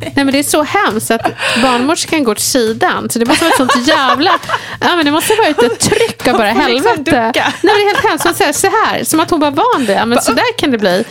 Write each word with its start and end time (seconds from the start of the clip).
Nej 0.00 0.24
men 0.24 0.32
det 0.32 0.38
är 0.38 0.42
så 0.42 0.62
hemskt 0.62 1.10
att 1.10 1.32
barnmorskan 1.62 2.24
går 2.24 2.32
åt 2.32 2.40
sidan. 2.40 3.10
Så 3.10 3.18
det 3.18 3.26
måste 3.26 3.44
vara 3.44 3.52
ett 3.52 3.56
sånt 3.56 3.86
jävla... 3.86 4.38
Ja 4.80 4.96
men 4.96 5.04
det 5.04 5.10
måste 5.10 5.34
vara 5.34 5.48
ett 5.48 5.80
tryck 5.80 6.28
av 6.28 6.36
bara 6.36 6.50
helvete. 6.50 6.72
Liksom 6.72 7.04
Nej 7.04 7.32
det 7.62 7.70
är 7.70 7.94
helt 7.94 8.04
hemskt. 8.08 8.24
Man 8.24 8.34
säger 8.34 8.52
så 8.52 8.66
här, 8.66 9.04
som 9.04 9.20
att 9.20 9.30
hon 9.30 9.40
var 9.40 9.50
van. 9.50 9.86
Ja, 9.88 10.06
men 10.06 10.22
så 10.22 10.32
där 10.32 10.58
kan 10.58 10.70
det 10.70 10.78
bli. 10.78 11.04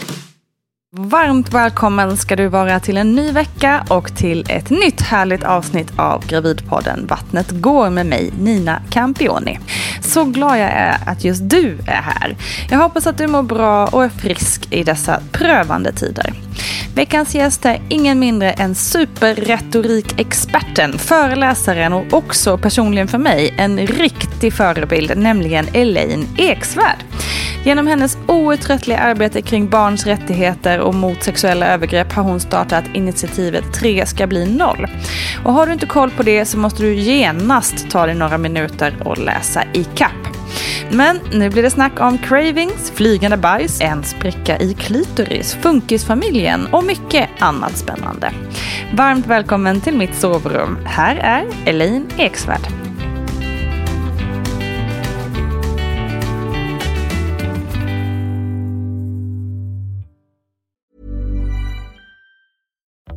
Varmt 0.91 1.53
välkommen 1.53 2.17
ska 2.17 2.35
du 2.35 2.47
vara 2.47 2.79
till 2.79 2.97
en 2.97 3.15
ny 3.15 3.31
vecka 3.31 3.85
och 3.89 4.15
till 4.15 4.45
ett 4.49 4.69
nytt 4.69 5.01
härligt 5.01 5.43
avsnitt 5.43 5.91
av 5.95 6.27
Gravidpodden 6.27 7.07
Vattnet 7.07 7.51
går 7.51 7.89
med 7.89 8.05
mig, 8.05 8.33
Nina 8.39 8.81
Campioni. 8.89 9.59
Så 10.01 10.25
glad 10.25 10.59
jag 10.59 10.69
är 10.69 10.97
att 11.05 11.23
just 11.23 11.49
du 11.49 11.77
är 11.87 12.01
här. 12.01 12.37
Jag 12.69 12.77
hoppas 12.77 13.07
att 13.07 13.17
du 13.17 13.27
mår 13.27 13.43
bra 13.43 13.87
och 13.87 14.03
är 14.03 14.09
frisk 14.09 14.73
i 14.73 14.83
dessa 14.83 15.21
prövande 15.31 15.91
tider. 15.91 16.33
Veckans 16.95 17.35
gäst 17.35 17.65
är 17.65 17.81
ingen 17.89 18.19
mindre 18.19 18.51
än 18.51 18.75
superretorikexperten, 18.75 20.97
föreläsaren 20.97 21.93
och 21.93 22.13
också 22.13 22.57
personligen 22.57 23.07
för 23.07 23.17
mig 23.17 23.53
en 23.57 23.87
riktig 23.87 24.53
förebild, 24.53 25.17
nämligen 25.17 25.67
Elaine 25.73 26.27
Eksvärd. 26.37 26.99
Genom 27.63 27.87
hennes 27.87 28.17
outtröttliga 28.27 28.99
arbete 28.99 29.41
kring 29.41 29.69
barns 29.69 30.05
rättigheter 30.05 30.78
och 30.79 30.95
mot 30.95 31.23
sexuella 31.23 31.67
övergrepp 31.67 32.13
har 32.13 32.23
hon 32.23 32.39
startat 32.39 32.83
initiativet 32.93 33.73
3 33.73 34.05
ska 34.05 34.27
bli 34.27 34.45
noll. 34.45 34.87
Och 35.43 35.53
har 35.53 35.67
du 35.67 35.73
inte 35.73 35.85
koll 35.85 36.09
på 36.09 36.23
det 36.23 36.45
så 36.45 36.57
måste 36.57 36.83
du 36.83 36.95
genast 36.95 37.89
ta 37.89 38.05
dig 38.05 38.15
några 38.15 38.37
minuter 38.37 38.95
och 39.05 39.17
läsa 39.17 39.63
i 39.73 39.83
kapp. 39.83 40.29
Men 40.91 41.19
nu 41.33 41.49
blir 41.49 41.63
det 41.63 41.69
snack 41.69 41.99
om 41.99 42.17
cravings, 42.17 42.91
flygande 42.91 43.37
bajs, 43.37 43.81
en 43.81 44.03
spricka 44.03 44.57
i 44.57 44.73
klitoris, 44.73 45.57
funkisfamiljen 45.61 46.67
och 46.71 46.83
mycket 46.83 47.29
annat 47.39 47.77
spännande. 47.77 48.31
Varmt 48.93 49.27
välkommen 49.27 49.81
till 49.81 49.97
mitt 49.97 50.15
sovrum. 50.15 50.77
Här 50.85 51.15
är 51.15 51.45
Elaine 51.65 52.07
Eksvärd. 52.17 52.88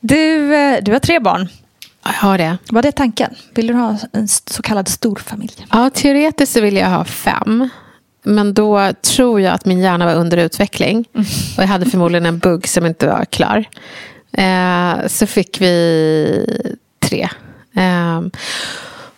Du, 0.00 0.54
eh, 0.54 0.78
du 0.82 0.92
har 0.92 0.98
tre 0.98 1.20
barn. 1.20 1.48
Jag 2.04 2.12
har 2.12 2.38
det. 2.38 2.58
Var 2.70 2.82
det 2.82 2.92
tanken? 2.92 3.34
Vill 3.54 3.66
du 3.66 3.74
ha 3.74 3.96
en 4.12 4.28
så 4.28 4.62
kallad 4.62 4.88
storfamilj? 4.88 5.66
Ja, 5.70 5.90
teoretiskt 5.90 6.52
så 6.52 6.60
vill 6.60 6.76
jag 6.76 6.88
ha 6.88 7.04
fem. 7.04 7.68
Men 8.22 8.54
då 8.54 8.92
tror 8.92 9.40
jag 9.40 9.54
att 9.54 9.64
min 9.64 9.80
hjärna 9.80 10.06
var 10.06 10.14
under 10.14 10.36
utveckling. 10.36 11.04
Mm. 11.14 11.26
Och 11.56 11.62
jag 11.62 11.68
hade 11.68 11.90
förmodligen 11.90 12.26
en 12.26 12.38
bugg 12.38 12.68
som 12.68 12.86
inte 12.86 13.06
var 13.06 13.24
klar. 13.24 13.64
Eh, 14.32 15.06
så 15.06 15.26
fick 15.26 15.60
vi 15.60 16.76
tre. 17.00 17.28
Eh, 17.74 18.20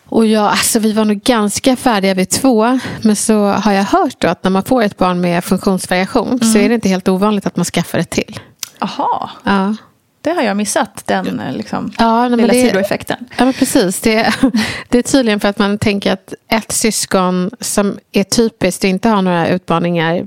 och 0.04 0.26
jag, 0.26 0.44
alltså 0.44 0.78
vi 0.78 0.92
var 0.92 1.04
nog 1.04 1.22
ganska 1.22 1.76
färdiga 1.76 2.14
vid 2.14 2.30
två. 2.30 2.78
Men 3.02 3.16
så 3.16 3.46
har 3.46 3.72
jag 3.72 3.84
hört 3.84 4.24
att 4.24 4.44
när 4.44 4.50
man 4.50 4.62
får 4.62 4.82
ett 4.82 4.96
barn 4.96 5.20
med 5.20 5.44
funktionsvariation 5.44 6.28
mm. 6.28 6.52
så 6.52 6.58
är 6.58 6.68
det 6.68 6.74
inte 6.74 6.88
helt 6.88 7.08
ovanligt 7.08 7.46
att 7.46 7.56
man 7.56 7.64
skaffar 7.64 7.98
ett 7.98 8.10
till. 8.10 8.40
Aha. 8.78 9.30
Ja. 9.44 9.74
Det 10.22 10.30
har 10.30 10.42
jag 10.42 10.56
missat, 10.56 11.02
den 11.06 11.42
liksom, 11.52 11.92
ja, 11.98 12.28
lilla 12.28 12.52
det, 12.52 12.62
sidoeffekten. 12.62 13.28
Ja, 13.38 13.44
men 13.44 13.54
precis. 13.54 14.00
Det, 14.00 14.34
det 14.88 14.98
är 14.98 15.02
tydligen 15.02 15.40
för 15.40 15.48
att 15.48 15.58
man 15.58 15.78
tänker 15.78 16.12
att 16.12 16.34
ett 16.48 16.72
syskon 16.72 17.50
som 17.60 17.98
är 18.12 18.24
typiskt 18.24 18.84
och 18.84 18.90
inte 18.90 19.08
har 19.08 19.22
några 19.22 19.48
utmaningar, 19.48 20.26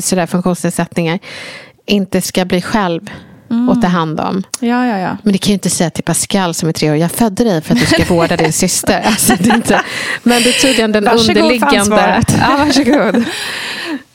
sådär 0.00 0.26
funktionsnedsättningar, 0.26 1.18
inte 1.86 2.20
ska 2.20 2.44
bli 2.44 2.62
själv 2.62 3.10
mm. 3.50 3.68
och 3.68 3.82
ta 3.82 3.88
hand 3.88 4.20
om. 4.20 4.42
Ja, 4.60 4.86
ja, 4.86 4.98
ja. 4.98 5.16
Men 5.22 5.32
det 5.32 5.38
kan 5.38 5.48
ju 5.48 5.54
inte 5.54 5.70
säga 5.70 5.90
till 5.90 6.04
Pascal 6.04 6.54
som 6.54 6.68
är 6.68 6.72
tre 6.72 6.90
år, 6.90 6.96
jag 6.96 7.10
födde 7.12 7.44
dig 7.44 7.62
för 7.62 7.74
att 7.74 7.80
du 7.80 7.86
ska 7.86 8.04
vårda 8.14 8.36
din 8.36 8.52
syster. 8.62 9.00
Alltså, 9.00 9.34
det 9.38 9.54
inte, 9.54 9.82
men 10.22 10.42
det 10.42 10.48
är 10.48 10.62
tydligen 10.62 10.92
den 10.92 11.04
varsågod 11.04 11.36
underliggande... 11.36 11.96
Varsågod 11.96 12.40
Ja, 12.40 12.64
varsågod. 12.64 13.24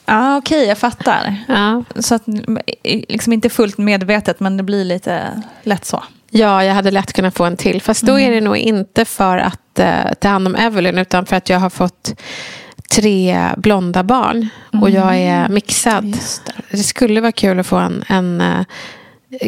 Ja, 0.07 0.37
okej, 0.37 0.57
okay, 0.57 0.67
jag 0.67 0.77
fattar. 0.77 1.35
Ja. 1.47 1.83
Så 1.95 2.15
att, 2.15 2.23
liksom 2.83 3.33
inte 3.33 3.49
fullt 3.49 3.77
medvetet, 3.77 4.39
men 4.39 4.57
det 4.57 4.63
blir 4.63 4.85
lite 4.85 5.43
lätt 5.63 5.85
så. 5.85 6.03
Ja, 6.29 6.63
jag 6.63 6.73
hade 6.73 6.91
lätt 6.91 7.13
kunnat 7.13 7.37
få 7.37 7.45
en 7.45 7.57
till. 7.57 7.81
Fast 7.81 8.03
då 8.03 8.11
mm. 8.11 8.27
är 8.27 8.35
det 8.35 8.41
nog 8.41 8.57
inte 8.57 9.05
för 9.05 9.37
att 9.37 9.79
uh, 9.79 10.13
ta 10.19 10.27
hand 10.27 10.47
om 10.47 10.55
Evelyn, 10.55 10.97
utan 10.97 11.25
för 11.25 11.35
att 11.35 11.49
jag 11.49 11.59
har 11.59 11.69
fått 11.69 12.21
tre 12.89 13.49
blonda 13.57 14.03
barn. 14.03 14.49
Mm. 14.73 14.83
Och 14.83 14.89
jag 14.89 15.15
är 15.15 15.39
mm. 15.39 15.53
mixad. 15.53 16.03
Det. 16.03 16.51
det. 16.71 16.83
skulle 16.83 17.21
vara 17.21 17.31
kul 17.31 17.59
att 17.59 17.67
få 17.67 17.77
en... 17.77 18.03
en 18.07 18.41
uh, 18.41 18.63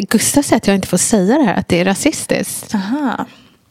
Gustav 0.09 0.41
säger 0.41 0.57
att 0.57 0.67
jag 0.67 0.75
inte 0.75 0.87
får 0.87 0.97
säga 0.97 1.37
det 1.37 1.43
här, 1.43 1.53
att 1.53 1.67
det 1.67 1.79
är 1.79 1.85
rasistiskt. 1.85 2.75
Aha. 2.75 3.25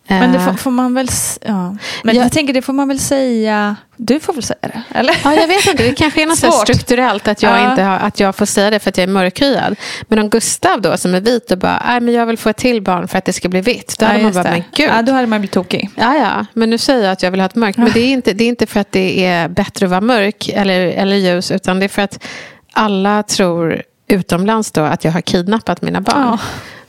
Men 0.08 0.32
det 0.32 0.40
får, 0.40 0.52
får, 0.52 0.70
man 0.70 0.94
väl... 0.94 1.08
Ja. 1.40 1.76
Men 2.04 2.16
jag, 2.16 2.24
jag, 2.24 2.32
tänker, 2.32 2.54
det 2.54 2.62
får 2.62 2.72
man 2.72 2.88
väl 2.88 2.98
säga... 2.98 3.76
Du 3.96 4.20
får 4.20 4.32
väl 4.32 4.42
säga 4.42 4.58
det? 4.60 4.82
Eller? 4.94 5.16
Ja, 5.24 5.34
jag 5.34 5.48
vet 5.48 5.66
inte. 5.66 5.82
Det 5.82 5.94
kanske 5.94 6.22
är 6.22 6.26
något 6.26 6.38
så 6.38 6.52
strukturellt 6.62 7.28
att 7.28 7.42
jag, 7.42 7.60
ja. 7.60 7.70
inte 7.70 7.82
har, 7.82 7.96
att 7.96 8.20
jag 8.20 8.36
får 8.36 8.46
säga 8.46 8.70
det 8.70 8.78
för 8.78 8.90
att 8.90 8.98
jag 8.98 9.02
är 9.02 9.12
mörkhyad. 9.12 9.76
Men 10.08 10.18
om 10.18 10.28
Gustav 10.28 10.80
då 10.80 10.96
som 10.96 11.14
är 11.14 11.20
vit 11.20 11.50
och 11.50 11.58
bara, 11.58 11.82
nej 11.86 12.00
men 12.00 12.14
jag 12.14 12.26
vill 12.26 12.38
få 12.38 12.48
ett 12.48 12.56
till 12.56 12.82
barn 12.82 13.08
för 13.08 13.18
att 13.18 13.24
det 13.24 13.32
ska 13.32 13.48
bli 13.48 13.60
vitt. 13.60 13.98
Då 13.98 14.04
ja, 14.04 14.08
hade 14.08 14.22
man 14.22 14.32
bara, 14.32 14.42
det. 14.44 14.50
men 14.50 14.64
gud. 14.74 14.90
Ja, 14.90 15.02
då 15.02 15.12
hade 15.12 15.26
man 15.26 15.40
blivit 15.40 15.54
tokig. 15.54 15.90
Ja, 15.94 16.16
ja. 16.16 16.46
Men 16.52 16.70
nu 16.70 16.78
säger 16.78 17.04
jag 17.04 17.12
att 17.12 17.22
jag 17.22 17.30
vill 17.30 17.40
ha 17.40 17.46
ett 17.46 17.54
mörkt. 17.54 17.78
Men 17.78 17.90
det 17.94 18.00
är 18.00 18.12
inte, 18.12 18.32
det 18.32 18.44
är 18.44 18.48
inte 18.48 18.66
för 18.66 18.80
att 18.80 18.92
det 18.92 19.24
är 19.24 19.48
bättre 19.48 19.86
att 19.86 19.90
vara 19.90 20.00
mörk 20.00 20.48
eller, 20.48 20.80
eller 20.80 21.16
ljus. 21.16 21.50
Utan 21.50 21.78
det 21.78 21.84
är 21.86 21.88
för 21.88 22.02
att 22.02 22.24
alla 22.72 23.22
tror 23.22 23.82
utomlands 24.08 24.70
då 24.72 24.80
att 24.80 25.04
jag 25.04 25.12
har 25.12 25.20
kidnappat 25.20 25.82
mina 25.82 26.00
barn. 26.00 26.38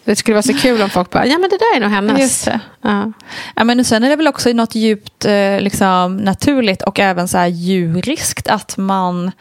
Det 0.09 0.15
skulle 0.15 0.35
vara 0.35 0.43
så 0.43 0.53
kul 0.53 0.81
om 0.81 0.89
folk 0.89 1.09
bara, 1.09 1.25
ja 1.25 1.37
men 1.37 1.49
det 1.49 1.57
där 1.57 1.75
är 1.75 1.79
nog 1.81 1.89
hennes. 1.89 2.19
Just 2.19 2.45
det. 2.45 2.59
Ja. 2.81 3.11
Ja, 3.55 3.63
men 3.63 3.85
sen 3.85 4.03
är 4.03 4.09
det 4.09 4.15
väl 4.15 4.27
också 4.27 4.49
något 4.49 4.75
djupt 4.75 5.25
eh, 5.25 5.59
liksom, 5.59 6.17
naturligt 6.17 6.81
och 6.81 6.99
även 6.99 7.27
så 7.27 7.37
här 7.37 7.47
djuriskt 7.47 8.47
att 8.47 8.77
man 8.77 9.31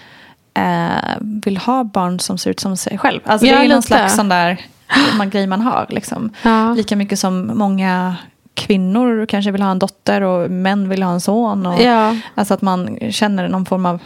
eh, 0.54 1.16
vill 1.20 1.56
ha 1.56 1.84
barn 1.84 2.20
som 2.20 2.38
ser 2.38 2.50
ut 2.50 2.60
som 2.60 2.76
sig 2.76 2.98
själv. 2.98 3.20
Alltså, 3.24 3.46
Ja, 3.46 3.52
det 3.52 3.58
är 3.58 3.62
ju 3.62 3.68
någon 3.68 3.82
slags 3.82 4.16
sån 4.16 4.28
där 4.28 4.60
man, 5.18 5.30
grej 5.30 5.46
man 5.46 5.60
har. 5.60 5.86
Liksom. 5.88 6.30
Ja. 6.42 6.74
Lika 6.74 6.96
mycket 6.96 7.18
som 7.18 7.50
många 7.54 8.16
kvinnor 8.54 9.26
kanske 9.26 9.50
vill 9.50 9.62
ha 9.62 9.70
en 9.70 9.78
dotter 9.78 10.20
och 10.20 10.50
män 10.50 10.88
vill 10.88 11.02
ha 11.02 11.12
en 11.12 11.20
son. 11.20 11.66
Och, 11.66 11.82
Ja. 11.82 12.16
Alltså 12.34 12.54
att 12.54 12.62
man 12.62 12.98
känner 13.10 13.48
någon 13.48 13.66
form 13.66 13.86
av 13.86 14.00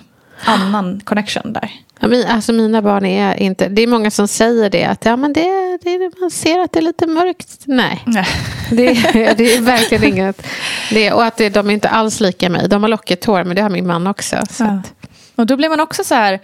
annan 0.44 1.00
connection 1.04 1.52
där. 1.52 1.70
Ja, 2.00 2.08
min, 2.08 2.26
alltså 2.26 2.52
mina 2.52 2.82
barn 2.82 3.04
är 3.06 3.34
inte... 3.42 3.68
Det 3.68 3.82
är 3.82 3.86
många 3.86 4.10
som 4.10 4.28
säger 4.28 4.70
det. 4.70 4.84
Att 4.84 5.04
ja, 5.04 5.16
men 5.16 5.32
det, 5.32 5.78
det, 5.82 6.10
man 6.20 6.30
ser 6.30 6.58
att 6.58 6.72
det 6.72 6.78
är 6.78 6.82
lite 6.82 7.06
mörkt. 7.06 7.48
Nej, 7.64 8.02
Nej. 8.06 8.26
det, 8.70 8.86
är- 8.86 9.34
det 9.34 9.54
är 9.54 9.60
verkligen 9.60 10.04
inget. 10.04 10.46
Det, 10.90 11.12
och 11.12 11.24
att 11.24 11.36
det, 11.36 11.48
de 11.48 11.70
är 11.70 11.74
inte 11.74 11.88
alls 11.88 12.20
lika 12.20 12.50
mig. 12.50 12.68
De 12.68 12.82
har 12.82 12.90
lockigt 12.90 13.24
hår, 13.24 13.44
men 13.44 13.56
det 13.56 13.62
har 13.62 13.70
min 13.70 13.86
man 13.86 14.06
också. 14.06 14.36
Så 14.50 14.64
Ja. 14.64 14.70
att, 14.70 14.92
Och 15.34 15.46
då 15.46 15.56
blir 15.56 15.68
man 15.68 15.80
också 15.80 16.04
så 16.04 16.14
här, 16.14 16.40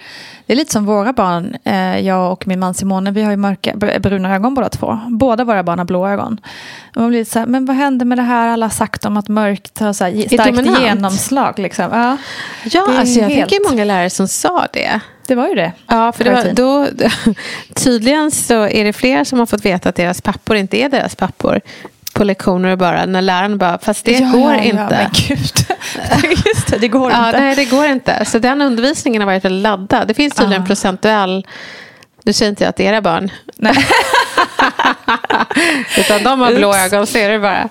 det 0.46 0.52
är 0.52 0.56
lite 0.56 0.72
som 0.72 0.84
våra 0.86 1.12
barn, 1.12 1.56
eh, 1.64 1.98
jag 2.00 2.32
och 2.32 2.46
min 2.46 2.60
man 2.60 2.74
Simone, 2.74 3.10
vi 3.10 3.22
har 3.22 3.30
ju 3.30 3.36
mörka, 3.36 3.72
br- 3.72 3.98
bruna 3.98 4.34
ögon 4.34 4.54
båda 4.54 4.68
två. 4.68 4.98
Båda 5.08 5.44
våra 5.44 5.62
barn 5.62 5.78
har 5.78 5.86
blå 5.86 6.08
ögon. 6.08 6.40
Och 6.94 7.00
man 7.00 7.10
blir 7.10 7.24
så 7.24 7.38
här, 7.38 7.46
men 7.46 7.66
vad 7.66 7.76
händer 7.76 8.06
med 8.06 8.18
det 8.18 8.22
här 8.22 8.48
alla 8.48 8.70
sagt 8.70 9.04
om 9.04 9.16
att 9.16 9.28
mörkt 9.28 9.78
har 9.78 9.92
så 9.92 10.04
här, 10.04 10.26
starkt 10.28 10.56
dominant. 10.56 10.80
genomslag? 10.84 11.58
Liksom. 11.58 11.84
Ja, 11.92 12.16
ja, 12.64 12.86
Det 12.92 12.98
alltså 12.98 13.20
jag 13.20 13.28
helt- 13.28 13.50
tänker 13.50 13.70
många 13.70 13.84
lärare 13.84 14.10
som 14.10 14.28
sa 14.28 14.66
det. 14.72 15.00
det 15.26 15.34
var 15.34 15.48
ju 15.48 15.54
det. 15.54 15.72
Ja, 15.86 16.12
för 16.12 16.24
det 16.24 16.30
var, 16.30 16.44
då, 16.52 16.86
tydligen 17.74 18.30
så 18.30 18.66
är 18.68 18.84
det 18.84 18.92
fler 18.92 19.24
som 19.24 19.38
har 19.38 19.46
fått 19.46 19.64
veta 19.64 19.88
att 19.88 19.94
deras 19.96 20.20
pappor 20.20 20.56
inte 20.56 20.76
är 20.76 20.88
deras 20.88 21.14
pappor 21.16 21.60
på 22.18 22.24
lektioner 22.24 22.72
och 22.72 22.78
bara 22.78 23.06
när 23.06 23.22
läraren 23.22 23.58
bara, 23.58 23.78
fast 23.78 24.04
det 24.04 24.12
Ja, 24.18 24.28
går 24.30 24.54
ja, 24.54 24.60
inte. 24.60 25.10
Ja. 25.28 25.36
Just 26.46 26.66
det, 26.70 26.78
det 26.78 26.88
går 26.88 27.10
Ja, 27.10 27.26
inte. 27.26 27.40
nej, 27.40 27.54
det 27.56 27.64
går 27.64 27.86
inte. 27.86 28.24
Så 28.24 28.38
den 28.38 28.62
undervisningen 28.62 29.22
har 29.22 29.26
varit 29.26 29.50
laddad. 29.52 30.08
Det 30.08 30.14
finns 30.14 30.34
tydligen 30.34 30.62
Ah. 30.62 30.66
procentuell... 30.66 31.46
Nu 32.24 32.32
säger 32.32 32.50
inte 32.50 32.64
jag 32.64 32.68
att 32.68 32.76
det 32.76 32.86
är 32.86 32.92
era 32.92 33.00
barn. 33.02 33.30
Nej. 33.56 33.74
Utan 35.98 36.22
de 36.24 36.40
har 36.40 36.52
blå 36.54 36.68
Oops. 36.68 36.78
ögon, 36.78 37.06
så 37.06 37.18
är 37.18 37.30
det 37.30 37.38
bara. 37.38 37.68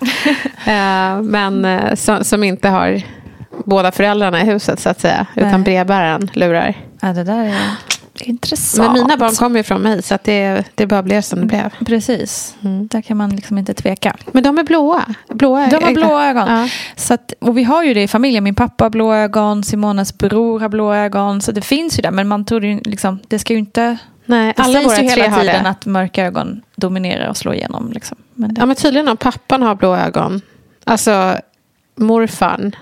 Eh, 0.65 1.21
men 1.21 1.65
eh, 1.65 1.95
som, 1.95 2.23
som 2.23 2.43
inte 2.43 2.69
har 2.69 3.01
båda 3.65 3.91
föräldrarna 3.91 4.41
i 4.41 4.45
huset, 4.45 4.79
så 4.79 4.89
att 4.89 4.99
säga. 5.01 5.25
Utan 5.35 5.63
brevbäraren 5.63 6.29
lurar. 6.33 6.73
Ja, 7.01 7.07
det 7.07 7.23
där 7.23 7.43
är 7.43 7.55
intressant. 8.21 8.93
Men 8.93 9.01
mina 9.01 9.17
barn 9.17 9.35
kommer 9.35 9.59
ju 9.59 9.63
från 9.63 9.81
mig, 9.81 10.03
så 10.03 10.15
att 10.15 10.23
det, 10.23 10.63
det 10.75 10.87
bara 10.87 11.03
blev 11.03 11.21
som 11.21 11.39
det 11.39 11.45
blev. 11.45 11.73
Precis, 11.85 12.55
där 12.61 13.01
kan 13.01 13.17
man 13.17 13.29
liksom 13.29 13.57
inte 13.57 13.73
tveka. 13.73 14.15
Men 14.31 14.43
de 14.43 14.57
är 14.57 14.63
blåa. 14.63 15.05
blåa 15.29 15.67
De 15.67 15.83
har 15.83 15.93
blå 15.93 16.19
ögon. 16.19 16.47
Ja. 16.47 16.69
Så 16.95 17.13
att, 17.13 17.33
och 17.39 17.57
vi 17.57 17.63
har 17.63 17.83
ju 17.83 17.93
det 17.93 18.03
i 18.03 18.07
familjen. 18.07 18.43
Min 18.43 18.55
pappa 18.55 18.85
har 18.85 18.89
blå 18.89 19.13
ögon, 19.13 19.63
Simonas 19.63 20.17
bror 20.17 20.59
har 20.59 20.69
blå 20.69 20.93
ögon. 20.93 21.41
Så 21.41 21.51
det 21.51 21.61
finns 21.61 21.99
ju 21.99 22.01
där. 22.01 22.11
Men 22.11 22.27
man 22.27 22.45
trodde 22.45 22.67
ju 22.67 22.79
liksom, 22.79 23.19
det 23.27 23.39
ska 23.39 23.53
ju 23.53 23.59
inte... 23.59 23.97
Nej, 24.25 24.53
Det 24.57 24.63
alla 24.63 24.89
sägs 24.89 25.03
ju 25.03 25.21
hela 25.21 25.41
tiden 25.41 25.65
att 25.65 25.85
mörka 25.85 26.25
ögon 26.25 26.61
dominerar 26.75 27.29
och 27.29 27.37
slår 27.37 27.53
igenom. 27.53 27.91
Liksom. 27.91 28.17
Men 28.33 28.53
det, 28.53 28.61
Ja, 28.61 28.65
men 28.65 28.75
tydligen 28.75 29.07
om 29.07 29.17
pappan 29.17 29.61
har 29.61 29.75
blå 29.75 29.95
ögon. 29.95 30.41
Alltså 30.83 31.35
morfarn. 31.95 32.75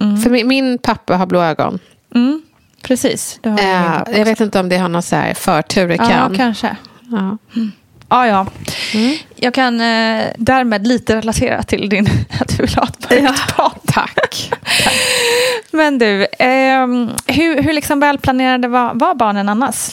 Mm. 0.00 0.16
För 0.16 0.30
min, 0.30 0.48
min 0.48 0.78
pappa 0.78 1.16
har 1.16 1.26
blå 1.26 1.42
ögon. 1.42 1.78
mm, 2.14 2.42
precis, 2.82 3.38
det 3.42 3.48
har 3.48 3.56
min 3.56 3.66
Eh, 4.14 4.18
jag 4.18 4.24
vet 4.24 4.40
inte 4.40 4.60
om 4.60 4.68
det 4.68 4.76
har 4.78 4.88
någon 4.88 5.02
så 5.02 5.16
här 5.16 5.34
förtur 5.34 5.90
i 5.90 5.96
Ja, 5.96 6.08
kan. 6.08 6.36
kanske. 6.36 6.76
Ja. 7.10 7.38
Ja, 8.12 8.26
ja. 8.26 8.46
Mm. 8.94 9.16
Jag 9.36 9.54
kan 9.54 9.80
eh, 9.80 10.24
därmed 10.36 10.86
lite 10.86 11.16
relatera 11.16 11.62
till 11.62 11.88
din 11.88 12.06
att 12.40 12.48
du 12.48 12.62
vill 12.62 12.74
ha 12.74 12.84
ett 12.84 13.10
mörkt 13.22 13.56
barn. 13.56 13.70
Tack. 13.86 14.50
Men 15.70 15.98
du, 15.98 16.26
ehm, 16.38 17.10
hur, 17.26 17.62
hur 17.62 17.72
liksom 17.72 18.00
välplanerade 18.00 18.68
var, 18.68 18.94
var 18.94 19.14
barnen 19.14 19.48
annars? 19.48 19.90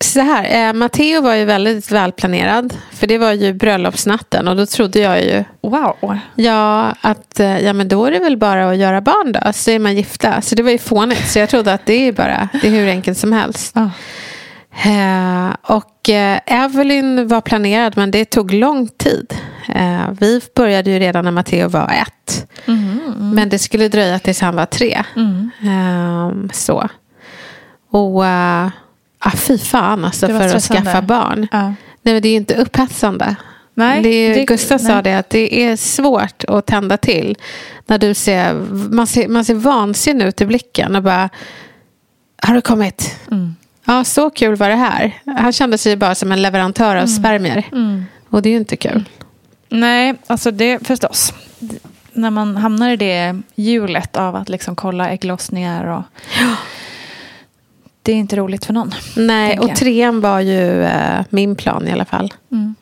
Så 0.00 0.20
här, 0.20 0.68
eh, 0.68 0.72
Matteo 0.72 1.22
var 1.22 1.34
ju 1.34 1.44
väldigt 1.44 1.90
välplanerad. 1.90 2.74
För 2.92 3.06
det 3.06 3.18
var 3.18 3.32
ju 3.32 3.52
bröllopsnatten 3.52 4.48
och 4.48 4.56
då 4.56 4.66
trodde 4.66 4.98
jag 4.98 5.22
ju 5.24 5.44
Wow. 5.60 6.18
Ja, 6.34 6.94
att 7.00 7.40
eh, 7.40 7.58
ja, 7.58 7.72
men 7.72 7.88
då 7.88 8.04
är 8.04 8.10
det 8.10 8.18
väl 8.18 8.36
bara 8.36 8.70
att 8.70 8.76
göra 8.76 9.00
barn 9.00 9.32
då, 9.32 9.52
så 9.52 9.70
är 9.70 9.78
man 9.78 9.96
gifta. 9.96 10.40
Så 10.40 10.54
det 10.54 10.62
var 10.62 10.70
ju 10.70 10.78
fånigt, 10.78 11.28
så 11.28 11.38
jag 11.38 11.48
trodde 11.48 11.72
att 11.72 11.86
det 11.86 12.08
är 12.08 12.12
bara, 12.12 12.48
det 12.52 12.66
är 12.66 12.70
hur 12.70 12.88
enkelt 12.88 13.18
som 13.18 13.32
helst. 13.32 13.74
Ja. 13.74 13.90
Eh, 14.84 15.54
och 15.62 16.10
eh, 16.10 16.40
Evelyn 16.46 17.28
var 17.28 17.40
planerad, 17.40 17.96
men 17.96 18.10
det 18.10 18.24
tog 18.24 18.52
lång 18.52 18.88
tid. 18.88 19.34
Eh, 19.74 20.10
vi 20.20 20.40
började 20.54 20.90
ju 20.90 20.98
redan 20.98 21.24
när 21.24 21.30
Matteo 21.30 21.68
var 21.68 21.92
ett. 21.92 22.46
Men 23.16 23.48
det 23.48 23.58
skulle 23.58 23.88
dröja 23.88 24.18
tills 24.18 24.40
han 24.40 24.56
var 24.56 24.66
tre. 24.66 25.02
Mm. 25.16 25.50
Ehm, 25.62 26.50
så. 26.52 26.88
Och 27.90 28.22
uh, 28.22 28.68
ah, 29.18 29.30
fy 29.30 29.58
fan 29.58 30.04
alltså 30.04 30.26
för 30.26 30.40
att 30.40 30.48
stressande. 30.50 30.82
skaffa 30.82 31.02
barn. 31.02 31.48
Ja. 31.52 31.62
Nej, 32.02 32.14
men 32.14 32.22
det 32.22 32.28
är 32.28 32.30
ju 32.30 32.36
inte 32.36 32.54
upphetsande. 32.54 33.36
Nej, 33.74 34.02
det 34.02 34.08
är, 34.08 34.34
det- 34.34 34.44
Gustav 34.44 34.78
sa 34.78 34.94
nej. 34.94 35.02
det 35.02 35.14
att 35.18 35.30
det 35.30 35.62
är 35.64 35.76
svårt 35.76 36.44
att 36.44 36.66
tända 36.66 36.96
till. 36.96 37.36
När 37.86 37.98
du 37.98 38.14
ser, 38.14 38.54
man 38.90 39.06
ser, 39.06 39.28
man 39.28 39.44
ser 39.44 39.54
vansinnig 39.54 40.24
ut 40.26 40.40
i 40.40 40.46
blicken 40.46 40.96
och 40.96 41.02
bara, 41.02 41.28
har 42.42 42.54
du 42.54 42.60
kommit? 42.60 43.16
Mm. 43.30 43.56
Ja, 43.84 44.04
så 44.04 44.30
kul 44.30 44.56
var 44.56 44.68
det 44.68 44.74
här. 44.76 45.12
Han 45.38 45.52
kände 45.52 45.78
sig 45.78 45.96
bara 45.96 46.14
som 46.14 46.32
en 46.32 46.42
leverantör 46.42 46.96
av 46.96 47.06
spermier. 47.06 47.64
Mm. 47.72 48.04
Och 48.30 48.42
det 48.42 48.48
är 48.48 48.50
ju 48.50 48.56
inte 48.56 48.76
kul. 48.76 49.04
Nej, 49.68 50.14
alltså 50.26 50.50
det 50.50 50.86
förstås. 50.86 51.32
När 52.12 52.30
man 52.30 52.56
hamnar 52.56 52.90
i 52.90 52.96
det 52.96 53.40
hjulet 53.54 54.16
av 54.16 54.36
att 54.36 54.48
liksom 54.48 54.76
kolla 54.76 55.10
ägglossningar 55.10 55.84
och... 55.84 56.02
Det 58.08 58.12
är 58.12 58.16
inte 58.16 58.36
roligt 58.36 58.64
för 58.64 58.72
någon. 58.72 58.94
Nej, 59.16 59.58
och 59.58 59.76
trean 59.76 60.20
var 60.20 60.40
ju 60.40 60.82
eh, 60.84 61.20
min 61.30 61.56
plan 61.56 61.88
i 61.88 61.92
alla 61.92 62.04
fall. 62.04 62.34
Mm. 62.52 62.74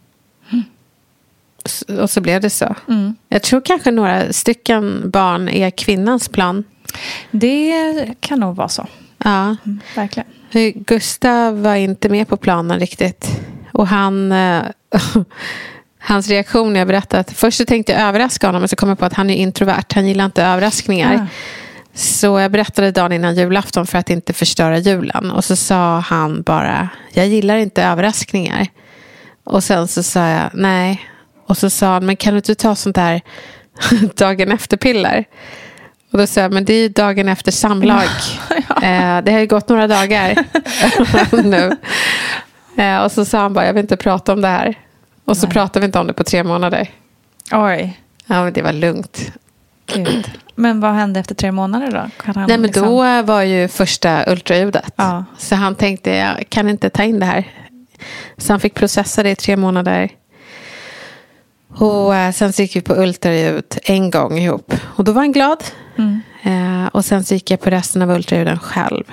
S- 1.65 1.83
Och 2.01 2.11
så 2.11 2.21
blev 2.21 2.41
det 2.41 2.51
så. 2.51 2.75
Mm. 2.89 3.17
Jag 3.29 3.43
tror 3.43 3.61
kanske 3.65 3.91
några 3.91 4.33
stycken 4.33 5.11
barn 5.11 5.49
är 5.49 5.71
kvinnans 5.71 6.29
plan. 6.29 6.65
Det 7.31 7.75
kan 8.21 8.41
nog 8.41 8.57
vara 8.57 8.69
så. 8.69 8.87
Ja. 9.25 9.57
Mm, 9.65 9.81
verkligen. 9.97 10.29
Gustav 10.87 11.63
var 11.63 11.75
inte 11.75 12.09
med 12.09 12.29
på 12.29 12.37
planen 12.37 12.81
riktigt. 12.81 13.41
Och 13.73 13.87
han... 13.89 14.33
eh, 14.33 14.63
hans 15.99 16.29
reaktion 16.29 16.73
när 16.73 16.81
jag 16.81 16.89
berättade 16.89 17.21
att 17.21 17.33
först 17.33 17.59
så 17.59 17.65
tänkte 17.65 17.93
jag 17.93 18.01
överraska 18.03 18.47
honom 18.49 18.61
men 18.63 18.69
så 18.69 18.77
kom 18.77 18.89
jag 18.89 18.99
på 18.99 19.05
att 19.05 19.15
han 19.15 19.31
är 19.31 19.35
introvert. 19.37 19.85
Han 19.95 20.09
gillar 20.09 20.25
inte 20.25 20.43
överraskningar. 20.45 21.15
Ah. 21.15 21.27
Så 21.97 22.41
jag 22.41 22.51
berättade 22.51 22.91
dagen 22.91 23.13
innan 23.13 23.35
julafton 23.35 23.87
för 23.87 23.99
att 23.99 24.11
inte 24.11 24.33
förstöra 24.33 24.79
julen. 24.79 25.31
Och 25.31 25.45
så 25.45 25.57
sa 25.57 25.99
han 25.99 26.43
bara, 26.43 26.89
jag 27.13 27.27
gillar 27.27 27.57
inte 27.57 27.83
överraskningar. 27.83 28.67
Och 29.45 29.65
sen 29.65 29.89
så 29.89 30.03
sa 30.03 30.29
jag, 30.29 30.51
nej. 30.53 31.01
Och 31.47 31.57
så 31.59 31.71
sa 31.71 31.87
han, 31.93 32.07
men 32.07 32.17
kan 32.17 32.33
du 32.33 32.37
inte 32.37 32.55
ta 32.55 32.75
sånt 32.75 32.97
där 32.97 33.21
dagen 34.17 34.53
efter-piller? 34.53 35.25
Och 36.13 36.19
då 36.19 36.27
sa 36.27 36.41
jag, 36.41 36.53
men 36.53 36.65
det 36.65 36.73
är 36.75 36.83
ju 36.83 36.89
dagen 36.89 37.29
efter 37.29 37.53
samlag. 37.53 38.03
eh, 38.83 39.23
det 39.23 39.33
har 39.33 39.39
ju 39.39 39.47
gått 39.47 39.69
några 39.69 39.87
dagar 39.87 40.45
nu. 41.45 41.77
Eh, 42.83 42.99
och 42.99 43.13
så 43.13 43.25
sa 43.25 43.39
han 43.39 43.53
bara, 43.53 43.67
jag 43.67 43.73
vill 43.73 43.83
inte 43.83 43.97
prata 43.97 44.33
om 44.33 44.41
det 44.41 44.49
här. 44.49 44.75
Och 45.25 45.37
så 45.37 45.47
Nej. 45.47 45.53
pratade 45.53 45.81
vi 45.81 45.87
inte 45.87 45.99
om 45.99 46.07
det 46.07 46.13
på 46.13 46.25
tre 46.25 46.45
månader. 46.45 46.91
Oj, 47.53 48.01
Ja, 48.27 48.45
men 48.45 48.53
det 48.53 48.63
var 48.63 48.73
lugnt. 48.73 49.33
Gud. 49.87 50.31
Men 50.55 50.81
vad 50.81 50.93
hände 50.93 51.21
efter 51.21 51.35
tre 51.35 51.53
månader 51.53 51.91
då? 51.91 52.33
Nej, 52.35 52.47
men 52.49 52.63
liksom- 52.63 52.87
då 52.89 53.23
var 53.23 53.43
ju 53.43 53.69
första 53.69 54.33
ultraljudet. 54.33 54.91
Ja. 54.97 55.25
Så 55.39 55.55
han 55.55 55.75
tänkte, 55.75 56.11
jag 56.11 56.49
kan 56.49 56.69
inte 56.69 56.91
ta 56.91 57.03
in 57.03 57.19
det 57.19 57.27
här. 57.27 57.49
Så 58.37 58.53
han 58.53 58.61
fick 58.61 58.75
processa 58.75 59.23
det 59.23 59.31
i 59.31 59.37
tre 59.37 59.57
månader. 59.57 60.11
Och 61.69 62.15
eh, 62.17 62.33
sen 62.33 62.53
så 62.53 62.63
gick 62.63 62.77
vi 62.77 62.81
på 62.81 62.95
ultraljud 62.95 63.79
en 63.83 64.11
gång 64.11 64.39
ihop. 64.39 64.75
Och 64.85 65.05
då 65.05 65.13
var 65.13 65.23
han 65.23 65.33
glad. 65.33 65.65
Mm. 65.99 66.21
Eh, 66.43 66.87
och 66.87 67.05
sen 67.05 67.25
så 67.25 67.35
gick 67.35 67.51
jag 67.51 67.61
på 67.61 67.71
resten 67.71 68.03
av 68.03 68.11
ultraljuden 68.11 68.59
själv. 68.59 69.05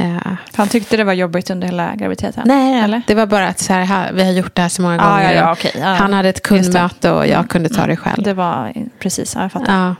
Eh, 0.00 0.16
Han 0.56 0.68
tyckte 0.68 0.96
det 0.96 1.04
var 1.04 1.12
jobbigt 1.12 1.50
under 1.50 1.66
hela 1.68 1.94
graviditeten? 1.94 2.42
nej, 2.46 2.80
Eller? 2.80 3.02
det 3.06 3.14
var 3.14 3.26
bara 3.26 3.48
att 3.48 3.58
så 3.58 3.72
här, 3.72 4.12
vi 4.12 4.24
har 4.24 4.32
gjort 4.32 4.54
det 4.54 4.62
här 4.62 4.68
så 4.68 4.82
många 4.82 4.96
Ja, 4.96 5.08
gånger. 5.10 5.24
ja, 5.34 5.40
ja, 5.40 5.52
okej. 5.52 5.72
Ja, 5.78 5.86
Han 5.86 6.12
hade 6.12 6.28
ett. 6.28 6.50
Mm. 6.50 6.62
kundmöte 6.62 7.10
och 7.10 7.26
jag 7.26 7.48
kunde 7.50 7.68
ta 7.68 7.86
det 7.86 7.96
själv. 7.96 8.22
Det 8.22 8.34
var 8.34 8.72
precis, 8.98 9.34
ja, 9.34 9.42
jag 9.42 9.52
fattar. 9.52 9.96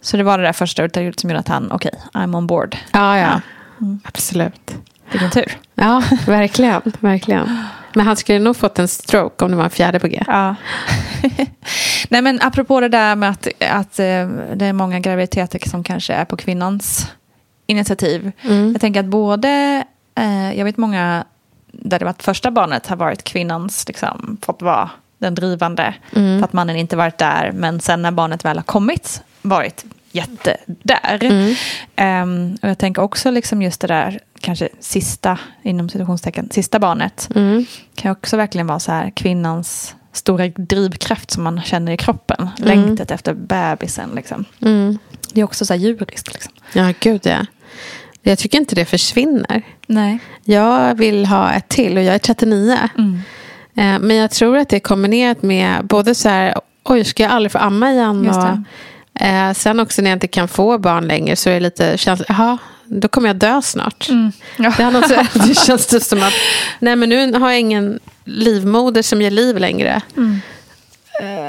Så 0.00 0.16
det 0.16 0.22
var 0.22 0.38
det 0.38 0.44
där 0.44 0.52
första 0.52 0.82
ultraljudet 0.82 1.20
som 1.20 1.30
gjorde 1.30 1.40
att 1.40 1.48
han, 1.48 1.72
okej, 1.72 1.92
I'm 2.12 2.36
on 2.36 2.46
board. 2.46 2.76
ja, 2.92 3.18
ja. 3.18 3.40
Mm. 3.80 4.00
absolut. 4.04 4.74
Vilken 5.10 5.30
tur. 5.30 5.56
Ja, 5.74 6.02
verkligen. 6.26 6.80
verkligen. 7.00 7.58
Men 7.94 8.06
han 8.06 8.16
skulle 8.16 8.38
nog 8.38 8.56
fått 8.56 8.78
en 8.78 8.88
stroke 8.88 9.44
om 9.44 9.50
det 9.50 9.56
var 9.56 9.64
en 9.64 9.70
fjärde 9.70 9.98
på 10.00 10.06
G. 10.08 10.22
Ja. 10.26 10.54
Nej 12.08 12.22
men 12.22 12.38
apropå 12.42 12.80
det 12.80 12.88
där 12.88 13.16
med 13.16 13.30
att, 13.30 13.48
att 13.70 13.98
eh, 13.98 14.28
det 14.54 14.66
är 14.66 14.72
många 14.72 15.00
graviditeter 15.00 15.68
som 15.68 15.84
kanske 15.84 16.14
är 16.14 16.24
på 16.24 16.36
kvinnans 16.36 17.12
initiativ. 17.66 18.32
Mm. 18.42 18.72
Jag 18.72 18.80
tänker 18.80 19.00
att 19.00 19.06
både, 19.06 19.84
eh, 20.14 20.58
jag 20.58 20.64
vet 20.64 20.76
många 20.76 21.24
där 21.72 21.98
det 21.98 22.04
var 22.04 22.10
att 22.10 22.22
första 22.22 22.50
barnet 22.50 22.86
har 22.86 22.96
varit 22.96 23.24
kvinnans, 23.24 23.88
liksom, 23.88 24.36
fått 24.42 24.62
vara 24.62 24.90
den 25.18 25.34
drivande. 25.34 25.94
Mm. 26.16 26.38
För 26.38 26.44
att 26.44 26.52
mannen 26.52 26.76
inte 26.76 26.96
varit 26.96 27.18
där. 27.18 27.52
Men 27.52 27.80
sen 27.80 28.02
när 28.02 28.10
barnet 28.10 28.44
väl 28.44 28.58
har 28.58 28.64
kommit, 28.64 29.22
varit 29.42 29.84
jätte 30.12 30.56
där. 30.66 31.24
Mm. 31.24 31.54
Ehm, 31.96 32.58
och 32.62 32.68
jag 32.68 32.78
tänker 32.78 33.02
också 33.02 33.30
liksom 33.30 33.62
just 33.62 33.80
det 33.80 33.86
där, 33.86 34.20
kanske 34.40 34.68
sista, 34.80 35.38
inom 35.62 35.88
situationstecken, 35.88 36.48
sista 36.50 36.78
barnet. 36.78 37.28
Mm. 37.34 37.66
Kan 37.94 38.12
också 38.12 38.36
verkligen 38.36 38.66
vara 38.66 38.80
så 38.80 38.92
här 38.92 39.10
kvinnans 39.10 39.94
stora 40.12 40.48
drivkraft 40.48 41.30
som 41.30 41.42
man 41.42 41.62
känner 41.62 41.92
i 41.92 41.96
kroppen. 41.96 42.48
Mm. 42.58 42.68
Längtet 42.68 43.10
efter 43.10 43.34
bebisen 43.34 44.10
liksom. 44.14 44.44
Mm. 44.60 44.98
Det 45.32 45.40
är 45.40 45.44
också 45.44 45.66
så 45.66 45.72
här 45.72 45.80
djuriskt 45.80 46.32
liksom. 46.32 46.52
Ja, 46.74 46.92
gud 47.00 47.20
ja. 47.24 47.46
Jag 48.22 48.38
tycker 48.38 48.58
inte 48.58 48.74
det 48.74 48.84
försvinner. 48.84 49.62
Nej. 49.86 50.18
Jag 50.44 50.94
vill 50.94 51.26
ha 51.26 51.52
ett 51.52 51.68
till 51.68 51.96
och 51.96 52.02
jag 52.02 52.14
är 52.14 52.18
39. 52.18 52.78
Mm. 52.98 53.20
Eh, 53.76 54.06
Men 54.06 54.16
jag 54.16 54.30
tror 54.30 54.56
att 54.56 54.68
det 54.68 54.76
är 54.76 54.80
kombinerat 54.80 55.42
med 55.42 55.84
både 55.86 56.14
så 56.14 56.28
här, 56.28 56.54
oj, 56.84 57.04
ska 57.04 57.22
jag 57.22 57.32
aldrig 57.32 57.52
få 57.52 57.58
amma 57.58 57.92
igen? 57.92 58.28
Och, 58.30 59.22
eh, 59.22 59.52
sen 59.52 59.80
också 59.80 60.02
när 60.02 60.10
jag 60.10 60.16
inte 60.16 60.26
kan 60.28 60.48
få 60.48 60.78
barn 60.78 61.06
längre 61.06 61.36
så 61.36 61.50
är 61.50 61.54
det 61.54 61.60
lite, 61.60 61.98
känns, 61.98 62.22
jaha, 62.28 62.58
då 62.84 63.08
kommer 63.08 63.28
jag 63.28 63.36
dö 63.36 63.62
snart. 63.62 64.08
Mm. 64.08 64.32
Ja. 64.56 64.72
Det, 64.76 64.82
har 64.82 64.90
något, 64.90 65.08
det 65.48 65.54
känns 65.54 65.86
det 65.86 66.00
som 66.00 66.22
att, 66.22 66.32
nej 66.78 66.96
men 66.96 67.08
nu 67.08 67.32
har 67.32 67.50
jag 67.50 67.60
ingen 67.60 68.00
livmoder 68.24 69.02
som 69.02 69.22
ger 69.22 69.30
liv 69.30 69.58
längre. 69.58 70.00
Mm. 70.16 70.40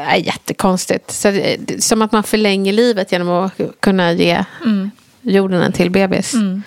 Är 0.08 0.16
jättekonstigt. 0.16 1.12
Så 1.12 1.40
som 1.80 2.02
att 2.02 2.12
man 2.12 2.24
förlänger 2.24 2.74
livet 2.74 3.12
genom 3.12 3.30
att 3.30 3.52
kunna 3.80 4.12
ge 4.12 4.44
Mm. 4.66 4.92
Jorden 5.26 5.62
en 5.62 5.72
till 5.72 5.92
bebis. 5.92 6.34
Mm. 6.34 6.64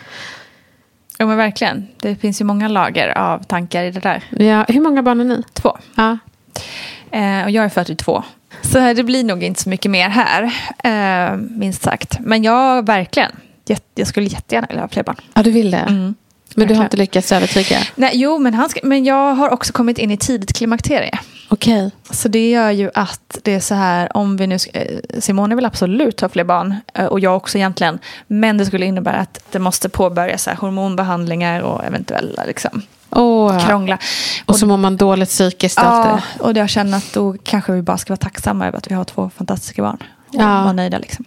Ja 1.19 1.27
men 1.27 1.37
verkligen. 1.37 1.87
Det 1.97 2.17
finns 2.17 2.41
ju 2.41 2.45
många 2.45 2.69
lager 2.69 3.19
av 3.19 3.43
tankar 3.43 3.85
i 3.85 3.91
det 3.91 4.00
där. 4.00 4.23
Ja, 4.31 4.65
hur 4.69 4.81
många 4.81 5.03
barn 5.03 5.19
har 5.19 5.27
ni? 5.27 5.43
Två. 5.53 5.79
Ja. 5.95 6.19
Eh, 7.11 7.45
och 7.45 7.50
jag 7.50 7.65
är 7.65 7.69
42. 7.69 8.25
Så 8.62 8.79
här, 8.79 8.95
det 8.95 9.05
blir 9.05 9.25
nog 9.25 9.43
inte 9.43 9.62
så 9.62 9.69
mycket 9.69 9.91
mer 9.91 10.09
här. 10.09 10.43
Eh, 10.85 11.37
minst 11.37 11.83
sagt. 11.83 12.17
Men 12.21 12.43
jag 12.43 12.87
verkligen. 12.87 13.33
Jag 13.95 14.07
skulle 14.07 14.27
jättegärna 14.27 14.67
vilja 14.67 14.83
ha 14.83 14.88
fler 14.88 15.03
barn. 15.03 15.17
ja, 15.35 15.43
du 15.43 15.50
vill 15.50 15.71
det. 15.71 15.79
Mm. 15.79 16.15
Men 16.55 16.69
du 16.69 16.75
har 16.75 16.85
inte 16.85 16.97
lyckats 16.97 17.33
övertyga? 17.33 17.78
Nej, 17.95 18.11
jo, 18.14 18.38
men, 18.38 18.55
han 18.55 18.69
ska, 18.69 18.81
men 18.83 19.05
jag 19.05 19.35
har 19.35 19.49
också 19.50 19.73
kommit 19.73 19.99
in 19.99 20.11
i 20.11 20.17
tidigt 20.17 20.52
klimakterie. 20.57 21.19
Okej. 21.49 21.90
Så 22.11 22.28
det 22.28 22.50
gör 22.50 22.71
ju 22.71 22.90
att 22.95 23.38
det 23.43 23.55
är 23.55 23.61
så 23.61 23.75
här, 23.75 24.17
om 24.17 24.37
vi 24.37 24.47
nu, 24.47 24.57
eh, 24.73 24.99
Simone 25.19 25.55
vill 25.55 25.64
absolut 25.64 26.21
ha 26.21 26.28
fler 26.28 26.45
barn, 26.45 26.75
eh, 26.95 27.05
och 27.05 27.21
jag 27.21 27.37
också 27.37 27.59
egentligen, 27.59 27.99
men 28.26 28.59
det 28.59 28.67
skulle 28.67 28.87
innebära 28.87 29.17
att 29.17 29.40
det 29.50 29.59
måste 29.59 29.88
påbörjas 29.88 30.43
så 30.43 30.50
här, 30.50 30.57
hormonbehandlingar 30.57 31.61
och 31.61 31.85
eventuella 31.85 32.45
liksom, 32.45 32.83
Åh. 33.11 33.67
krångla. 33.67 33.99
Och 34.47 34.57
så 34.57 34.67
mår 34.67 34.76
man 34.76 34.97
dåligt 34.97 35.28
psykiskt 35.28 35.78
ja, 35.83 36.21
och 36.40 36.57
jag 36.57 36.69
känner 36.69 36.99
att 36.99 37.12
då 37.12 37.37
kanske 37.43 37.73
vi 37.73 37.83
bara 37.83 37.99
ska 37.99 38.11
vara 38.12 38.17
tacksamma 38.17 38.67
över 38.67 38.78
att 38.78 38.90
vi 38.90 38.95
har 38.95 39.05
två 39.05 39.31
fantastiska 39.37 39.83
barn. 39.83 39.99
Och 40.28 40.35
Ja. 40.35 40.47
vara 40.62 40.73
nöjda 40.73 40.99
liksom. 40.99 41.25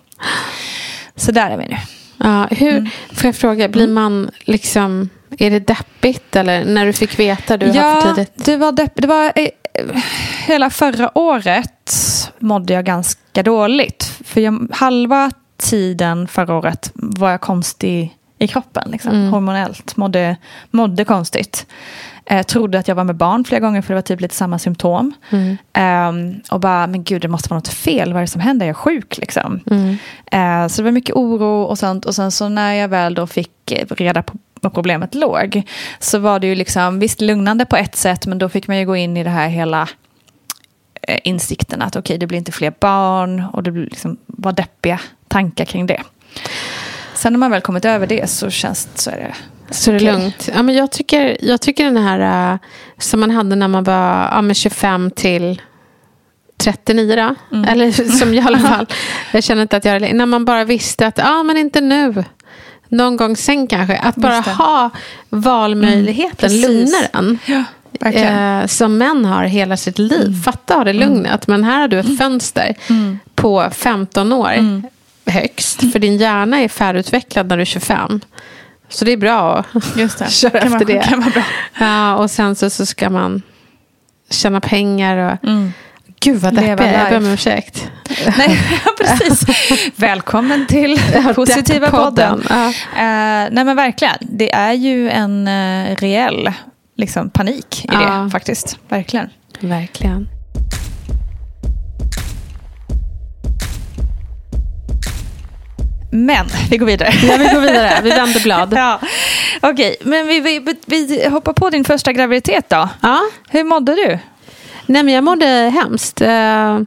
Så 1.16 1.32
där 1.32 1.50
är 1.52 1.58
vi 1.58 1.68
nu. 1.68 1.78
Ja, 2.24 2.48
hur, 2.52 2.72
Mm. 2.78 2.90
Får 3.14 3.26
jag 3.26 3.36
fråga, 3.36 3.68
blir 3.68 3.88
man 3.88 4.32
liksom... 4.40 5.10
Är 5.40 5.50
det 5.52 5.60
deppigt 5.60 6.36
eller 6.36 6.66
när 6.66 6.86
du 6.86 6.94
fick 6.94 7.20
veta 7.20 7.58
du 7.58 7.66
har 7.66 7.74
för 7.74 7.80
Ja, 7.80 8.14
tidigt? 8.16 8.46
det 8.46 8.58
var, 8.58 8.72
depp, 8.72 8.92
det 8.96 9.08
var 9.08 9.32
eh, 9.36 9.48
hela 10.48 10.70
förra 10.70 11.18
året 11.18 11.92
mådde 12.40 12.74
jag 12.74 12.86
ganska 12.86 13.44
dåligt. 13.44 14.14
För 14.26 14.42
jag, 14.42 14.68
halva 14.74 15.32
tiden 15.58 16.28
förra 16.28 16.56
året 16.56 16.92
var 16.94 17.30
jag 17.32 17.42
konstig 17.42 18.18
i 18.38 18.48
kroppen. 18.48 18.92
Liksom, 18.92 19.12
Mm. 19.12 19.32
Hormonellt. 19.34 19.98
Mådde, 19.98 20.36
mådde 20.72 21.06
konstigt. 21.06 21.66
Eh, 22.26 22.44
trodde 22.44 22.80
att 22.80 22.88
jag 22.88 22.96
var 22.96 23.04
med 23.04 23.16
barn 23.16 23.44
flera 23.44 23.60
gånger 23.60 23.82
för 23.82 23.94
det 23.94 23.96
var 23.98 24.02
typ 24.02 24.22
lite 24.22 24.36
samma 24.36 24.60
symptom. 24.60 25.14
Mm. 25.30 25.58
Ehm, 25.74 26.42
och 26.52 26.60
bara, 26.60 26.88
men 26.88 27.04
gud 27.04 27.22
det 27.22 27.28
måste 27.28 27.50
vara 27.50 27.58
något 27.58 27.68
fel. 27.68 28.14
Vad 28.14 28.18
är 28.18 28.22
det 28.22 28.32
som 28.32 28.42
händer? 28.42 28.66
Jag 28.66 28.70
är 28.70 28.74
sjuk 28.74 29.18
liksom. 29.18 29.60
Mm. 29.72 29.98
Eh, 30.32 30.68
så 30.68 30.82
det 30.82 30.84
var 30.84 30.92
mycket 30.92 31.16
oro 31.16 31.64
och 31.64 31.78
sånt. 31.78 32.06
Och 32.06 32.16
sen 32.16 32.32
så 32.32 32.50
när 32.50 32.74
jag 32.74 32.88
väl 32.88 33.14
då 33.14 33.28
fick 33.28 33.72
eh, 33.72 33.86
reda 33.88 34.24
på 34.24 34.38
var 34.62 34.70
problemet 34.70 35.16
låg. 35.16 35.64
Så 36.00 36.20
var 36.20 36.40
det 36.40 36.48
ju 36.48 36.56
liksom, 36.56 37.00
visst 37.00 37.22
lugnande 37.22 37.66
på 37.66 37.76
ett 37.76 37.96
sätt. 37.96 38.26
Men 38.26 38.38
då 38.38 38.50
fick 38.50 38.68
man 38.68 38.78
ju 38.80 38.86
gå 38.86 38.96
in 38.96 39.18
i 39.18 39.24
det 39.24 39.30
här 39.30 39.48
hela 39.48 39.90
eh, 41.02 41.20
insikten 41.24 41.82
att 41.82 41.96
okej 41.96 42.18
det 42.18 42.28
blir 42.28 42.38
inte 42.38 42.52
fler 42.52 42.74
barn. 42.80 43.44
Och 43.54 43.64
det 43.64 43.72
blir 43.72 43.84
liksom, 43.84 44.18
var 44.26 44.52
deppiga 44.52 45.00
tankar 45.28 45.66
kring 45.66 45.88
det. 45.88 46.02
Sen 47.14 47.34
när 47.34 47.38
man 47.38 47.52
väl 47.52 47.62
kommit 47.62 47.86
över 47.86 48.08
det 48.08 48.30
så 48.30 48.50
känns 48.50 48.90
så 48.96 49.10
är 49.10 49.18
det 49.18 49.36
Så 49.72 49.92
det 49.92 49.98
är 49.98 50.00
okej. 50.00 50.12
lugnt. 50.14 50.50
Ja, 50.54 50.62
men 50.64 50.76
jag, 50.76 50.92
tycker, 50.92 51.38
jag 51.42 51.62
tycker 51.62 51.84
den 51.86 51.98
här 51.98 52.54
äh, 52.54 52.60
som 52.98 53.20
man 53.20 53.32
hade 53.32 53.56
när 53.56 53.68
man 53.68 53.84
var 53.84 54.30
ja, 54.32 54.42
men 54.42 54.56
25 54.56 55.12
till 55.12 55.62
39 56.58 57.16
då. 57.16 57.56
Mm. 57.58 57.70
Eller 57.70 57.92
som 58.20 58.34
jag 58.34 58.44
i 58.44 58.48
alla 58.48 58.60
fall. 58.70 58.86
Jag 59.32 59.44
känner 59.44 59.62
inte 59.62 59.78
att 59.78 59.86
jag 59.86 59.96
är 59.96 60.14
När 60.14 60.26
man 60.26 60.46
bara 60.46 60.64
visste 60.64 61.08
att 61.08 61.18
ja, 61.18 61.44
men 61.44 61.58
inte 61.58 61.82
nu. 61.82 62.24
Någon 62.90 63.18
gång 63.18 63.36
sen 63.38 63.68
kanske. 63.68 63.98
Att 63.98 64.16
bara 64.16 64.40
ha 64.40 64.90
valmöjligheten 65.30 66.50
Mm, 66.52 66.62
lugnar 66.72 67.08
en. 67.14 67.40
Ja. 67.46 67.64
Eh, 68.12 68.68
som 68.68 68.98
män 68.98 69.26
har 69.26 69.44
hela 69.44 69.78
sitt 69.78 70.00
liv. 70.00 70.44
Fatta 70.44 70.74
ha 70.76 70.84
det 70.84 70.94
lugnet. 70.94 71.48
Men 71.48 71.64
här 71.64 71.80
har 71.82 71.88
du 71.88 72.00
ett 72.00 72.18
fönster 72.18 72.76
Mm. 72.90 73.20
på 73.36 73.70
15 73.72 74.34
år 74.34 74.52
högst. 75.26 75.92
För 75.92 76.00
din 76.00 76.18
hjärna 76.18 76.62
är 76.62 76.68
färdigutvecklad 76.68 77.48
när 77.48 77.56
du 77.58 77.62
är 77.62 77.66
25. 77.66 78.20
Så 78.92 79.06
det 79.06 79.12
är 79.12 79.18
bra 79.18 79.66
att 79.74 79.98
Just 79.98 80.20
det. 80.20 80.30
köra 80.32 80.60
Kan 80.60 80.74
efter 80.74 80.86
det. 80.86 81.04
Kan 81.04 81.20
vara 81.20 81.30
bra. 81.30 81.44
Ja, 81.80 82.16
och 82.16 82.32
sen 82.32 82.56
så, 82.56 82.70
så 82.70 82.86
ska 82.86 83.10
man 83.10 83.42
tjäna 84.30 84.62
pengar. 84.62 85.18
Och... 85.18 85.50
Mm. 85.50 85.74
Gud 86.20 86.38
vad 86.38 86.54
deppig 86.54 86.70
jag 86.70 86.78
ber 86.78 87.18
om 87.18 87.26
ursäkt. 87.26 87.92
Nej, 88.38 88.60
precis. 88.98 89.46
Välkommen 89.96 90.68
till 90.68 91.02
Positiva 91.36 91.90
podden. 91.92 92.44
Ja. 92.50 92.68
Eh, 92.68 93.50
nej 93.52 93.64
men 93.66 93.76
verkligen, 93.76 94.16
det 94.20 94.54
är 94.54 94.74
ju 94.74 95.10
en 95.10 95.48
uh, 95.48 95.96
reell 95.96 96.52
liksom, 96.98 97.30
panik 97.30 97.86
i 97.86 97.90
Ja. 97.92 98.00
det 98.00 98.30
faktiskt. 98.30 98.78
Verkligen. 98.90 99.30
Verkligen. 99.60 100.30
Men 106.12 106.46
vi 106.70 106.78
går 106.78 106.86
vidare. 106.86 107.10
Ja, 107.24 107.38
vi 107.38 107.46
går 107.48 107.62
vidare. 107.62 108.00
Vi 108.04 108.10
vänder 108.10 108.40
blad. 108.44 108.74
ja. 108.78 109.00
Okej, 109.62 109.96
men 110.02 110.28
vi, 110.28 110.40
vi, 110.40 110.76
vi 110.86 111.28
hoppar 111.28 111.54
på 111.54 111.70
din 111.70 111.84
första 111.84 112.14
graviditet 112.14 112.70
då. 112.70 112.90
Ja. 113.02 113.22
Hur 113.50 113.64
mådde 113.64 113.96
du? 113.96 114.20
Nej, 114.86 115.04
men 115.04 115.14
jag 115.14 115.24
mådde 115.24 115.46
hemskt. 115.74 116.22
Eh, 116.22 116.80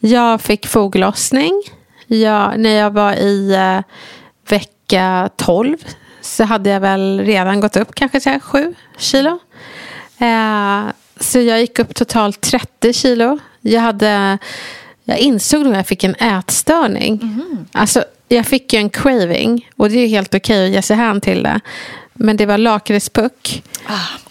Jag 0.00 0.40
fick 0.40 0.66
foglossning. 0.66 1.62
Jag, 2.06 2.60
när 2.60 2.70
jag 2.74 2.90
var 2.90 3.12
i 3.12 3.54
eh, 3.54 3.80
vecka 4.48 5.30
12 5.36 5.76
så 6.20 6.44
hade 6.44 6.70
jag 6.70 6.80
väl 6.80 7.20
redan 7.24 7.60
gått 7.60 7.76
upp 7.76 7.94
kanske 7.94 8.20
så 8.20 8.30
här, 8.30 8.40
7 8.40 8.74
kilo. 8.98 9.38
Eh, 10.18 10.80
Så 11.20 11.38
jag 11.40 11.60
gick 11.60 11.78
upp 11.78 11.94
totalt 11.94 12.40
30 12.40 12.92
kilo. 12.92 13.38
Jag, 13.60 13.80
hade, 13.80 14.38
jag 15.04 15.18
insåg 15.18 15.62
nog 15.62 15.72
att 15.72 15.76
jag 15.78 15.86
fick 15.86 16.04
en 16.04 16.14
ätstörning. 16.14 17.20
Alltså, 17.72 18.04
jag 18.28 18.46
fick 18.46 18.72
ju 18.72 18.78
en 18.78 18.90
craving 18.90 19.70
och 19.76 19.90
det 19.90 19.96
är 19.96 20.00
ju 20.00 20.06
helt 20.06 20.34
okej 20.34 20.66
att 20.66 20.72
ge 20.72 20.82
sig 20.82 20.96
hän 20.96 21.20
till 21.20 21.42
det. 21.42 21.60
Men 22.14 22.36
det 22.36 22.46
var 22.46 22.58
lakritspuck. 22.58 23.62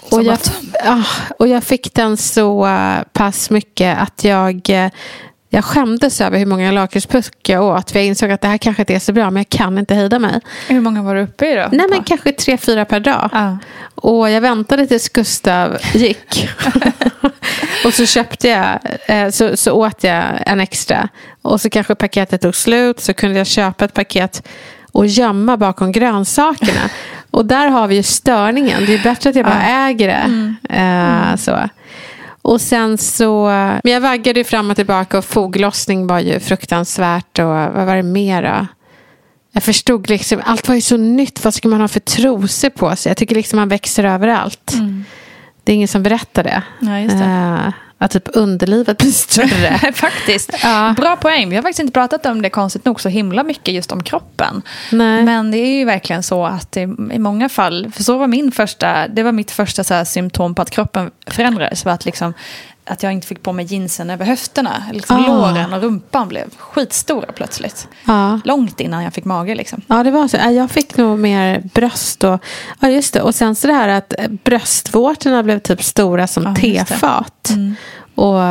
så 0.09 0.15
Och 0.15 0.23
jag, 0.23 0.37
ja, 0.83 1.03
och 1.39 1.47
jag 1.47 1.63
fick 1.63 1.93
den 1.93 2.17
så 2.17 2.67
eh, 2.67 2.97
pass 3.13 3.49
mycket 3.49 3.97
att 3.97 4.23
jag, 4.23 4.69
eh, 4.69 4.91
jag 5.55 5.65
skämdes 5.65 6.21
över 6.21 6.39
hur 6.39 6.45
många 6.45 6.71
lakritspuck 6.71 7.49
jag 7.49 7.63
åt. 7.63 7.91
För 7.91 7.99
jag 7.99 8.05
insåg 8.05 8.31
att 8.31 8.41
det 8.41 8.47
här 8.47 8.57
kanske 8.57 8.81
inte 8.81 8.95
är 8.95 8.99
så 8.99 9.13
bra, 9.13 9.31
men 9.31 9.35
jag 9.35 9.49
kan 9.49 9.77
inte 9.77 9.95
hejda 9.95 10.19
mig. 10.19 10.39
Hur 10.67 10.81
många 10.81 11.03
var 11.03 11.15
du 11.15 11.21
uppe 11.21 11.47
i 11.47 11.55
då? 11.55 11.69
Nej, 11.71 11.87
men 11.89 12.03
kanske 12.03 12.31
tre, 12.31 12.57
fyra 12.57 12.85
per 12.85 12.99
dag. 12.99 13.29
Ja. 13.33 13.57
Och 13.95 14.29
jag 14.29 14.41
väntade 14.41 14.87
tills 14.87 15.09
Gustav 15.09 15.77
gick. 15.93 16.49
och 17.85 17.93
så 17.93 18.05
köpte 18.05 18.47
jag, 18.47 18.79
eh, 19.07 19.29
så, 19.29 19.57
så 19.57 19.71
åt 19.71 20.03
jag 20.03 20.23
en 20.45 20.59
extra. 20.59 21.09
Och 21.41 21.61
så 21.61 21.69
kanske 21.69 21.95
paketet 21.95 22.41
tog 22.41 22.55
slut, 22.55 22.99
så 22.99 23.13
kunde 23.13 23.37
jag 23.37 23.47
köpa 23.47 23.85
ett 23.85 23.93
paket 23.93 24.47
och 24.91 25.07
gömma 25.07 25.57
bakom 25.57 25.91
grönsakerna. 25.91 26.89
Och 27.31 27.45
där 27.45 27.67
har 27.67 27.87
vi 27.87 27.95
ju 27.95 28.03
störningen. 28.03 28.85
Det 28.85 28.93
är 28.93 29.03
bättre 29.03 29.29
att 29.29 29.35
jag 29.35 29.45
bara 29.45 29.63
äger 29.63 30.07
det. 30.07 30.55
Eh, 30.75 31.35
så. 31.35 31.69
Och 32.45 32.61
sen 32.61 32.97
så, 32.97 33.45
men 33.83 33.93
jag 33.93 34.01
vaggade 34.01 34.43
fram 34.43 34.69
och 34.69 34.75
tillbaka 34.75 35.17
och 35.17 35.25
foglossning 35.25 36.07
var 36.07 36.19
ju 36.19 36.39
fruktansvärt. 36.39 37.39
Och 37.39 37.45
vad 37.45 37.85
var 37.85 37.95
det 37.95 38.03
mer 38.03 38.43
då? 38.43 38.67
Jag 39.51 39.63
förstod 39.63 40.09
liksom, 40.09 40.41
allt 40.45 40.67
var 40.67 40.75
ju 40.75 40.81
så 40.81 40.97
nytt. 40.97 41.43
Vad 41.43 41.53
ska 41.53 41.67
man 41.67 41.81
ha 41.81 41.87
för 41.87 41.99
trosor 41.99 42.69
på 42.69 42.95
sig? 42.95 43.09
Jag 43.09 43.17
tycker 43.17 43.35
liksom 43.35 43.59
man 43.59 43.69
växer 43.69 44.03
överallt. 44.03 44.73
Det 45.63 45.71
är 45.71 45.75
ingen 45.75 45.87
som 45.87 46.03
berättar 46.03 46.43
det. 46.43 46.61
Ja, 46.79 46.89
det. 46.89 47.73
Att 47.97 48.11
typ 48.11 48.29
underlivet 48.33 48.97
blir 48.97 49.11
större. 49.11 49.91
faktiskt. 49.93 50.49
Ja. 50.63 50.93
Bra 50.97 51.15
poäng. 51.15 51.49
Vi 51.49 51.55
har 51.55 51.63
faktiskt 51.63 51.79
inte 51.79 51.93
pratat 51.93 52.25
om 52.25 52.41
det 52.41 52.49
konstigt 52.49 52.85
nog 52.85 53.01
så 53.01 53.09
himla 53.09 53.43
mycket 53.43 53.73
just 53.73 53.91
om 53.91 54.03
kroppen. 54.03 54.61
Nej. 54.91 55.23
Men 55.23 55.51
det 55.51 55.57
är 55.57 55.77
ju 55.77 55.85
verkligen 55.85 56.23
så 56.23 56.45
att 56.45 56.77
i, 56.77 56.81
i 57.11 57.19
många 57.19 57.49
fall, 57.49 57.91
för 57.95 58.03
så 58.03 58.17
var 58.17 58.27
min 58.27 58.51
första, 58.51 59.07
det 59.07 59.23
var 59.23 59.31
mitt 59.31 59.51
första 59.51 59.83
så 59.83 59.93
här, 59.93 60.03
symptom 60.03 60.55
på 60.55 60.61
att 60.61 60.69
kroppen 60.69 61.11
förändrades. 61.27 61.85
Var 61.85 61.91
att, 61.91 62.05
liksom, 62.05 62.33
att 62.85 63.03
jag 63.03 63.13
inte 63.13 63.27
fick 63.27 63.43
på 63.43 63.53
mig 63.53 63.65
jeansen 63.73 64.09
över 64.09 64.25
höfterna. 64.25 64.83
Liksom 64.93 65.17
Ah. 65.17 65.27
Låren 65.27 65.73
och 65.73 65.81
rumpan 65.81 66.27
blev 66.27 66.49
skitstora 66.57 67.31
plötsligt. 67.31 67.87
Ja. 68.05 68.39
Långt 68.45 68.79
innan 68.79 69.03
jag 69.03 69.13
fick 69.13 69.25
mage 69.25 69.55
liksom. 69.55 69.81
Ja, 69.87 70.03
det 70.03 70.11
var 70.11 70.27
så. 70.27 70.37
Ja, 70.37 70.51
Jag 70.51 70.71
fick 70.71 70.97
nog 70.97 71.19
mer 71.19 71.59
bröst. 71.73 72.23
Och, 72.23 72.39
ja, 72.79 72.89
just 72.89 73.13
det. 73.13 73.21
och 73.21 73.35
sen 73.35 73.55
så 73.55 73.67
det 73.67 73.73
här 73.73 73.87
att 73.87 74.13
bröstvårtorna 74.43 75.43
blev 75.43 75.59
typ 75.59 75.83
stora 75.83 76.27
som 76.27 76.43
Ja, 76.43 76.55
tefat. 76.55 77.49
Och 78.15 78.41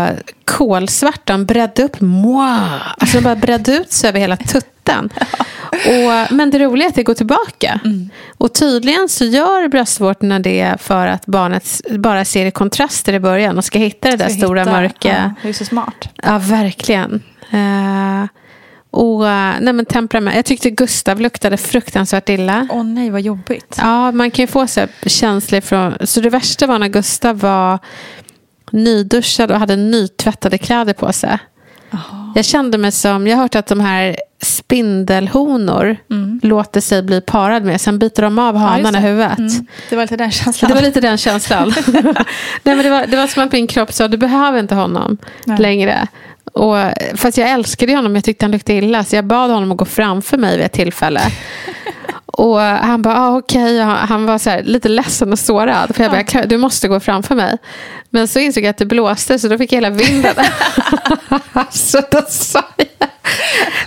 kolsvartan 0.44 1.46
bredde 1.46 1.82
upp. 1.82 2.00
Moi. 2.00 2.60
Alltså 2.98 3.16
de 3.16 3.24
bara 3.24 3.36
bredde 3.36 3.72
ut 3.76 3.92
sig 3.92 4.08
över 4.08 4.20
hela 4.20 4.36
tutten. 4.36 4.70
Och, 5.72 6.32
men 6.36 6.50
det 6.50 6.58
roliga 6.58 6.84
är 6.86 6.88
att 6.88 6.94
det 6.94 7.02
går 7.02 7.14
tillbaka. 7.14 7.80
Och 8.38 8.54
tydligen 8.54 9.08
så 9.08 9.24
gör 9.24 9.68
bröstvårtorna 9.68 10.38
det 10.38 10.74
för 10.80 11.06
att 11.06 11.26
barnet 11.26 11.80
bara 11.98 12.24
ser 12.24 12.46
i 12.46 12.50
kontraster 12.50 13.12
i 13.12 13.20
början 13.20 13.58
och 13.58 13.64
ska 13.64 13.78
hitta 13.78 14.10
det 14.10 14.16
där 14.16 14.28
Ska 14.28 14.38
stora 14.38 14.60
hitta- 14.60 14.72
mörka. 14.72 15.08
Ja, 15.08 15.34
det 15.42 15.48
är 15.48 15.52
så 15.52 15.64
smart. 15.64 16.08
Ja, 16.22 16.38
verkligen. 16.38 17.22
Eh, 17.50 18.24
och 18.90 19.20
nej, 19.60 19.72
men 19.72 19.84
temperament. 19.86 20.36
Jag 20.36 20.44
tyckte 20.44 20.70
Gustav 20.70 21.20
luktade 21.20 21.56
fruktansvärt 21.56 22.28
illa. 22.28 22.68
Åh 22.70 22.84
nej, 22.84 23.10
vad 23.10 23.20
jobbigt. 23.20 23.76
Ja, 23.78 24.12
man 24.12 24.30
kan 24.30 24.42
ju 24.42 24.46
få 24.46 24.66
så 24.66 24.80
här 24.80 24.88
känslor 25.06 25.60
från... 25.60 25.94
Så 26.06 26.20
det 26.20 26.30
värsta 26.30 26.66
var 26.66 26.78
när 26.78 26.88
Gustav 26.88 27.38
var 27.38 27.78
nyduschad 28.70 29.50
och 29.50 29.58
hade 29.58 29.76
nytvättade 29.76 30.58
kläder 30.58 30.92
på 30.92 31.12
sig. 31.12 31.38
Jag 32.34 32.44
kände 32.44 32.78
mig 32.78 32.92
som... 32.92 33.26
Jag 33.26 33.36
har 33.36 33.42
hört 33.42 33.54
att 33.54 33.66
de 33.66 33.80
här 33.80 34.16
spindelhonor 34.54 35.96
låter 36.42 36.80
sig 36.80 37.02
bli 37.02 37.20
parad 37.20 37.64
med. 37.64 37.80
Sen 37.80 37.98
biter 37.98 38.22
de 38.22 38.38
av 38.38 38.56
Mm. 38.56 38.94
Ja, 38.94 39.00
huvudet. 39.00 39.38
Mm. 39.38 39.66
Det 39.90 39.96
var 39.96 40.02
lite 40.02 40.16
den 40.16 40.30
känslan. 40.30 40.68
Det 40.68 40.74
var 40.74 40.82
lite 40.82 41.00
den 41.00 41.18
känslan. 41.18 41.74
Nej, 42.62 42.76
men 42.76 42.78
det, 42.82 42.90
var, 42.90 43.06
det 43.06 43.16
var 43.16 43.26
som 43.26 43.42
att 43.42 43.52
min 43.52 43.66
kropp 43.66 43.92
sa, 43.92 44.08
du 44.08 44.16
behöver 44.16 44.58
inte 44.60 44.74
honom 44.74 45.16
Nej. 45.44 45.58
längre. 45.58 46.06
Och, 46.52 46.76
fast 47.14 47.38
jag 47.38 47.50
älskade 47.50 47.94
honom, 47.96 48.14
jag 48.14 48.24
tyckte 48.24 48.44
han 48.44 48.50
luktade 48.52 48.78
illa. 48.78 49.04
Så 49.04 49.16
jag 49.16 49.24
bad 49.24 49.50
honom 49.50 49.72
att 49.72 49.78
gå 49.78 49.84
framför 49.84 50.38
mig 50.38 50.56
vid 50.56 50.66
ett 50.66 50.72
tillfälle. 50.72 51.20
Och 52.26 52.60
han 52.60 53.02
bara, 53.02 53.20
ah, 53.20 53.36
okej. 53.36 53.80
Och 53.80 53.86
Han 53.86 54.26
var 54.26 54.38
så 54.38 54.50
här, 54.50 54.62
lite 54.62 54.88
ledsen 54.88 55.32
och 55.32 55.38
sårad. 55.38 55.94
För 55.96 56.02
jag 56.02 56.10
bara, 56.12 56.18
"Jag 56.18 56.26
klarar- 56.28 56.46
du 56.46 56.56
måste 56.58 56.88
gå 56.88 57.00
framför 57.00 57.34
mig. 57.34 57.58
Men 58.10 58.28
så 58.28 58.38
insåg 58.38 58.64
jag 58.64 58.70
att 58.70 58.76
det 58.76 58.86
blåste, 58.86 59.38
så 59.38 59.48
då 59.48 59.58
fick 59.58 59.72
jag 59.72 59.76
hela 59.76 59.90
vinden. 59.90 60.34
så 61.70 62.00
då 62.10 62.22
sa 62.28 62.62
jag, 62.76 63.08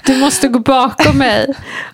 du 0.05 0.17
måste 0.17 0.47
gå 0.47 0.59
bakom 0.59 1.17
mig. 1.17 1.47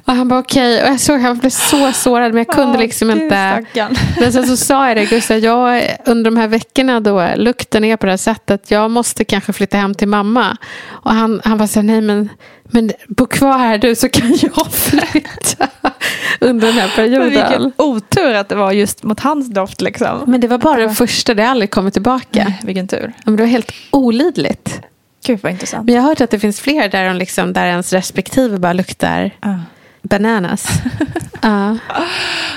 Och 0.05 0.13
han 0.13 0.27
bara, 0.27 0.39
okej. 0.39 0.83
Och 0.83 0.87
jag 0.89 0.99
såg 0.99 1.15
att 1.15 1.21
han 1.21 1.37
blev 1.37 1.49
så 1.49 1.91
sårad, 1.91 2.33
men 2.33 2.37
jag 2.37 2.55
kunde 2.55 2.73
Åh, 2.73 2.79
liksom 2.79 3.07
gud, 3.07 3.17
inte. 3.23 3.61
stackarn. 3.61 3.95
Men 4.19 4.33
sen 4.33 4.47
så 4.47 4.57
sa 4.57 4.87
jag 4.87 4.97
det, 4.97 5.05
Gustav, 5.05 5.37
jag, 5.37 5.83
under 6.05 6.31
de 6.31 6.37
här 6.37 6.47
veckorna 6.47 6.99
då 6.99 7.27
lukten 7.35 7.83
är 7.83 7.97
på 7.97 8.05
det 8.05 8.11
här 8.11 8.17
sättet, 8.17 8.71
jag 8.71 8.91
måste 8.91 9.23
kanske 9.23 9.53
flytta 9.53 9.77
hem 9.77 9.93
till 9.95 10.07
mamma. 10.07 10.57
Och 10.89 11.11
han, 11.13 11.41
han 11.43 11.57
var 11.57 11.67
så 11.67 11.79
här, 11.79 11.87
nej 11.87 12.01
men, 12.01 12.29
men 12.63 12.91
bo 13.07 13.25
kvar 13.25 13.57
här 13.57 13.77
du 13.77 13.95
så 13.95 14.09
kan 14.09 14.37
jag 14.41 14.71
flytta 14.73 15.67
under 16.39 16.67
den 16.67 16.75
här 16.75 16.87
Men 16.87 16.95
perioden. 16.95 17.29
vilken 17.29 17.71
otur 17.77 18.33
att 18.33 18.49
det 18.49 18.55
var 18.55 18.71
just 18.71 19.03
mot 19.03 19.19
hans 19.19 19.49
doft 19.49 19.81
liksom. 19.81 20.23
Men 20.27 20.41
det 20.41 20.47
var 20.47 20.57
bara 20.57 20.79
den 20.79 20.95
första, 20.95 21.33
det 21.33 21.43
har 21.43 21.49
aldrig 21.49 21.71
kommit 21.71 21.93
tillbaka. 21.93 22.43
Nej, 22.43 22.59
vilken 22.63 22.87
tur. 22.87 23.13
Men 23.25 23.35
det 23.35 23.43
var 23.43 23.47
helt 23.47 23.71
olidligt. 23.91 24.79
Gud 25.25 25.39
vad 25.43 25.51
intressant. 25.51 25.85
Men 25.85 25.95
jag 25.95 26.01
har 26.01 26.09
hört 26.09 26.21
att 26.21 26.29
det 26.31 26.39
finns 26.39 26.59
fler 26.61 26.89
där, 26.89 27.05
de 27.07 27.15
liksom, 27.17 27.53
där 27.53 27.65
ens 27.65 27.93
respektive 27.93 28.57
bara 28.59 28.73
luktar 28.73 29.31
Ja. 29.41 29.59
bananas. 30.01 30.67
ja. 31.41 31.77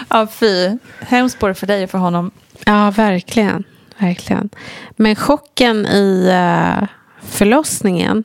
Ja, 0.08 0.26
fy. 0.26 0.78
Hemskt 1.00 1.38
både 1.38 1.54
för 1.54 1.66
dig 1.66 1.85
och 1.85 1.90
för 1.90 1.99
honom. 1.99 2.30
Ja, 2.64 2.90
verkligen. 2.90 3.64
verkligen. 3.99 4.49
Men 4.96 5.16
chocken 5.16 5.87
i 5.87 6.28
uh, 6.30 6.87
förlossningen, 7.23 8.25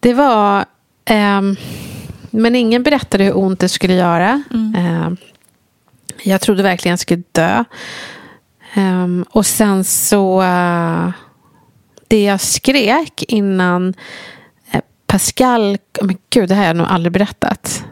det 0.00 0.14
var... 0.14 0.64
ehm, 1.04 1.56
men 2.30 2.54
ingen 2.56 2.82
berättade 2.82 3.24
hur 3.24 3.36
ont 3.36 3.60
det 3.60 3.68
skulle 3.68 3.94
göra. 3.94 4.42
Ehm, 4.76 5.16
jag 6.22 6.40
trodde 6.40 6.62
verkligen 6.62 6.92
jag 6.92 6.98
skulle 6.98 7.22
dö. 7.32 7.64
Ehm, 8.74 9.24
och 9.30 9.46
sen 9.46 9.84
så... 9.84 10.42
eh, 10.42 11.08
det 12.12 12.24
jag 12.24 12.40
skrek 12.40 13.24
innan 13.28 13.94
eh, 14.72 14.80
Pascal... 15.06 15.78
Men 16.02 16.16
gud, 16.30 16.48
det 16.48 16.54
här 16.54 16.62
har 16.62 16.66
jag 16.66 16.76
nog 16.76 16.86
aldrig 16.86 17.12
berättat. 17.12 17.84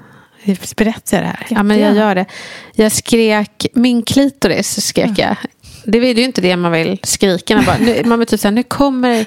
Berättar 0.77 1.17
jag 1.17 1.25
det 1.25 1.29
här? 1.29 1.47
Ja, 1.49 1.63
men 1.63 1.79
jag 1.79 1.97
gör 1.97 2.15
det. 2.15 2.27
Jag 2.75 2.93
skrek 2.93 3.67
min 3.75 4.03
klitoris. 4.03 4.87
Skrek 4.87 5.19
jag. 5.19 5.37
Det 5.85 5.99
är 5.99 6.15
ju 6.15 6.25
inte 6.25 6.41
det 6.41 6.57
man 6.57 6.73
vill 6.73 6.99
skrika. 7.03 7.57
Man, 7.57 7.65
bara, 7.65 7.77
nu, 7.79 8.03
man 8.05 8.19
vill 8.19 8.29
typ 8.29 8.41
säga, 8.41 8.51
nu 8.51 8.63
kommer 8.63 9.27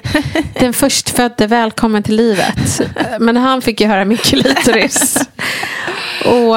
den 0.60 0.72
förstfödde, 0.72 1.46
välkommen 1.46 2.02
till 2.02 2.16
livet. 2.16 2.80
Men 3.20 3.36
han 3.36 3.62
fick 3.62 3.80
ju 3.80 3.86
höra 3.86 4.04
min 4.04 4.18
klitoris. 4.18 5.28
Och, 6.24 6.56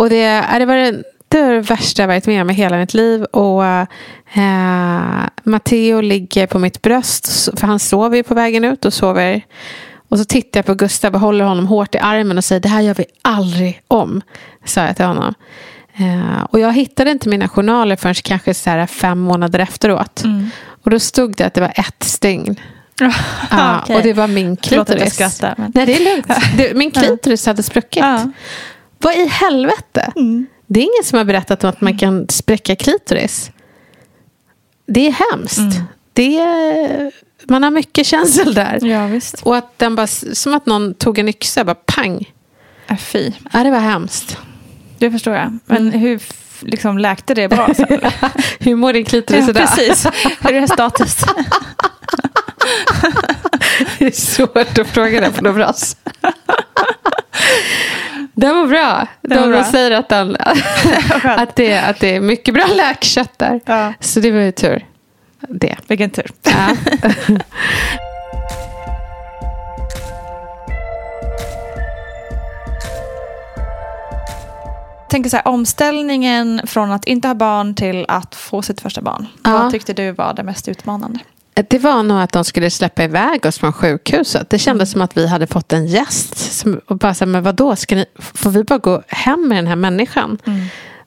och 0.00 0.10
det, 0.10 0.44
det, 0.58 0.66
var 0.66 0.76
det, 0.76 1.02
det 1.28 1.42
var 1.42 1.52
det 1.52 1.60
värsta 1.60 2.02
jag 2.02 2.08
varit 2.08 2.26
med 2.26 2.42
om 2.42 2.50
i 2.50 2.54
hela 2.54 2.76
mitt 2.76 2.94
liv. 2.94 3.24
Och 3.24 3.62
eh, 4.34 5.28
Matteo 5.44 6.00
ligger 6.00 6.46
på 6.46 6.58
mitt 6.58 6.82
bröst. 6.82 7.48
För 7.60 7.66
han 7.66 7.78
sover 7.78 8.16
ju 8.16 8.22
på 8.22 8.34
vägen 8.34 8.64
ut 8.64 8.84
och 8.84 8.92
sover. 8.94 9.42
Och 10.08 10.18
så 10.18 10.24
tittar 10.24 10.58
jag 10.58 10.66
på 10.66 10.74
Gustav 10.74 11.14
och 11.14 11.20
håller 11.20 11.44
honom 11.44 11.66
hårt 11.66 11.94
i 11.94 11.98
armen 11.98 12.38
och 12.38 12.44
säger 12.44 12.60
det 12.60 12.68
här 12.68 12.80
gör 12.80 12.94
vi 12.94 13.04
aldrig 13.22 13.80
om. 13.88 14.22
Sa 14.64 14.80
jag 14.86 14.96
till 14.96 15.04
honom. 15.04 15.34
Eh, 15.96 16.42
och 16.50 16.60
jag 16.60 16.72
hittade 16.72 17.10
inte 17.10 17.28
mina 17.28 17.48
journaler 17.48 17.96
förrän 17.96 18.14
kanske 18.14 18.54
så 18.54 18.70
här 18.70 18.86
fem 18.86 19.18
månader 19.20 19.58
efteråt. 19.58 20.22
Och 20.84 20.90
då 20.90 20.98
stod 21.00 21.36
det 21.36 21.44
att 21.46 21.54
det 21.54 21.60
var 21.60 21.72
ett 21.76 22.02
stygn. 22.04 22.56
Ja, 23.50 23.80
Okej. 23.82 23.96
Och 23.96 24.02
det 24.02 24.12
var 24.12 24.26
min 24.26 24.56
klitoris. 24.56 25.14
skrattar, 25.14 25.54
men- 25.58 25.72
Nej, 25.74 25.86
det 25.86 25.94
är 25.96 26.14
lugnt. 26.14 26.26
Det, 26.56 26.74
min 26.76 26.90
klitoris 26.90 27.46
hade 27.46 27.62
spruckit. 27.62 28.02
Ja. 28.02 28.30
Vad 28.98 29.14
i 29.14 29.26
helvete? 29.26 30.12
Det 30.66 30.80
är 30.80 30.84
ingen 30.84 31.04
som 31.04 31.18
har 31.18 31.24
berättat 31.24 31.64
om 31.64 31.70
att 31.70 31.80
man 31.80 31.98
kan 31.98 32.26
spräcka 32.28 32.76
klitoris. 32.76 33.50
Det 34.86 35.06
är 35.06 35.30
hemskt. 35.32 35.80
Det 36.12 36.38
är, 36.40 37.12
man 37.48 37.62
har 37.62 37.70
mycket 37.70 38.06
känsel 38.06 38.54
där. 38.54 38.78
Ja, 38.82 39.06
visst. 39.06 39.42
Och 39.42 39.56
att 39.56 39.78
den 39.78 39.94
bara, 39.96 40.06
som 40.06 40.54
att 40.54 40.66
någon 40.66 40.94
tog 40.94 41.18
en 41.18 41.28
yxa, 41.28 41.64
bara 41.64 41.74
pang. 41.74 42.32
Äh, 42.86 42.96
fy. 42.96 43.32
Ja, 43.52 43.64
det 43.64 43.70
var 43.70 43.78
hemskt. 43.78 44.38
Det 44.98 45.10
förstår 45.10 45.34
jag. 45.34 45.58
Men 45.66 45.90
hur 45.92 46.16
f- 46.16 46.58
liksom, 46.66 46.98
läkte 46.98 47.34
det 47.34 47.48
bra? 47.48 47.66
Hur 48.58 48.76
mår 48.76 48.92
din 48.92 49.04
klitoris 49.04 49.44
ja, 49.44 49.50
idag? 49.50 49.62
precis. 49.76 50.06
Hur 50.40 50.54
är 50.54 50.66
status? 50.66 51.16
Det 53.98 54.06
är 54.06 54.10
svårt 54.10 54.78
att 54.78 54.86
fråga 54.88 55.20
det 55.20 55.30
på 55.30 55.44
någon 55.44 55.54
bras. 55.54 55.96
Den 58.34 58.56
var 58.56 58.66
bra. 58.66 59.06
Den 59.22 59.40
var 59.40 59.48
De 59.48 59.52
bra. 59.52 59.64
säger 59.64 59.90
att, 59.90 60.08
den, 60.08 60.36
att, 61.24 61.56
det, 61.56 61.78
att 61.78 62.00
det 62.00 62.16
är 62.16 62.20
mycket 62.20 62.54
bra 62.54 62.64
läkkött 62.74 63.38
där. 63.38 63.60
Ja. 63.64 63.92
Så 64.00 64.20
det 64.20 64.30
var 64.30 64.40
ju 64.40 64.52
tur. 64.52 64.86
Det. 65.48 65.76
Vilken 65.88 66.10
tur. 66.10 66.30
Ja. 66.42 66.76
Tänker 75.10 75.30
så 75.30 75.36
här, 75.36 75.48
omställningen 75.48 76.60
från 76.64 76.92
att 76.92 77.04
inte 77.04 77.28
ha 77.28 77.34
barn 77.34 77.74
till 77.74 78.04
att 78.08 78.34
få 78.34 78.62
sitt 78.62 78.80
första 78.80 79.02
barn. 79.02 79.26
Ja. 79.44 79.50
Vad 79.52 79.70
tyckte 79.70 79.92
du 79.92 80.10
var 80.10 80.34
det 80.34 80.42
mest 80.42 80.68
utmanande? 80.68 81.18
Det 81.54 81.78
var 81.78 82.02
nog 82.02 82.20
att 82.20 82.32
de 82.32 82.44
skulle 82.44 82.70
släppa 82.70 83.04
iväg 83.04 83.46
oss 83.46 83.58
från 83.58 83.72
sjukhuset. 83.72 84.50
Det 84.50 84.58
kändes 84.58 84.90
som 84.90 85.02
att 85.02 85.16
vi 85.16 85.26
hade 85.26 85.46
fått 85.46 85.72
en 85.72 85.86
gäst. 85.86 86.36
Som, 86.52 86.80
och 86.86 86.98
bara 86.98 87.14
så 87.14 87.24
här, 87.24 87.32
men 87.32 87.42
vadå, 87.42 87.76
ska 87.76 87.94
ni, 87.94 88.06
får 88.18 88.50
vi 88.50 88.64
bara 88.64 88.78
gå 88.78 89.02
hem 89.08 89.48
med 89.48 89.58
den 89.58 89.66
här 89.66 89.76
människan? 89.76 90.38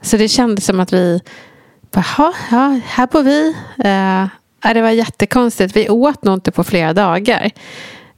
Så 0.02 0.18
det 0.18 0.28
kändes 0.28 0.66
som 0.66 0.80
att 0.80 0.94
vi, 0.94 1.22
bara, 1.92 2.06
"Ha, 2.18 2.34
ja, 2.52 2.80
här 2.86 3.08
bor 3.08 3.24
vi. 3.24 3.56
Ja, 4.64 4.74
det 4.74 4.82
var 4.82 4.90
jättekonstigt. 4.90 5.76
Vi 5.76 5.90
åt 5.90 6.24
nog 6.24 6.34
inte 6.34 6.52
på 6.52 6.64
flera 6.64 6.94
dagar. 6.94 7.52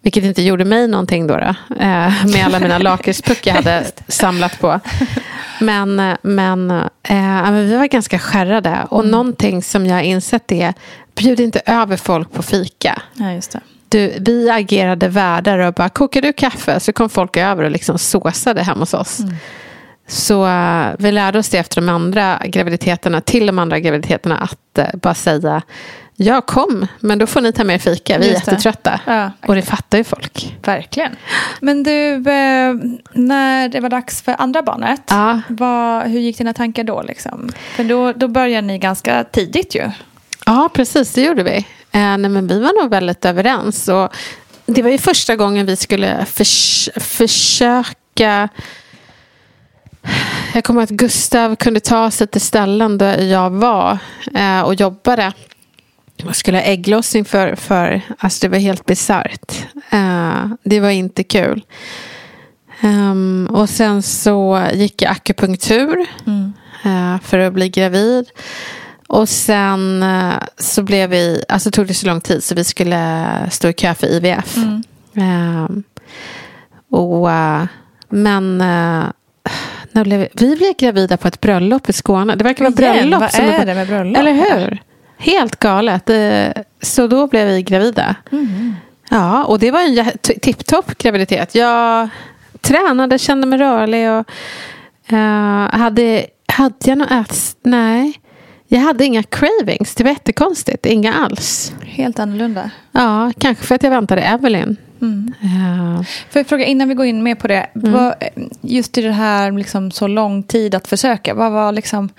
Vilket 0.02 0.24
inte 0.24 0.42
gjorde 0.42 0.66
mig 0.66 0.88
någonting 0.88 1.28
då. 1.28 1.38
då 1.38 1.76
eh, 1.76 2.26
med 2.26 2.46
alla 2.46 2.60
mina 2.60 2.78
lakritspuck 2.78 3.48
jag 3.48 3.54
hade 3.54 3.86
samlat 4.08 4.60
på. 4.60 4.80
Men, 5.62 6.18
men, 6.22 6.72
eh, 6.72 6.82
men 7.14 7.68
vi 7.68 7.76
var 7.76 7.86
ganska 7.86 8.20
skärrade. 8.20 8.88
Och 8.90 9.06
någonting 9.08 9.64
som 9.64 9.86
jag 9.86 9.96
har 9.96 10.02
insett 10.02 10.52
är 10.52 10.74
bjud 11.16 11.40
inte 11.40 11.62
över 11.66 11.98
folk 11.98 12.34
på 12.34 12.44
fika. 12.44 13.02
Ja, 13.14 13.32
just 13.32 13.52
det. 13.52 13.60
Du, 13.90 14.18
vi 14.20 14.50
agerade 14.50 15.08
värdar 15.08 15.58
och 15.60 15.74
bara 15.74 15.90
kokar 15.90 16.22
du 16.22 16.34
kaffe 16.34 16.80
så 16.80 16.94
kom 16.94 17.10
folk 17.10 17.38
över 17.38 17.64
och 17.64 17.72
liksom 17.72 17.98
såsade 17.98 18.64
hemma 18.64 18.80
hos 18.80 18.94
oss. 18.94 19.22
Så 20.08 20.48
eh, 20.48 20.88
vi 21.00 21.12
lärde 21.12 21.40
oss 21.40 21.50
det 21.50 21.58
efter 21.58 21.82
de 21.82 21.90
andra 21.90 22.42
graviditeterna, 22.46 23.22
till 23.22 23.46
de 23.46 23.60
andra 23.60 23.80
graviditeterna, 23.80 24.38
att 24.38 24.78
eh, 24.78 24.86
bara 24.94 25.14
säga 25.14 25.62
jag 26.22 26.46
kom, 26.46 26.88
men 27.00 27.20
då 27.20 27.28
får 27.28 27.42
ni 27.42 27.52
ta 27.52 27.64
med 27.64 27.82
fika. 27.82 28.18
Vi 28.18 28.28
är 28.30 28.34
Just 28.34 28.48
jättetrötta. 28.48 29.00
Ja, 29.06 29.32
Och 29.48 29.56
det 29.56 29.62
fattar 29.62 29.98
ju 29.98 30.04
folk. 30.04 30.56
verkligen. 30.64 31.12
Men 31.62 31.84
du, 31.84 32.14
eh, 32.16 32.74
när 33.14 33.70
det 33.70 33.80
var 33.80 33.90
dags 33.90 34.22
för 34.22 34.36
andra 34.42 34.62
barnet, 34.64 35.02
Ja. 35.10 35.42
vad, 35.48 36.04
hur 36.04 36.20
gick 36.20 36.38
dina 36.38 36.54
tankar 36.54 36.84
då? 36.84 37.02
Liksom? 37.02 37.50
För 37.76 37.84
då, 37.84 38.12
då 38.14 38.28
började 38.28 38.68
ni 38.68 38.78
ganska 38.78 39.24
tidigt 39.24 39.76
ju. 39.76 39.92
Ja, 40.46 40.70
precis. 40.74 41.14
Det 41.14 41.22
gjorde 41.22 41.44
vi. 41.44 41.58
Eh, 41.92 42.18
nej, 42.18 42.18
men 42.18 42.48
vi 42.48 42.60
var 42.60 42.82
nog 42.82 42.92
väldigt 42.92 43.26
överens. 43.26 43.88
Och 43.88 44.10
det 44.66 44.82
var 44.82 44.90
ju 44.90 44.98
första 44.98 45.36
gången 45.36 45.66
vi 45.66 45.76
skulle 45.76 46.26
förs 46.26 46.90
försöka... 46.96 48.50
Jag 50.54 50.64
kommer 50.64 50.84
att 50.84 50.90
Gustav 50.90 51.56
kunde 51.56 51.80
ta 51.80 52.12
sig 52.12 52.28
till 52.28 52.42
ställen 52.42 52.98
där 52.98 53.24
jag 53.24 53.50
var 53.50 53.98
eh, 54.36 54.62
och 54.62 54.76
jobbade. 54.76 55.34
Jag 56.26 56.36
skulle 56.36 56.58
ha 56.58 56.64
ägglossning 56.64 57.26
för, 57.26 57.56
för 57.56 58.02
alltså 58.18 58.40
det 58.42 58.50
var 58.50 58.58
helt 58.58 58.86
bisarrt. 58.86 59.66
Eh, 59.90 60.46
det 60.64 60.80
var 60.80 60.90
inte 60.90 61.24
kul. 61.24 61.66
Ehm, 62.82 63.50
och 63.52 63.70
sen 63.70 64.02
så 64.04 64.62
gick 64.74 65.02
jag 65.02 65.12
akupunktur 65.12 66.06
eh, 66.86 67.20
för 67.24 67.40
att 67.40 67.54
bli 67.54 67.70
gravid. 67.70 68.26
Och 69.08 69.30
sen 69.30 70.04
eh, 70.04 70.34
så 70.58 70.84
blev 70.84 71.10
vi, 71.10 71.44
alltså 71.48 71.72
tog 71.72 71.88
det 71.88 71.94
så 71.94 72.08
lång 72.08 72.22
tid 72.22 72.44
så 72.44 72.56
vi 72.56 72.64
skulle 72.64 73.28
stå 73.52 73.68
i 73.68 73.74
kö 73.74 73.94
för 73.94 74.08
IVF. 74.08 74.58
Ehm, 75.16 75.84
och, 76.92 77.32
eh, 77.32 77.64
men 78.10 78.58
när 79.92 80.04
blev 80.04 80.20
vi, 80.20 80.56
blev 80.56 80.74
gravida 80.78 81.18
på 81.18 81.28
ett 81.28 81.42
bröllop 81.42 81.90
i 81.90 81.94
Skåne. 81.94 82.36
Det 82.36 82.44
verkar 82.44 82.64
vara 82.66 82.74
Igen, 82.74 82.94
bröllop. 82.94 83.22
vad 83.22 83.32
som 83.32 83.46
är 83.46 83.66
det 83.66 83.76
med 83.76 83.88
bröllop? 83.88 84.18
Eller 84.18 84.34
hur? 84.34 84.82
Helt 85.20 85.60
galet. 85.60 86.10
Eh, 86.10 86.64
Så 86.82 87.08
då 87.08 87.28
blev 87.28 87.48
vi 87.48 87.62
gravida. 87.64 88.16
Ja, 89.10 89.44
och 89.46 89.60
det 89.60 89.72
var 89.72 89.80
en 89.82 90.12
tipptopp 90.42 90.98
graviditet. 90.98 91.56
Jag 91.56 92.10
tränade, 92.62 93.20
kände 93.20 93.48
mig 93.48 93.60
rörlig 93.60 94.10
och 94.12 94.26
eh, 95.14 95.70
hade, 95.80 96.26
hade 96.48 96.76
jag 96.86 96.98
något 96.98 97.12
ät... 97.12 97.56
Nej. 97.64 98.14
Jag 98.68 98.80
hade 98.80 99.06
inga 99.06 99.24
cravings. 99.24 99.96
Det 99.96 100.04
var 100.04 100.12
jättekonstigt. 100.12 100.86
Inga 100.86 101.14
alls. 101.14 101.74
Helt 101.86 102.20
annorlunda. 102.20 102.70
Ja, 102.92 103.32
kanske 103.38 103.64
för 103.66 103.76
att 103.76 103.84
jag 103.84 103.92
väntade 103.92 104.22
Evelyn. 104.22 104.78
Mm. 105.02 105.34
Eh, 105.44 106.02
Får 106.30 106.40
jag 106.40 106.48
fråga 106.48 106.66
innan 106.66 106.88
vi 106.88 106.94
går 106.94 107.06
in 107.06 107.24
mer 107.24 107.36
på 107.36 107.48
det. 107.48 107.66
Mm. 107.76 107.94
Vad, 107.94 108.14
just 108.62 108.98
i 108.98 109.02
det 109.02 109.12
här 109.12 109.52
liksom, 109.52 109.92
så 109.92 110.08
lång 110.08 110.44
tid 110.44 110.76
att 110.76 110.88
försöka. 110.88 111.34
Vad 111.34 111.52
var 111.52 111.72
liksom 111.72 112.10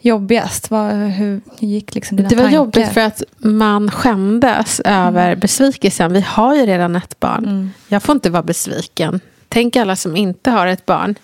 jobbigast? 0.00 0.70
Vad, 0.70 0.92
hur 0.94 1.40
gick 1.58 1.94
liksom 1.94 2.16
dina 2.16 2.28
det 2.28 2.36
var 2.36 2.42
tankar? 2.42 2.56
jobbigt 2.56 2.92
för 2.92 3.00
att 3.00 3.22
man 3.38 3.90
skämdes 3.90 4.80
över 4.84 5.36
besvikelsen. 5.36 6.12
Vi 6.12 6.20
har 6.20 6.54
ju 6.54 6.66
redan 6.66 6.96
ett 6.96 7.20
barn. 7.20 7.44
Mm. 7.44 7.70
Jag 7.88 8.02
får 8.02 8.12
inte 8.12 8.30
vara 8.30 8.42
besviken. 8.42 9.20
Tänk 9.48 9.76
alla 9.76 9.96
som 9.96 10.16
inte 10.16 10.50
har 10.50 10.66
ett 10.66 10.86
barn. 10.86 11.14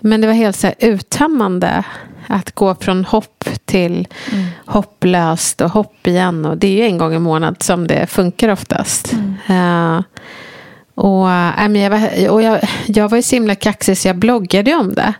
Men 0.00 0.20
det 0.20 0.26
var 0.26 0.34
helt 0.34 0.56
så 0.56 0.66
här 0.66 0.76
uttömmande 0.78 1.84
att 2.26 2.54
gå 2.54 2.74
från 2.74 3.04
hopp 3.04 3.44
till 3.64 4.08
Mm. 4.32 4.46
hopplöst 4.66 5.60
och 5.60 5.70
hopp 5.70 6.06
igen. 6.06 6.44
Och 6.44 6.56
det 6.58 6.66
är 6.66 6.72
ju 6.72 6.82
en 6.84 6.98
gång 6.98 7.14
i 7.14 7.18
månad 7.18 7.62
som 7.62 7.86
det 7.86 8.06
funkar 8.06 8.48
oftast. 8.48 9.12
Eh, 9.46 10.00
och 10.94 11.30
äh, 11.30 11.72
jag, 11.82 11.90
var, 11.90 12.28
och 12.30 12.42
jag, 12.42 12.60
jag 12.86 13.08
var 13.08 13.16
ju 13.16 13.22
så 13.22 13.36
himla 13.36 13.54
kaxig 13.54 13.98
så 13.98 14.08
jag 14.08 14.16
bloggade 14.16 14.74
om 14.74 14.94
det. 14.94 15.12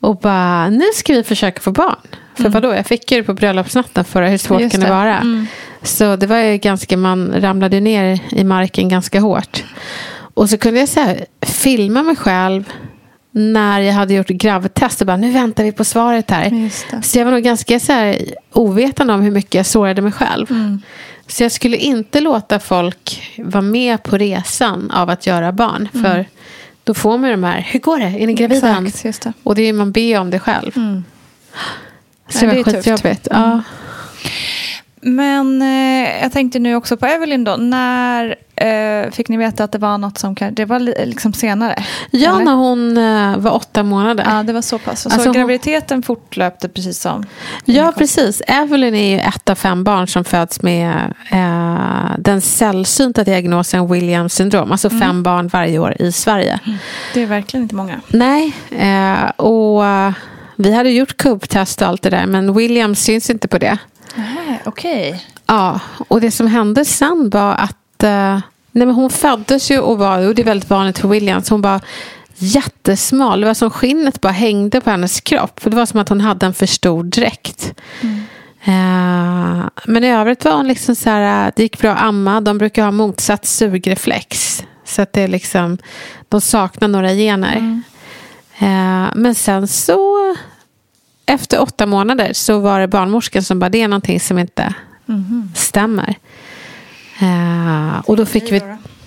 Och 0.00 0.16
bara, 0.16 0.68
nu 0.70 0.84
ska 0.94 1.12
vi 1.12 1.22
försöka 1.22 1.60
få 1.60 1.70
barn. 1.70 1.96
För 2.34 2.48
vadå, 2.48 2.74
jag 2.74 2.86
fick 2.86 3.12
ju 3.12 3.18
det 3.18 3.24
på 3.24 3.34
bröllopsnatten 3.34 4.04
förra, 4.04 4.28
hur 4.28 4.38
svårt 4.38 4.60
Just 4.60 4.72
kan 4.72 4.80
det 4.80 4.86
det. 4.86 4.92
vara? 4.92 5.16
Mm. 5.18 5.46
Så 5.82 6.16
det 6.16 6.26
var 6.26 6.36
ju 6.36 6.56
ganska, 6.56 6.96
man 6.96 7.32
ramlade 7.40 7.80
ner 7.80 8.20
i 8.30 8.44
marken 8.44 8.88
ganska 8.88 9.20
hårt. 9.20 9.64
Och 10.34 10.50
så 10.50 10.58
kunde 10.58 10.80
jag 10.80 10.88
så 10.88 11.00
här, 11.00 11.24
filma 11.42 12.02
mig 12.02 12.16
själv 12.16 12.64
när 13.38 13.80
jag 13.80 13.94
hade 13.94 14.14
gjort 14.14 14.28
gravtest 14.28 15.00
och 15.00 15.06
bara, 15.06 15.16
nu 15.16 15.30
väntar 15.30 15.64
vi 15.64 15.72
på 15.72 15.84
svaret 15.84 16.30
här. 16.30 16.70
Så 17.02 17.18
jag 17.18 17.24
var 17.24 17.32
nog 17.32 17.42
ganska 17.42 17.80
så 17.80 17.92
här, 17.92 18.18
ovetande 18.52 19.12
om 19.12 19.20
hur 19.20 19.30
mycket 19.30 19.54
jag 19.54 19.66
sårade 19.66 20.02
mig 20.02 20.12
själv. 20.12 20.50
Mm. 20.50 20.82
Så 21.26 21.42
jag 21.42 21.52
skulle 21.52 21.76
inte 21.76 22.20
låta 22.20 22.58
folk 22.58 23.32
vara 23.38 23.62
med 23.62 24.02
på 24.02 24.18
resan 24.18 24.90
av 24.90 25.10
att 25.10 25.26
göra 25.26 25.52
barn. 25.52 25.88
För 25.92 26.26
då 26.84 26.94
får 26.94 27.18
man 27.18 27.30
ju 27.30 27.36
de 27.36 27.44
här, 27.44 27.60
hur 27.60 27.80
går 27.80 27.98
det? 27.98 28.04
Är 28.22 28.26
ni 28.26 28.34
gravida? 28.34 28.68
Mm. 28.68 28.86
Exakt, 28.86 29.22
det. 29.22 29.32
Och 29.42 29.54
det 29.54 29.62
är 29.62 29.72
man 29.72 29.92
be 29.92 30.18
om 30.18 30.30
det 30.30 30.38
själv. 30.38 30.72
Mm. 30.76 31.04
Så 32.28 32.44
Ja, 32.44 32.50
det 32.50 32.56
var 32.56 32.64
tufft. 32.64 32.86
Mm. 32.86 32.96
skitjobbigt. 32.98 33.28
Ja. 33.30 33.62
Men 35.02 35.62
eh, 35.62 36.22
jag 36.22 36.32
tänkte 36.32 36.58
nu 36.58 36.74
också 36.74 36.96
på 36.96 37.06
Evelyn 37.06 37.44
då. 37.44 37.56
När 37.56 38.34
eh, 38.56 39.10
fick 39.10 39.28
ni 39.28 39.36
veta 39.36 39.64
att 39.64 39.72
det 39.72 39.78
var 39.78 39.98
något 39.98 40.18
som 40.18 40.34
kan, 40.34 40.54
det 40.54 40.64
var 40.64 40.78
li- 40.80 41.06
liksom 41.06 41.32
senare? 41.32 41.84
ja, 42.10 42.34
eller? 42.34 42.44
när 42.44 42.54
hon 42.54 42.96
eh, 42.96 43.36
var 43.38 43.50
åtta 43.54 43.82
månader. 43.82 44.24
Ja, 44.30 44.42
det 44.42 44.52
var 44.52 44.62
så 44.62 44.78
pass. 44.78 45.00
Så 45.02 45.08
Alltså 45.08 45.28
hon- 45.28 45.32
graviditeten 45.34 46.02
fortlöpte 46.02 46.68
precis 46.68 47.00
som? 47.00 47.24
Ja, 47.64 47.92
precis. 47.98 48.42
Evelyn 48.46 48.94
är 48.94 49.10
ju 49.14 49.18
ett 49.20 49.50
av 49.50 49.54
fem 49.54 49.84
barn 49.84 50.08
som 50.08 50.24
föds 50.24 50.62
med 50.62 51.14
eh, 51.30 52.12
den 52.18 52.40
sällsynta 52.40 53.24
diagnosen 53.24 53.92
Williams 53.92 54.34
syndrom. 54.34 54.72
Alltså 54.72 54.90
fem 54.90 55.22
barn 55.22 55.48
varje 55.48 55.78
år 55.78 55.96
i 56.02 56.12
Sverige. 56.12 56.58
Det 57.14 57.22
är 57.22 57.26
verkligen 57.26 57.62
inte 57.62 57.74
många. 57.74 58.00
Nej, 58.08 58.52
eh, 58.70 59.30
och 59.36 59.86
eh, 59.86 60.12
vi 60.56 60.74
hade 60.74 60.90
gjort 60.90 61.16
kubbtest 61.16 61.82
och 61.82 61.88
allt 61.88 62.02
det 62.02 62.10
där. 62.10 62.26
Men 62.26 62.54
Williams 62.54 63.00
syns 63.00 63.30
inte 63.30 63.48
på 63.48 63.58
det. 63.58 63.78
Okej. 64.68 65.26
Ja, 65.46 65.80
och 66.08 66.20
det 66.20 66.30
som 66.30 66.46
hände 66.46 66.84
sen 66.84 67.30
var 67.30 67.54
att 67.54 68.02
eh, 68.02 68.40
nej 68.72 68.86
men 68.86 68.90
hon 68.90 69.10
föddes 69.10 69.70
ju 69.70 69.78
och 69.78 69.98
var, 69.98 70.26
och 70.26 70.34
det 70.34 70.42
är 70.42 70.46
väldigt 70.46 70.70
vanligt 70.70 70.98
för 70.98 71.08
Williams, 71.08 71.50
hon 71.50 71.60
var 71.60 71.80
jättesmal. 72.38 73.40
Det 73.40 73.46
var 73.46 73.54
som 73.54 73.70
skinnet 73.70 74.20
bara 74.20 74.32
hängde 74.32 74.80
på 74.80 74.90
hennes 74.90 75.20
kropp. 75.20 75.60
Det 75.64 75.76
var 75.76 75.86
som 75.86 76.00
att 76.00 76.08
hon 76.08 76.20
hade 76.20 76.46
en 76.46 76.54
för 76.54 76.66
stor 76.66 77.04
dräkt. 77.04 77.74
Eh, 78.64 79.66
men 79.84 80.04
i 80.04 80.10
övrigt 80.10 80.44
var 80.44 80.52
hon 80.52 80.68
liksom 80.68 80.94
så 80.96 81.10
här, 81.10 81.52
det 81.56 81.62
gick 81.62 81.78
bra 81.78 81.90
att 81.90 82.02
amma. 82.02 82.40
De 82.40 82.58
brukar 82.58 82.84
ha 82.84 82.90
motsatt 82.90 83.46
sugreflex. 83.46 84.62
Så 84.84 85.02
att 85.02 85.12
det 85.12 85.22
är 85.22 85.28
liksom, 85.28 85.78
de 86.28 86.40
saknar 86.40 86.88
några 86.88 87.12
gener. 87.12 87.82
Eh, 88.58 89.06
men 89.14 89.34
sen 89.34 89.68
så, 89.68 90.17
efter 91.28 91.60
åtta 91.60 91.86
månader 91.86 92.32
så 92.32 92.58
var 92.58 92.80
det 92.80 92.88
barnmorskan 92.88 93.42
som 93.42 93.58
bara, 93.58 93.68
det 93.70 93.82
är 93.82 93.88
någonting 93.88 94.20
som 94.20 94.38
inte 94.38 94.74
stämmer. 95.54 96.14
Eh, 97.20 97.98
och 98.04 98.16
då 98.16 98.26
fick 98.26 98.52
vi... 98.52 98.62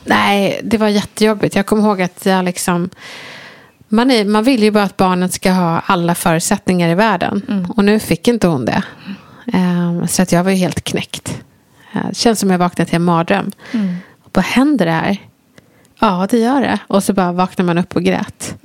Nej, 0.05 0.61
det 0.63 0.77
var 0.77 0.87
jättejobbigt. 0.87 1.55
Jag 1.55 1.65
kommer 1.65 1.83
ihåg 1.83 2.01
att 2.01 2.25
jag 2.25 2.45
liksom... 2.45 2.89
Man, 3.87 4.11
är, 4.11 4.25
man 4.25 4.43
vill 4.43 4.63
ju 4.63 4.71
bara 4.71 4.83
att 4.83 4.97
barnen 4.97 5.29
ska 5.29 5.51
ha 5.51 5.79
alla 5.85 6.15
förutsättningar 6.15 6.89
i 6.89 6.95
världen. 6.95 7.65
Och 7.75 7.85
nu 7.85 7.99
fick 7.99 8.27
inte 8.27 8.47
hon 8.47 8.65
det. 8.65 8.83
Eh, 9.53 10.05
så 10.05 10.21
att 10.21 10.31
jag 10.31 10.43
var 10.43 10.51
ju 10.51 10.57
helt 10.57 10.83
knäckt. 10.83 11.41
Eh, 11.93 12.07
det 12.09 12.15
känns 12.15 12.39
som 12.39 12.49
jag 12.49 12.57
vaknade 12.57 12.89
till 12.89 12.95
en 12.95 13.03
mardröm. 13.03 13.51
Och 14.23 14.29
vad 14.33 14.45
händer 14.45 14.85
det 14.85 14.91
här? 14.91 15.17
Ja, 15.99 16.27
det 16.29 16.37
gör 16.39 16.61
det. 16.61 16.79
Och 16.87 17.03
så 17.03 17.13
bara 17.13 17.31
vaknar 17.31 17.65
man 17.65 17.77
upp 17.77 17.95
och 17.95 18.03
grät. 18.03 18.55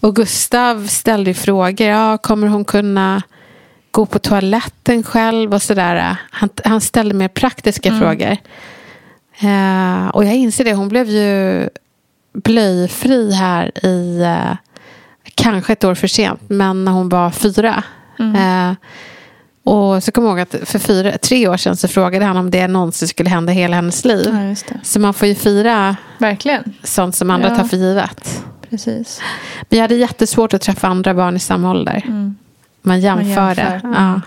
Och 0.00 0.16
Gustav 0.16 0.86
ställde 0.86 1.30
ju 1.30 1.34
frågor. 1.34 1.86
Ja, 1.86 2.18
kommer 2.18 2.46
hon 2.46 2.64
kunna 2.64 3.22
gå 3.90 4.06
på 4.06 4.18
toaletten 4.18 5.02
själv 5.02 5.54
och 5.54 5.62
sådär. 5.62 6.16
Han, 6.30 6.48
han 6.64 6.80
ställde 6.80 7.14
mer 7.14 7.28
praktiska 7.28 7.98
frågor. 7.98 8.36
Eh, 9.40 10.08
och 10.08 10.24
jag 10.24 10.34
inser 10.34 10.64
det, 10.64 10.74
hon 10.74 10.88
blev 10.88 11.08
ju 11.08 11.68
blöjfri 12.44 13.32
här 13.32 13.84
i 13.86 14.20
eh, 14.22 14.56
kanske 15.34 15.72
ett 15.72 15.84
år 15.84 15.94
för 15.94 16.06
sent, 16.08 16.40
men 16.48 16.84
när 16.84 16.92
hon 16.92 17.08
var 17.08 17.30
fyra. 17.30 17.82
Eh, 18.18 18.72
och 19.64 20.02
så 20.02 20.12
kommer 20.12 20.28
jag 20.28 20.38
ihåg 20.38 20.40
att 20.62 20.68
för 20.68 20.78
fyra, 20.78 21.18
tre 21.18 21.48
år 21.48 21.56
sedan 21.56 21.76
så 21.76 21.88
frågade 21.88 22.24
han 22.24 22.36
om 22.36 22.50
det 22.50 22.66
någonsin 22.68 23.08
skulle 23.08 23.30
hända 23.30 23.52
hela 23.52 23.76
hennes 23.76 24.04
liv. 24.04 24.54
Ja. 24.68 24.76
Så 24.82 25.00
man 25.00 25.14
får 25.14 25.28
ju 25.28 25.34
fira 25.34 25.96
Verkligen. 26.18 26.74
sånt 26.82 27.14
som 27.16 27.30
andra 27.30 27.48
Ja. 27.48 27.56
tar 27.56 27.64
för 27.64 27.76
givet. 27.76 28.42
Precis. 28.70 29.20
Vi 29.68 29.78
hade 29.78 29.94
jättesvårt 29.94 30.54
att 30.54 30.62
träffa 30.62 30.88
andra 30.88 31.14
barn 31.14 31.36
i 31.36 31.38
samma 31.38 31.70
ålder. 31.70 32.04
Man 32.82 33.00
jämförde. 33.00 33.62
jämför. 33.62 33.88
Mm. 33.88 34.02
Ja. 34.02 34.20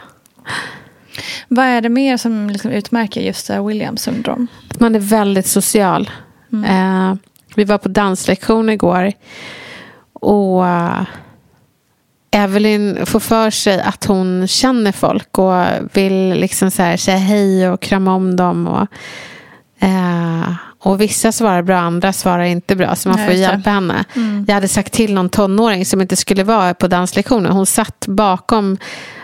Vad 1.47 1.65
är 1.65 1.82
det 1.82 1.89
mer 1.89 2.17
som 2.17 2.49
liksom 2.49 2.71
utmärker 2.71 3.21
just 3.21 3.49
här 3.49 3.62
Williams 3.62 4.01
syndrom? 4.01 4.47
Att 4.69 4.79
man 4.79 4.95
är 4.95 4.99
väldigt 4.99 5.47
social. 5.47 6.10
Eh, 6.67 7.13
vi 7.56 7.63
var 7.63 7.77
på 7.77 7.89
danslektion 7.89 8.69
igår. 8.69 9.12
Och 10.13 10.67
eh, 10.67 11.01
Evelyn 12.32 13.06
får 13.06 13.19
för 13.19 13.49
sig 13.49 13.82
att 13.82 14.06
hon 14.06 14.47
känner 14.47 14.91
folk 14.91 15.38
och 15.38 15.63
vill 15.93 16.29
liksom 16.29 16.71
så 16.71 16.82
här 16.82 16.97
säga 16.97 17.17
hej 17.17 17.69
och 17.69 17.82
krama 17.82 18.15
om 18.15 18.36
dem. 18.36 18.67
Och, 18.67 18.88
eh, 19.79 20.53
Och 20.86 21.02
vissa 21.02 21.32
svarar 21.32 21.62
bra, 21.62 21.78
andra 21.78 22.13
svarar 22.13 22.43
inte 22.43 22.76
bra. 22.76 22.96
Så 22.96 23.10
man 23.10 23.19
Ja, 23.19 23.26
får 23.26 23.34
hjälpa 23.34 23.69
henne. 23.69 24.04
Jag 24.48 24.54
hade 24.56 24.67
sagt 24.67 24.93
till 24.93 25.13
någon 25.13 25.30
tonåring 25.30 25.86
som 25.86 26.02
inte 26.02 26.15
skulle 26.15 26.43
vara 26.43 26.74
på 26.74 26.88
danslektionen. 26.88 27.52
Hon 27.52 27.65
satt 27.65 28.06
bakom 28.08 28.78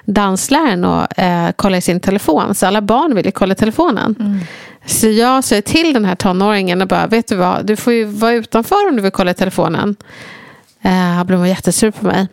dansläraren 0.06 0.86
och 0.86 1.20
eh, 1.20 1.52
kollade 1.52 1.78
i 1.78 1.82
sin 1.82 2.00
telefon. 2.00 2.56
Så 2.56 2.68
alla 2.68 2.82
barn 2.82 3.16
ville 3.16 3.32
kolla 3.32 3.56
telefonen. 3.56 4.42
Så 4.86 5.08
jag 5.08 5.44
sa 5.44 5.62
till 5.62 5.94
den 5.94 6.06
här 6.06 6.16
tonåringen 6.16 6.82
och 6.82 6.88
bara, 6.88 7.08
vet 7.08 7.28
du 7.28 7.36
vad, 7.36 7.66
du 7.66 7.76
får 7.76 7.94
ju 7.94 8.06
vara 8.06 8.32
utanför 8.32 8.90
om 8.90 8.96
du 8.96 9.02
vill 9.02 9.12
kolla 9.12 9.32
i 9.32 9.34
telefonen. 9.34 9.96
Eh, 10.82 11.24
blev 11.24 11.48
jättesur 11.48 11.92
på 11.92 12.06
mig. 12.06 12.28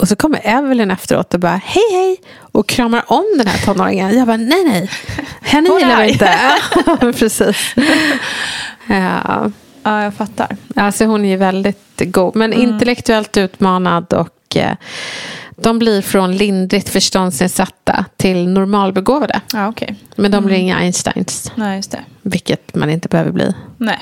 Och 0.00 0.08
så 0.08 0.16
kommer 0.16 0.40
Evelyn 0.44 0.90
efteråt 0.90 1.34
och 1.34 1.40
bara 1.40 1.60
hej 1.64 1.82
hej 1.92 2.16
och 2.52 2.68
kramar 2.68 3.04
om 3.06 3.24
den 3.38 3.46
här 3.46 3.58
tonåringen. 3.66 4.18
Jag 4.18 4.26
bara 4.26 4.36
nej 4.36 4.64
nej, 4.64 4.90
henne 5.42 5.68
gillar 5.80 6.02
vi 6.02 6.12
inte. 6.12 6.32
Precis. 7.18 7.74
Ja, 8.86 9.50
Ja, 9.82 10.02
jag 10.02 10.14
fattar. 10.14 10.56
alltså 10.76 11.04
hon 11.04 11.24
är 11.24 11.28
ju 11.28 11.36
väldigt 11.36 11.78
god. 11.98 12.36
Men 12.36 12.52
Mm. 12.52 12.68
intellektuellt 12.70 13.36
utmanad 13.36 14.12
och 14.12 14.56
eh, 14.56 14.74
de 15.56 15.78
blir 15.78 16.02
från 16.02 16.36
lindrigt 16.36 16.88
förståndsnedsatta 16.88 18.04
till 18.16 18.48
normalbegåvade. 18.48 19.40
Ja, 19.52 19.68
okej. 19.68 19.94
Men 20.16 20.30
de 20.30 20.44
blir 20.44 20.54
Mm. 20.56 20.64
inga 20.66 20.76
Einsteins, 20.76 21.52
Nej, 21.54 21.76
just 21.76 21.90
det. 21.90 22.00
vilket 22.22 22.74
man 22.74 22.90
inte 22.90 23.08
behöver 23.08 23.32
bli. 23.32 23.54
Nej. 23.76 23.98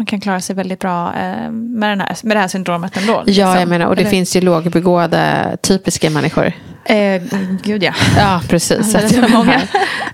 Man 0.00 0.06
kan 0.06 0.20
klara 0.20 0.40
sig 0.40 0.56
väldigt 0.56 0.78
bra 0.80 1.14
eh, 1.14 1.50
med, 1.50 1.90
den 1.90 2.00
här, 2.00 2.16
med 2.22 2.36
det 2.36 2.40
här 2.40 2.48
syndromet 2.48 2.96
ändå. 2.96 3.12
Ja, 3.12 3.22
liksom. 3.26 3.44
jag 3.44 3.68
menar, 3.68 3.86
och 3.86 3.96
det 3.96 4.00
Eller- 4.02 4.10
finns 4.10 4.36
ju 4.36 4.40
lågbegåvade 4.40 5.56
typiska 5.62 6.10
människor. 6.10 6.52
Eh, 6.84 7.22
gud, 7.62 7.82
ja. 7.82 7.92
Ja, 8.16 8.40
precis. 8.48 8.92
Det 8.92 8.98
är 9.16 9.22
Att 9.24 9.30
många. 9.30 9.60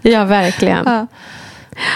Ja, 0.02 0.24
verkligen. 0.24 0.82
ja. 0.86 1.06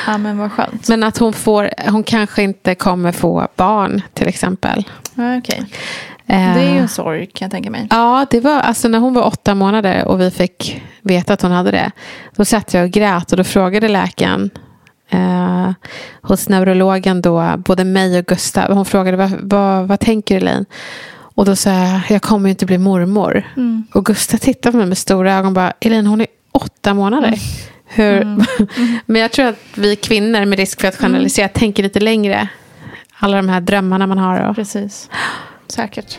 Ja, 0.06 0.18
men 0.18 0.38
vad 0.38 0.52
skönt. 0.52 0.88
Men 0.88 1.02
att 1.02 1.18
hon, 1.18 1.32
får, 1.32 1.70
hon 1.90 2.02
kanske 2.02 2.42
inte 2.42 2.74
kommer 2.74 3.12
få 3.12 3.48
barn 3.56 4.02
till 4.14 4.28
exempel. 4.28 4.84
Ja, 5.14 5.36
okej. 5.38 5.64
Eh, 6.26 6.54
Det 6.54 6.60
är 6.60 6.72
ju 6.72 6.78
en 6.78 6.88
sorg 6.88 7.26
kan 7.26 7.46
jag 7.46 7.52
tänka 7.52 7.70
mig. 7.70 7.86
Ja, 7.90 8.26
det 8.30 8.40
var 8.40 8.60
alltså 8.60 8.88
när 8.88 8.98
hon 8.98 9.14
var 9.14 9.22
åtta 9.26 9.54
månader 9.54 10.04
och 10.08 10.20
vi 10.20 10.30
fick 10.30 10.82
veta 11.02 11.32
att 11.32 11.42
hon 11.42 11.52
hade 11.52 11.70
det. 11.70 11.90
Då 12.36 12.44
satt 12.44 12.74
jag 12.74 12.84
och 12.84 12.90
grät 12.90 13.30
och 13.32 13.36
då 13.38 13.44
frågade 13.44 13.88
läkaren 13.88 14.50
eh, 15.10 15.70
hos 16.22 16.48
neurologen 16.48 17.22
då, 17.22 17.54
både 17.56 17.84
mig 17.84 18.18
och 18.18 18.26
Gustav. 18.26 18.72
Hon 18.72 18.84
frågade 18.84 19.16
vad, 19.16 19.30
vad, 19.40 19.88
vad 19.88 20.00
tänker 20.00 20.36
Elaine? 20.36 20.64
Och 21.34 21.44
då 21.44 21.56
sa 21.56 21.70
jag, 21.70 22.00
jag 22.08 22.22
kommer 22.22 22.48
ju 22.48 22.50
inte 22.50 22.66
bli 22.66 22.78
mormor. 22.78 23.42
Mm. 23.56 23.84
Och 23.94 24.04
Gustav 24.06 24.38
tittade 24.38 24.72
på 24.72 24.76
mig 24.78 24.86
med 24.86 24.98
stora 24.98 25.34
ögon 25.34 25.46
och 25.46 25.52
bara, 25.52 25.72
Elaine 25.80 26.06
hon 26.06 26.20
är 26.20 26.26
åtta 26.52 26.94
månader. 26.94 27.28
Mm. 27.28 27.38
Hur? 27.86 28.44
Men 29.06 29.22
jag 29.22 29.32
tror 29.32 29.46
att 29.46 29.58
vi 29.74 29.96
kvinnor 29.96 30.44
med 30.44 30.58
risk 30.58 30.80
för 30.80 30.88
att 30.88 31.00
Mm. 31.00 31.10
generalisera 31.12 31.48
tänker 31.48 31.82
lite 31.82 32.00
längre. 32.00 32.48
Alla 33.18 33.36
de 33.36 33.48
här 33.48 33.60
drömmarna 33.60 34.06
man 34.06 34.18
har. 34.18 34.40
Och, 34.48 34.56
Precis. 34.56 35.10
Säkert. 35.68 36.18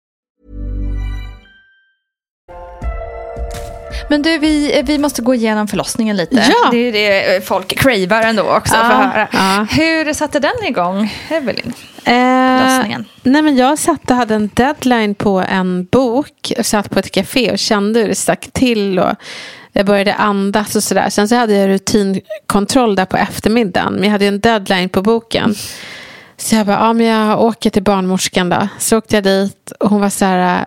Men 4.09 4.21
du, 4.21 4.37
vi, 4.37 4.81
vi 4.85 4.97
måste 4.97 5.21
gå 5.21 5.33
igenom 5.35 5.67
förlossningen 5.67 6.17
lite. 6.17 6.35
Ja. 6.35 6.69
Det 6.71 6.77
är 6.77 6.91
det 6.91 7.45
folk 7.45 7.77
cravar 7.79 8.21
ändå 8.21 8.43
också. 8.43 8.75
Ja, 8.75 8.81
för 8.81 8.89
att 8.91 9.13
höra. 9.13 9.27
ja. 9.31 9.67
Hur 9.71 10.13
satte 10.13 10.39
den 10.39 10.63
igång, 10.63 11.13
Evelyn? 11.29 11.73
Eh, 12.03 12.13
nej 13.23 13.41
men 13.41 13.55
jag 13.57 13.79
satt 13.79 14.11
och 14.11 14.17
hade 14.17 14.35
en 14.35 14.49
deadline 14.53 15.15
på 15.15 15.39
en 15.49 15.85
bok. 15.85 16.51
och 16.57 16.65
satt 16.65 16.89
på 16.89 16.99
ett 16.99 17.11
café 17.11 17.51
och 17.51 17.59
kände 17.59 17.99
hur 17.99 18.07
det 18.07 18.15
stack 18.15 18.49
till. 18.53 18.99
Och 18.99 19.15
jag 19.73 19.85
började 19.85 20.13
andas 20.13 20.75
och 20.75 20.83
sådär. 20.83 21.09
Sen 21.09 21.27
så 21.27 21.35
hade 21.35 21.53
jag 21.53 21.69
rutinkontroll 21.69 22.95
där 22.95 23.05
på 23.05 23.17
eftermiddagen. 23.17 23.93
Men 23.93 24.03
jag 24.03 24.11
hade 24.11 24.25
en 24.25 24.39
deadline 24.39 24.89
på 24.89 25.01
boken. 25.01 25.55
Så 26.37 26.55
jag 26.55 26.65
bara, 26.65 26.77
ja 26.79 26.93
men 26.93 27.05
jag 27.05 27.41
åker 27.41 27.69
till 27.69 27.83
barnmorskan 27.83 28.49
då. 28.49 28.67
Så 28.79 28.97
åkte 28.97 29.15
jag 29.15 29.23
dit 29.23 29.71
och 29.79 29.89
hon 29.89 30.01
var 30.01 30.09
så 30.09 30.25
här, 30.25 30.65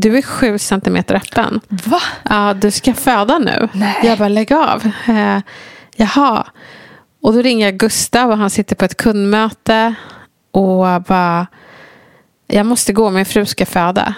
du 0.00 0.18
är 0.18 0.22
sju 0.22 0.58
centimeter 0.58 1.14
öppen. 1.14 1.60
Va? 1.68 2.00
Ja, 2.22 2.54
du 2.54 2.70
ska 2.70 2.94
föda 2.94 3.38
nu. 3.38 3.68
Nej. 3.72 4.00
Jag 4.02 4.18
bara, 4.18 4.28
lägg 4.28 4.52
av. 4.52 4.90
Eh, 5.08 5.38
jaha. 5.96 6.46
Och 7.22 7.32
då 7.32 7.42
ringer 7.42 7.66
jag 7.66 7.76
Gustav 7.76 8.30
och 8.30 8.38
han 8.38 8.50
sitter 8.50 8.76
på 8.76 8.84
ett 8.84 8.96
kundmöte. 8.96 9.94
Och 10.50 11.02
bara, 11.02 11.46
jag 12.46 12.66
måste 12.66 12.92
gå, 12.92 13.10
min 13.10 13.26
fru 13.26 13.46
ska 13.46 13.66
föda. 13.66 14.14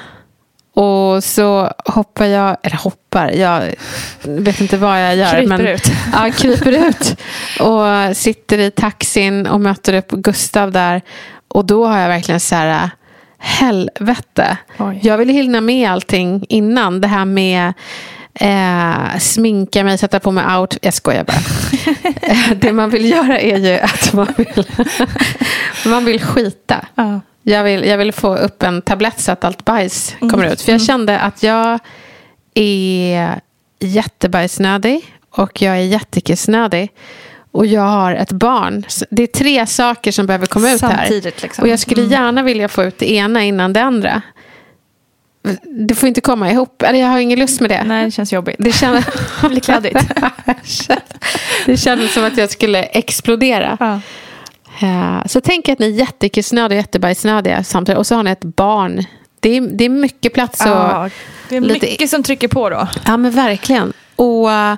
Och 0.75 1.25
så 1.25 1.73
hoppar 1.85 2.25
jag, 2.25 2.57
eller 2.63 2.77
hoppar, 2.77 3.31
jag 3.31 3.75
vet 4.23 4.61
inte 4.61 4.77
vad 4.77 5.03
jag 5.03 5.17
gör. 5.17 5.31
Kryper 5.31 5.49
men, 5.49 5.67
ut. 5.67 5.91
Ja, 6.13 6.31
kryper 6.37 6.89
ut. 6.89 7.17
Och 7.61 8.17
sitter 8.17 8.59
i 8.59 8.71
taxin 8.71 9.47
och 9.47 9.61
möter 9.61 9.95
upp 9.95 10.11
Gustav 10.11 10.73
där. 10.73 11.03
Och 11.49 11.65
då 11.65 11.87
har 11.87 11.99
jag 11.99 12.09
verkligen 12.09 12.41
så 12.41 12.55
här, 12.55 12.91
helvete. 13.43 14.57
Oj. 14.79 15.01
Jag 15.03 15.19
ville 15.19 15.33
hinna 15.33 15.61
med 15.61 15.91
allting 15.91 16.47
innan. 16.49 17.01
Det 17.01 17.09
här 17.09 17.25
med 17.25 17.73
eh, 18.35 19.19
sminka 19.19 19.85
mig, 19.85 19.99
sätta 19.99 20.21
på 20.21 20.31
mig 20.31 20.57
out. 20.57 20.79
Jag 20.83 20.95
skojar 20.95 21.25
bara. 21.25 22.55
Det 22.55 22.73
man 22.73 22.91
vill 22.91 23.11
göra 23.11 23.41
är 23.41 23.59
ju 23.59 23.79
att 23.79 24.13
man 24.13 24.27
vill, 24.37 24.65
man 25.87 26.05
vill 26.05 26.21
skita. 26.23 26.87
Ja. 26.95 27.21
Jag 27.43 27.65
vill, 27.65 27.85
jag 27.85 27.99
vill 27.99 28.13
få 28.13 28.37
upp 28.37 28.63
en 28.63 28.83
tablett 28.83 29.21
så 29.21 29.33
att 29.33 29.45
allt 29.45 29.65
bajs 29.65 30.15
Mm. 30.21 30.31
kommer 30.31 30.53
ut. 30.53 30.61
För 30.63 30.73
jag 30.73 30.83
kände 30.83 31.19
att 31.19 31.43
jag 31.43 31.79
är 32.55 33.41
jättebajsnödig 33.81 35.15
och 35.31 35.63
jag 35.63 35.77
är 35.77 35.81
jättekissnödig. 35.83 36.91
Och 37.53 37.67
jag 37.67 37.83
har 37.83 38.15
ett 38.15 38.33
barn. 38.33 38.85
Det 39.11 39.23
är 39.23 39.27
tre 39.27 39.67
saker 39.67 40.13
som 40.13 40.27
behöver 40.27 40.47
komma 40.47 40.71
ut 40.73 40.83
här. 40.83 40.97
Samtidigt, 40.97 41.43
liksom. 41.43 41.63
Och 41.63 41.69
jag 41.69 41.79
skulle 41.79 42.03
gärna 42.03 42.43
vilja 42.43 42.69
få 42.69 42.85
ut 42.85 42.99
det 42.99 43.13
ena 43.13 43.43
innan 43.45 43.73
det 43.73 43.83
andra. 43.83 44.23
Det 45.89 45.95
får 45.95 46.09
inte 46.09 46.21
komma 46.21 46.51
ihop. 46.51 46.83
Eller 46.83 46.99
jag 47.01 47.07
har 47.09 47.19
ingen 47.19 47.39
lust 47.39 47.61
med 47.61 47.71
det. 47.71 47.85
Nej, 47.85 48.05
det 48.05 48.11
känns 48.11 48.33
jobbigt. 48.33 48.57
Det 48.59 48.73
känns, 48.73 49.05
Det 49.43 49.49
blir 49.49 49.61
kladdigt. 49.61 50.01
det 51.67 51.77
kändes 51.77 52.13
som 52.15 52.25
att 52.25 52.37
jag 52.37 52.51
skulle 52.51 52.83
explodera. 52.83 53.77
Ja. 53.81 54.01
Eh, 54.87 55.27
Så 55.27 55.41
tänk 55.41 55.69
att 55.69 55.79
ni 55.79 55.87
är 55.87 55.91
jättekissnödiga 55.91 56.79
och 56.79 56.83
jättebajsnödiga 56.83 57.65
samtidigt. 57.65 57.99
Och 57.99 58.07
så 58.07 58.15
har 58.15 58.23
ni 58.23 58.31
ett 58.31 58.45
barn. 58.45 59.05
Det 59.41 59.57
är, 59.57 59.61
det 59.61 59.85
är 59.85 59.89
mycket 59.89 60.35
plats. 60.35 60.61
Och, 60.61 60.67
Ja, 60.69 61.09
det 61.49 61.57
är 61.57 61.61
lite- 61.61 61.87
mycket 61.87 62.11
som 62.11 62.23
trycker 62.23 62.49
på 62.49 62.71
då. 62.71 62.89
Ja, 63.07 63.17
men 63.17 63.31
verkligen. 63.33 63.93
Och 64.17 64.53
eh, 64.53 64.77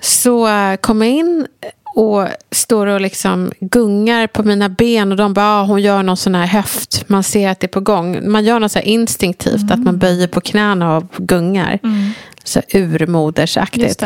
så 0.00 0.48
kom 0.80 1.02
in 1.02 1.46
och 1.94 2.28
står 2.50 2.86
och 2.86 3.00
liksom 3.00 3.52
gungar 3.60 4.26
på 4.26 4.42
mina 4.42 4.68
ben 4.68 5.10
och 5.10 5.16
de 5.16 5.34
bara, 5.34 5.46
ah, 5.46 5.64
hon 5.64 5.82
gör 5.82 6.02
någon 6.02 6.16
sån 6.16 6.34
här 6.34 6.46
höft. 6.46 7.08
Man 7.08 7.22
ser 7.22 7.48
att 7.48 7.60
det 7.60 7.66
är 7.66 7.68
på 7.68 7.80
gång. 7.80 8.30
Man 8.30 8.44
gör 8.44 8.60
något 8.60 8.72
så 8.72 8.78
instinktivt, 8.78 9.70
att 9.70 9.78
man 9.78 9.98
böjer 9.98 10.26
på 10.26 10.40
knäna 10.40 10.96
och 10.96 11.04
gungar. 11.18 11.78
Så 12.44 12.60
här 12.68 12.80
urmodersaktigt. 12.80 14.02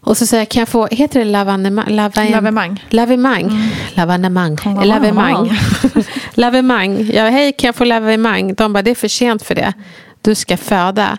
Och 0.00 0.16
så 0.16 0.26
säger 0.26 0.40
jag, 0.40 0.48
kan 0.48 0.60
jag 0.60 0.68
få, 0.68 0.86
heter 0.86 1.18
det 1.18 1.24
lavanema, 1.24 1.84
lava, 1.88 2.24
Lavemang. 2.24 2.84
Lavemang. 2.90 3.72
Lavemang. 3.94 4.56
Lavemang. 4.84 5.50
lavemang. 6.34 7.10
Ja, 7.12 7.28
hej, 7.28 7.52
kan 7.52 7.68
jag 7.68 7.74
få 7.74 7.84
lavemang? 7.84 8.54
De 8.54 8.72
bara, 8.72 8.82
det 8.82 8.90
är 8.90 8.94
för 8.94 9.08
sent 9.08 9.42
för 9.42 9.54
det. 9.54 9.72
Du 10.20 10.34
ska 10.34 10.56
föda. 10.56 11.18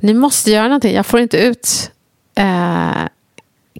Ni 0.00 0.14
måste 0.14 0.50
göra 0.50 0.64
någonting. 0.64 0.94
Jag 0.94 1.06
får 1.06 1.20
inte 1.20 1.38
ut 1.38 1.90
eh, 2.36 3.04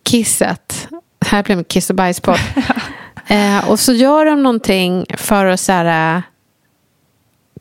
kisset. 0.05 0.89
Det 1.19 1.29
här 1.29 1.43
blir 1.43 1.57
en 1.57 1.65
kiss 1.65 1.91
och 1.91 1.97
bajspodd. 1.97 2.39
eh, 3.27 3.71
och 3.71 3.81
så 3.81 3.93
gör 3.93 4.25
de 4.25 4.43
någonting 4.43 5.07
för 5.17 5.47
att 5.47 5.61
så 5.61 5.73
här, 5.73 6.17
eh, 6.17 6.23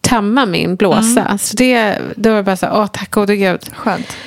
tömma 0.01 0.45
min 0.45 0.75
blåsa. 0.75 1.37
Så 1.37 1.55
det, 1.55 1.97
då 2.15 2.29
var 2.29 2.37
det 2.37 2.43
bara 2.43 2.57
så 2.57 2.65
här, 2.65 2.73
åh 2.75 2.87
tack 2.87 3.11
gode 3.11 3.35
gud. 3.35 3.69
Skönt. 3.75 4.17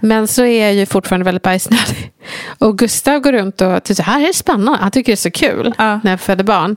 Men 0.00 0.28
så 0.28 0.44
är 0.44 0.64
jag 0.64 0.74
ju 0.74 0.86
fortfarande 0.86 1.24
väldigt 1.24 1.42
bajsnödig. 1.42 2.12
Och 2.58 2.78
Gustav 2.78 3.20
går 3.20 3.32
runt 3.32 3.60
och 3.60 3.82
tycker 3.84 3.94
så 3.94 4.10
här 4.10 4.20
är 4.20 4.26
det 4.26 4.34
spännande. 4.34 4.78
Han 4.78 4.90
tycker 4.90 5.12
det 5.12 5.14
är 5.14 5.16
så 5.16 5.30
kul 5.30 5.74
Ja. 5.78 6.00
när 6.04 6.10
jag 6.10 6.20
föder 6.20 6.44
barn. 6.44 6.76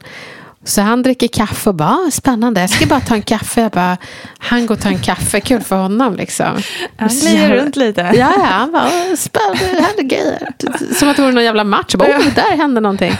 Så 0.63 0.82
han 0.82 1.04
dricker 1.04 1.28
kaffe 1.28 1.70
och 1.70 1.76
bara, 1.76 1.89
"Ah, 1.89 2.12
spännande, 2.12 2.62
jag 2.62 2.70
ska 2.70 2.86
bara 2.86 3.00
ta 3.00 3.15
en 3.15 3.22
kaffe. 3.22 3.62
Jag 3.62 3.72
bara, 3.72 3.98
han 4.38 4.65
går 4.65 4.76
och 4.76 4.82
tar 4.82 4.89
en 4.89 5.00
kaffe, 5.00 5.39
kul 5.39 5.62
för 5.62 5.76
honom 5.76 6.15
liksom. 6.15 6.46
Han 6.98 7.10
glider 7.10 7.50
runt 7.56 7.76
lite. 7.76 8.02
Ja, 8.02 8.13
ja, 8.38 8.43
han 8.46 8.72
bara, 8.72 8.86
"Åh, 8.86 9.15
spännande, 9.15 9.65
det 9.74 9.82
händer 9.82 10.04
grejer. 10.04 10.48
Som 11.00 11.10
att 11.10 11.15
det 11.15 11.22
vore 11.22 11.32
någon 11.34 11.43
jävla 11.43 11.63
match. 11.63 11.86
Jag 11.89 12.00
Bara, 12.00 12.17
oh, 12.17 12.34
där 12.36 12.58
händer 12.58 12.82
någonting. 12.82 13.13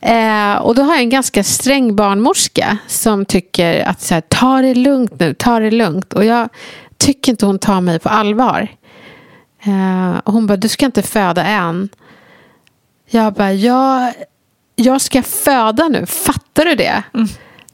Eh, 0.00 0.54
och 0.54 0.74
då 0.74 0.82
har 0.82 0.92
jag 0.92 1.02
en 1.02 1.10
ganska 1.10 1.44
sträng 1.44 1.96
barnmorska 1.96 2.78
som 2.86 3.24
tycker 3.24 3.84
att 3.88 4.00
så 4.02 4.14
här, 4.14 4.20
ta 4.20 4.62
det 4.62 4.74
lugnt 4.74 5.20
nu, 5.20 5.34
ta 5.34 5.58
det 5.60 5.70
lugnt. 5.70 6.12
Och 6.12 6.24
jag 6.24 6.48
tycker 6.98 7.32
inte 7.32 7.46
hon 7.46 7.58
tar 7.58 7.80
mig 7.80 7.98
på 7.98 8.08
allvar. 8.08 8.68
Eh, 9.64 10.18
och 10.24 10.32
hon 10.32 10.46
bara, 10.46 10.56
du 10.56 10.68
ska 10.68 10.86
inte 10.86 11.02
föda 11.02 11.44
än. 11.44 11.88
Jag 13.10 13.32
bara, 13.34 13.52
jag, 13.52 14.12
jag 14.76 15.00
ska 15.00 15.22
föda 15.22 15.88
nu, 15.88 16.06
fattar 16.06 16.64
du 16.64 16.74
det? 16.74 17.02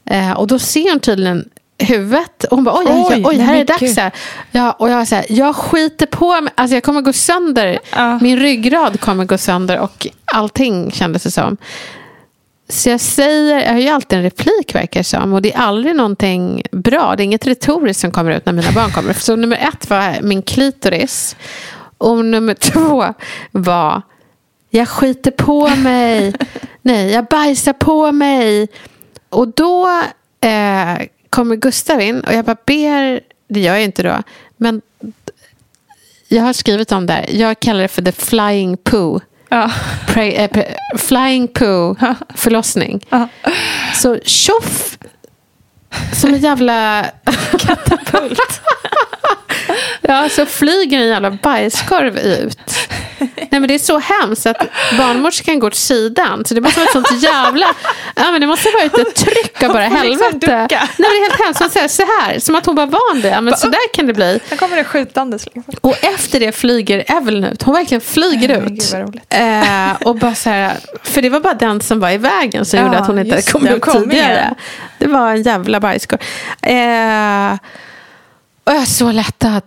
Eh, 0.09 0.31
och 0.31 0.47
då 0.47 0.59
ser 0.59 0.89
hon 0.89 0.99
tydligen 0.99 1.49
huvudet. 1.79 2.43
Och 2.43 2.57
hon 2.57 2.63
bara, 2.63 2.79
oj, 2.79 3.05
oj, 3.09 3.23
Oj, 3.25 3.37
här 3.37 3.53
är 3.53 3.57
det 3.57 3.63
dags. 3.63 3.97
Här. 3.97 4.11
Ja, 4.51 4.71
och 4.71 4.89
jag, 4.89 5.07
så 5.07 5.15
här, 5.15 5.25
jag 5.29 5.55
skiter 5.55 6.05
på 6.05 6.41
mig, 6.41 6.53
alltså 6.55 6.75
jag 6.75 6.83
kommer 6.83 7.01
gå 7.01 7.13
sönder. 7.13 7.79
Ja. 7.95 8.19
Min 8.21 8.39
ryggrad 8.39 8.99
kommer 8.99 9.25
gå 9.25 9.37
sönder 9.37 9.79
och 9.79 10.07
allting 10.25 10.91
kändes 10.91 11.23
det 11.23 11.31
som. 11.31 11.57
Så 12.69 12.89
jag 12.89 13.01
säger, 13.01 13.59
jag 13.59 13.71
har 13.71 13.79
ju 13.79 13.87
alltid 13.87 14.17
en 14.17 14.23
replik 14.23 14.75
verkar 14.75 15.03
som. 15.03 15.33
Och 15.33 15.41
det 15.41 15.53
är 15.53 15.57
aldrig 15.57 15.95
någonting 15.95 16.63
bra. 16.71 17.15
Det 17.15 17.23
är 17.23 17.25
inget 17.25 17.47
retoriskt 17.47 18.01
som 18.01 18.11
kommer 18.11 18.31
ut 18.31 18.45
när 18.45 18.53
mina 18.53 18.71
barn 18.71 18.91
kommer. 18.91 19.13
Så 19.13 19.35
nummer 19.35 19.57
ett 19.57 19.89
var 19.89 20.21
min 20.21 20.41
klitoris. 20.41 21.35
Och 21.97 22.25
nummer 22.25 22.53
två 22.53 23.13
var, 23.51 24.01
jag 24.69 24.87
skiter 24.89 25.31
på 25.31 25.69
mig. 25.69 26.33
Nej, 26.89 27.11
jag 27.11 27.25
bajsar 27.25 27.73
på 27.73 28.11
mig. 28.11 28.67
Och 29.29 29.47
då 29.47 29.87
eh, 30.41 31.05
kommer 31.29 31.55
Gustav 31.55 32.01
in 32.01 32.21
och 32.21 32.33
jag 32.33 32.45
bara 32.45 32.57
ber, 32.65 33.21
det 33.47 33.59
gör 33.59 33.73
jag 33.73 33.83
inte 33.83 34.03
då, 34.03 34.23
men 34.57 34.81
jag 36.27 36.43
har 36.43 36.53
skrivit 36.53 36.91
om 36.91 37.05
det 37.05 37.13
här. 37.13 37.25
Jag 37.29 37.59
kallar 37.59 37.81
det 37.81 37.87
för 37.87 38.01
the 38.01 38.11
flying 38.11 38.77
poo. 38.77 39.19
Ja. 39.49 39.71
Pre, 40.07 40.31
eh, 40.31 40.51
pre, 40.51 40.75
flying 40.97 41.47
poo 41.47 41.95
förlossning. 42.35 43.05
Ja. 43.09 43.27
Så 43.95 44.19
tjoff! 44.25 44.97
Som 46.13 46.33
en 46.33 46.39
jävla... 46.39 47.05
Katapult. 47.59 48.61
ja, 50.13 50.29
så 50.29 50.45
flyger 50.45 50.99
en 50.99 51.07
jävla 51.07 51.31
bajskorv 51.31 52.17
ut. 52.17 52.59
Nej 53.19 53.47
men 53.61 53.67
det 53.67 53.73
är 53.73 53.79
så 53.79 53.99
hemskt 53.99 54.45
att 54.45 54.57
barnmorskan 54.97 55.59
går 55.59 55.67
åt 55.67 55.75
sidan. 55.75 56.45
Så 56.45 56.53
det 56.53 56.61
måste 56.61 56.79
vara 56.79 56.87
ett 56.87 56.93
sånt 56.93 57.23
jävla... 57.23 57.65
Ja 58.15 58.31
men 58.31 58.41
det 58.41 58.47
måste 58.47 58.69
vara 58.69 58.83
ett 58.83 59.15
tryck 59.15 59.63
av 59.63 59.73
bara 59.73 59.83
liksom 59.89 60.01
helvete. 60.01 60.29
ducka. 60.61 60.79
Nej 60.79 60.89
men 60.97 61.09
det 61.11 61.17
är 61.17 61.29
helt 61.29 61.41
hemskt. 61.45 61.59
Hon 61.61 61.69
säger 61.69 61.87
så 61.87 62.03
här. 62.03 62.39
Som 62.39 62.55
att 62.55 62.65
hon 62.65 62.75
var 62.75 62.85
van 62.85 63.21
det. 63.21 63.27
Ja, 63.27 63.41
men 63.41 63.57
så 63.57 63.67
där 63.67 63.93
kan 63.93 64.07
det 64.07 64.13
bli. 64.13 64.39
Här 64.49 64.57
kommer 64.57 64.77
det 64.77 64.83
skjutandes. 64.83 65.45
Liksom. 65.45 65.63
Och 65.81 66.03
efter 66.03 66.39
det 66.39 66.51
flyger 66.51 67.03
Evelyn 67.17 67.43
ut. 67.43 67.63
Hon 67.63 67.73
verkligen 67.75 68.01
flyger 68.01 68.57
ut. 68.57 68.67
gud. 68.93 69.19
Eh, 69.29 69.91
och 70.05 70.15
bara 70.15 70.35
så 70.35 70.49
här, 70.49 70.77
för 71.03 71.21
det 71.21 71.29
var 71.29 71.39
bara 71.39 71.53
den 71.53 71.81
som 71.81 71.99
var 71.99 72.09
i 72.09 72.17
vägen 72.17 72.65
som 72.65 72.79
Ja, 72.79 72.85
gjorde 72.85 72.97
att 72.97 73.07
hon 73.07 73.19
inte 73.19 73.41
kom 73.51 73.63
det, 73.65 73.73
ut 73.75 73.81
kom 73.81 73.95
igen. 73.95 74.09
tidigare. 74.09 74.55
Det 74.97 75.07
var 75.07 75.31
en 75.31 75.41
jävla 75.41 75.79
bajskorv. 75.79 76.19
Eh, 76.61 77.53
och 78.63 78.73
jag 78.75 78.81
är 78.81 78.85
så 78.85 79.11
lättad. 79.11 79.63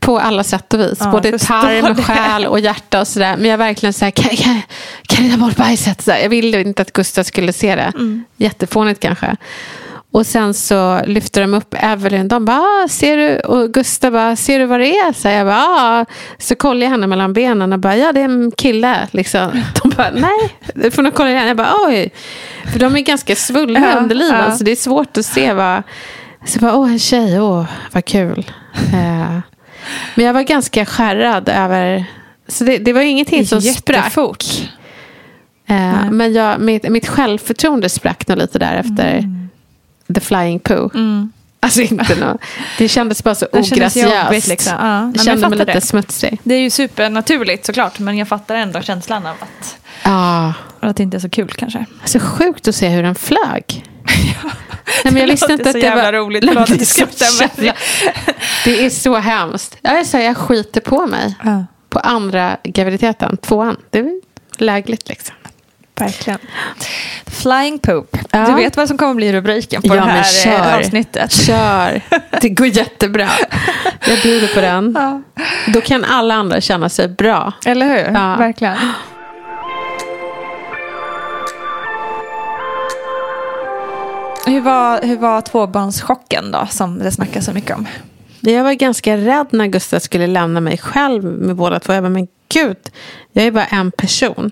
På 0.00 0.18
alla 0.18 0.44
sätt 0.44 0.74
och 0.74 0.80
vis. 0.80 0.98
Ja, 1.00 1.10
Både 1.10 1.28
jag 1.28 1.40
tarm, 1.40 1.94
det. 1.96 2.02
själ 2.02 2.46
och 2.46 2.60
hjärta 2.60 3.00
och 3.00 3.08
sådär. 3.08 3.36
Men 3.36 3.50
jag 3.50 3.58
verkligen 3.58 3.92
så 3.92 4.04
här, 4.04 4.10
kan, 4.12 4.36
kan, 4.36 4.60
kan 5.08 5.24
ni 5.24 5.30
ta 5.30 5.36
bort 5.36 5.56
bajset? 5.56 6.02
Så 6.02 6.10
jag 6.10 6.28
ville 6.28 6.60
inte 6.60 6.82
att 6.82 6.92
Gustav 6.92 7.22
skulle 7.22 7.52
se 7.52 7.74
det. 7.76 7.92
Mm. 7.94 8.24
Jättefånigt 8.36 9.00
kanske. 9.00 9.36
Och 10.12 10.26
sen 10.26 10.54
så 10.54 11.00
lyfter 11.06 11.40
de 11.40 11.54
upp 11.54 11.74
Evelyn. 11.78 12.28
De 12.28 12.44
bara, 12.44 12.56
ah, 12.60 12.88
ser 12.88 13.16
du? 13.16 13.38
Och 13.40 13.74
Gustav 13.74 14.12
bara, 14.12 14.36
ser 14.36 14.58
du 14.58 14.64
vad 14.64 14.80
det 14.80 14.86
är? 14.96 15.12
Så 15.12 15.28
jag 15.28 15.46
bara, 15.46 15.56
ah. 15.66 16.04
Så 16.38 16.54
kollar 16.54 16.82
jag 16.82 16.90
henne 16.90 17.06
mellan 17.06 17.32
benen 17.32 17.72
och 17.72 17.78
bara, 17.78 17.96
ja 17.96 18.12
det 18.12 18.20
är 18.20 18.24
en 18.24 18.50
kille. 18.56 19.08
Liksom. 19.10 19.50
De 19.82 19.88
bara, 19.90 20.10
nej. 20.14 20.56
Du 20.74 20.90
får 20.90 21.02
nog 21.02 21.14
kolla 21.14 21.30
igen. 21.30 21.46
Jag 21.48 21.56
bara, 21.56 21.72
oj. 21.86 22.10
För 22.72 22.78
de 22.78 22.96
är 22.96 23.00
ganska 23.00 23.36
svullna 23.36 23.80
Ja, 23.80 23.98
underliven. 23.98 24.44
ja. 24.44 24.56
Så 24.56 24.64
det 24.64 24.70
är 24.70 24.76
svårt 24.76 25.16
att 25.16 25.26
se 25.26 25.52
vad. 25.52 25.82
Så 26.44 26.56
jag 26.56 26.60
bara, 26.62 26.76
åh 26.76 26.90
en 26.92 26.98
tjej, 26.98 27.40
åh 27.40 27.64
vad 27.92 28.04
kul. 28.04 28.50
Men 30.14 30.24
jag 30.26 30.34
var 30.34 30.42
ganska 30.42 30.86
skärrad 30.86 31.48
över. 31.48 32.04
Så 32.48 32.64
det, 32.64 32.78
det 32.78 32.92
var 32.92 33.00
ingenting 33.00 33.46
som 33.46 33.60
sprack. 33.62 33.96
Jättefort. 33.96 34.44
Eh, 35.66 36.10
men 36.10 36.32
jag, 36.32 36.60
mitt, 36.60 36.88
mitt 36.88 37.08
självförtroende 37.08 37.88
sprack 37.88 38.28
nog 38.28 38.38
lite 38.38 38.58
där 38.58 38.74
efter 38.76 39.24
The 40.14 40.20
Flying 40.20 40.58
Poo. 40.58 40.90
Alltså 41.60 41.80
inte 41.80 42.16
nå, 42.20 42.38
Det 42.78 42.88
kändes 42.88 43.24
bara 43.24 43.34
så 43.34 43.46
ograciöst. 43.52 44.48
liksom. 44.48 44.72
Ja, 44.80 45.12
jag 45.14 45.24
kände 45.24 45.48
mig 45.48 45.58
lite 45.58 45.72
det. 45.72 45.80
smutsig. 45.80 46.40
Det 46.44 46.54
är 46.54 46.60
ju 46.60 46.70
supernaturligt 46.70 47.66
såklart, 47.66 47.98
men 47.98 48.16
jag 48.18 48.28
fattar 48.28 48.54
ändå 48.54 48.80
känslan 48.82 49.26
av 49.26 49.34
att, 49.40 49.78
Ja, 50.04 50.54
att 50.80 50.96
det 50.96 51.02
inte 51.02 51.16
är 51.16 51.18
så 51.18 51.28
kul 51.30 51.48
kanske. 51.48 51.86
så 52.04 52.20
sjukt 52.20 52.68
att 52.68 52.74
se 52.74 52.88
hur 52.88 53.02
den 53.02 53.14
flög. 53.14 53.84
Nej, 55.04 55.12
men 55.12 55.16
jag 55.16 55.28
Det 55.28 55.32
visste 55.32 55.52
inte 55.52 55.70
att 55.70 55.80
det 55.80 55.90
var... 55.94 56.12
roligt. 56.12 56.44
Förlåt 56.46 56.66
det, 56.68 56.80
är 56.80 56.84
så 56.84 57.06
jävla... 57.24 57.74
det 58.64 58.84
är 58.86 58.90
så 58.90 59.16
hemskt. 59.16 59.76
Jag, 59.82 59.98
är 59.98 60.04
så 60.04 60.18
jag 60.18 60.36
skiter 60.36 60.80
på 60.80 61.06
mig 61.06 61.34
på 61.88 61.98
andra 61.98 62.56
graviditeten, 62.64 63.36
tvåan. 63.36 63.76
Det 63.90 63.98
är 63.98 64.20
lägligt 64.58 65.08
liksom. 65.08 65.34
Verkligen. 65.98 66.38
Flying 67.26 67.78
poop. 67.78 68.16
Ja. 68.30 68.46
Du 68.46 68.54
vet 68.54 68.76
vad 68.76 68.88
som 68.88 68.98
kommer 68.98 69.14
bli 69.14 69.32
rubriken 69.32 69.82
på 69.82 69.88
Ja, 69.88 69.94
det 69.94 70.00
här 70.10 70.22
kör. 70.22 70.50
kör. 70.64 70.78
avsnittet. 70.78 71.32
Kör. 71.32 72.00
Det 72.40 72.48
går 72.48 72.66
jättebra. 72.66 73.28
Jag 74.06 74.22
bjuder 74.22 74.48
på 74.54 74.60
den. 74.60 74.96
Då 75.66 75.80
kan 75.80 76.04
alla 76.04 76.34
andra 76.34 76.60
känna 76.60 76.88
sig 76.88 77.08
bra. 77.08 77.52
Eller 77.66 77.86
hur? 77.86 78.14
Ja. 78.14 78.36
Verkligen. 78.36 78.76
Hur 84.46 84.60
var, 84.60 85.02
hur 85.02 85.16
var 85.16 85.40
tvåbarnschocken 85.40 86.50
då, 86.50 86.66
som 86.70 86.98
det 86.98 87.10
snackas 87.10 87.44
så 87.44 87.52
mycket 87.52 87.76
om? 87.76 87.86
Jag 88.40 88.64
var 88.64 88.72
ganska 88.72 89.16
rädd 89.16 89.46
när 89.50 89.66
Gustav 89.66 89.98
skulle 89.98 90.26
lämna 90.26 90.60
mig 90.60 90.78
själv 90.78 91.24
med 91.24 91.56
båda 91.56 91.80
två. 91.80 91.92
Jag 91.92 92.02
bara, 92.02 92.10
men 92.10 92.28
gud, 92.48 92.76
jag 93.32 93.44
är 93.44 93.50
bara 93.50 93.64
en 93.64 93.90
person. 93.90 94.50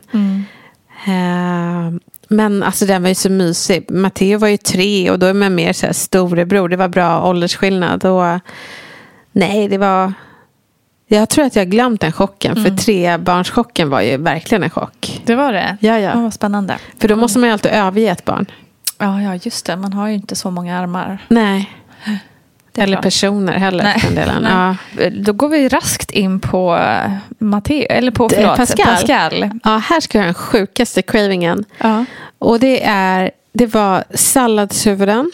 Eh, 1.06 1.92
men 2.28 2.62
alltså 2.62 2.86
den 2.86 3.02
var 3.02 3.08
ju 3.08 3.14
så 3.14 3.30
mysig. 3.30 3.90
Matteo 3.90 4.38
var 4.38 4.48
ju 4.48 4.56
tre 4.56 5.10
och 5.10 5.18
då 5.18 5.26
är 5.26 5.34
man 5.34 5.54
mer 5.54 5.72
så 5.72 5.86
här 5.86 5.92
storebror. 5.92 6.68
Det 6.68 6.76
var 6.76 6.88
bra 6.88 7.28
åldersskillnad. 7.28 8.04
Och, 8.04 8.40
nej, 9.32 9.68
det 9.68 9.78
var... 9.78 10.12
Jag 11.06 11.28
tror 11.28 11.44
att 11.44 11.56
jag 11.56 11.64
har 11.64 11.70
glömt 11.70 12.00
den 12.00 12.12
chocken. 12.12 12.64
För 12.64 12.76
trebarnschocken 12.76 13.90
var 13.90 14.00
ju 14.00 14.16
verkligen 14.16 14.62
en 14.62 14.70
chock. 14.70 15.22
Det 15.26 15.34
var 15.34 15.52
det? 15.52 15.76
Ja, 15.80 15.98
ja. 15.98 16.10
Ja, 16.14 16.20
vad 16.20 16.34
spännande. 16.34 16.78
För 16.98 17.08
då 17.08 17.16
måste 17.16 17.38
man 17.38 17.48
ju 17.48 17.52
alltid 17.52 17.70
överge 17.72 18.10
ett 18.10 18.24
barn. 18.24 18.46
Ja, 18.98 19.22
ja, 19.22 19.34
just 19.34 19.66
det. 19.66 19.76
Man 19.76 19.92
har 19.92 20.08
ju 20.08 20.14
inte 20.14 20.36
så 20.36 20.50
många 20.50 20.78
armar. 20.78 21.18
Nej. 21.28 21.70
Eller 22.76 22.94
klart. 22.94 23.02
personer 23.02 23.52
heller. 23.52 23.84
Nej. 23.84 24.00
Den 24.04 24.14
delen. 24.14 24.44
Ja. 24.44 24.76
Då 25.10 25.32
går 25.32 25.48
vi 25.48 25.68
raskt 25.68 26.10
in 26.10 26.40
på 26.40 26.76
eh, 26.76 27.12
Matteo, 27.38 27.86
eller 27.90 28.10
på 28.10 28.28
förlåt, 28.28 28.56
Pascal. 28.56 28.86
Pascal. 28.86 29.50
ja, 29.64 29.76
här 29.76 30.00
ska 30.00 30.18
jag 30.18 30.22
ha 30.22 30.26
den 30.26 30.34
sjukaste 30.34 31.02
cravingen. 31.02 31.64
Ja. 31.78 32.04
Och 32.38 32.60
det 32.60 32.84
är, 32.84 33.30
det 33.52 33.66
var 33.66 34.04
salladshuvuden. 34.14 35.30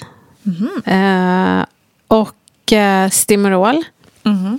Eh, 0.84 1.64
och 2.08 2.72
eh, 2.72 3.10
Stimorol. 3.10 3.84
Mhm. 4.22 4.58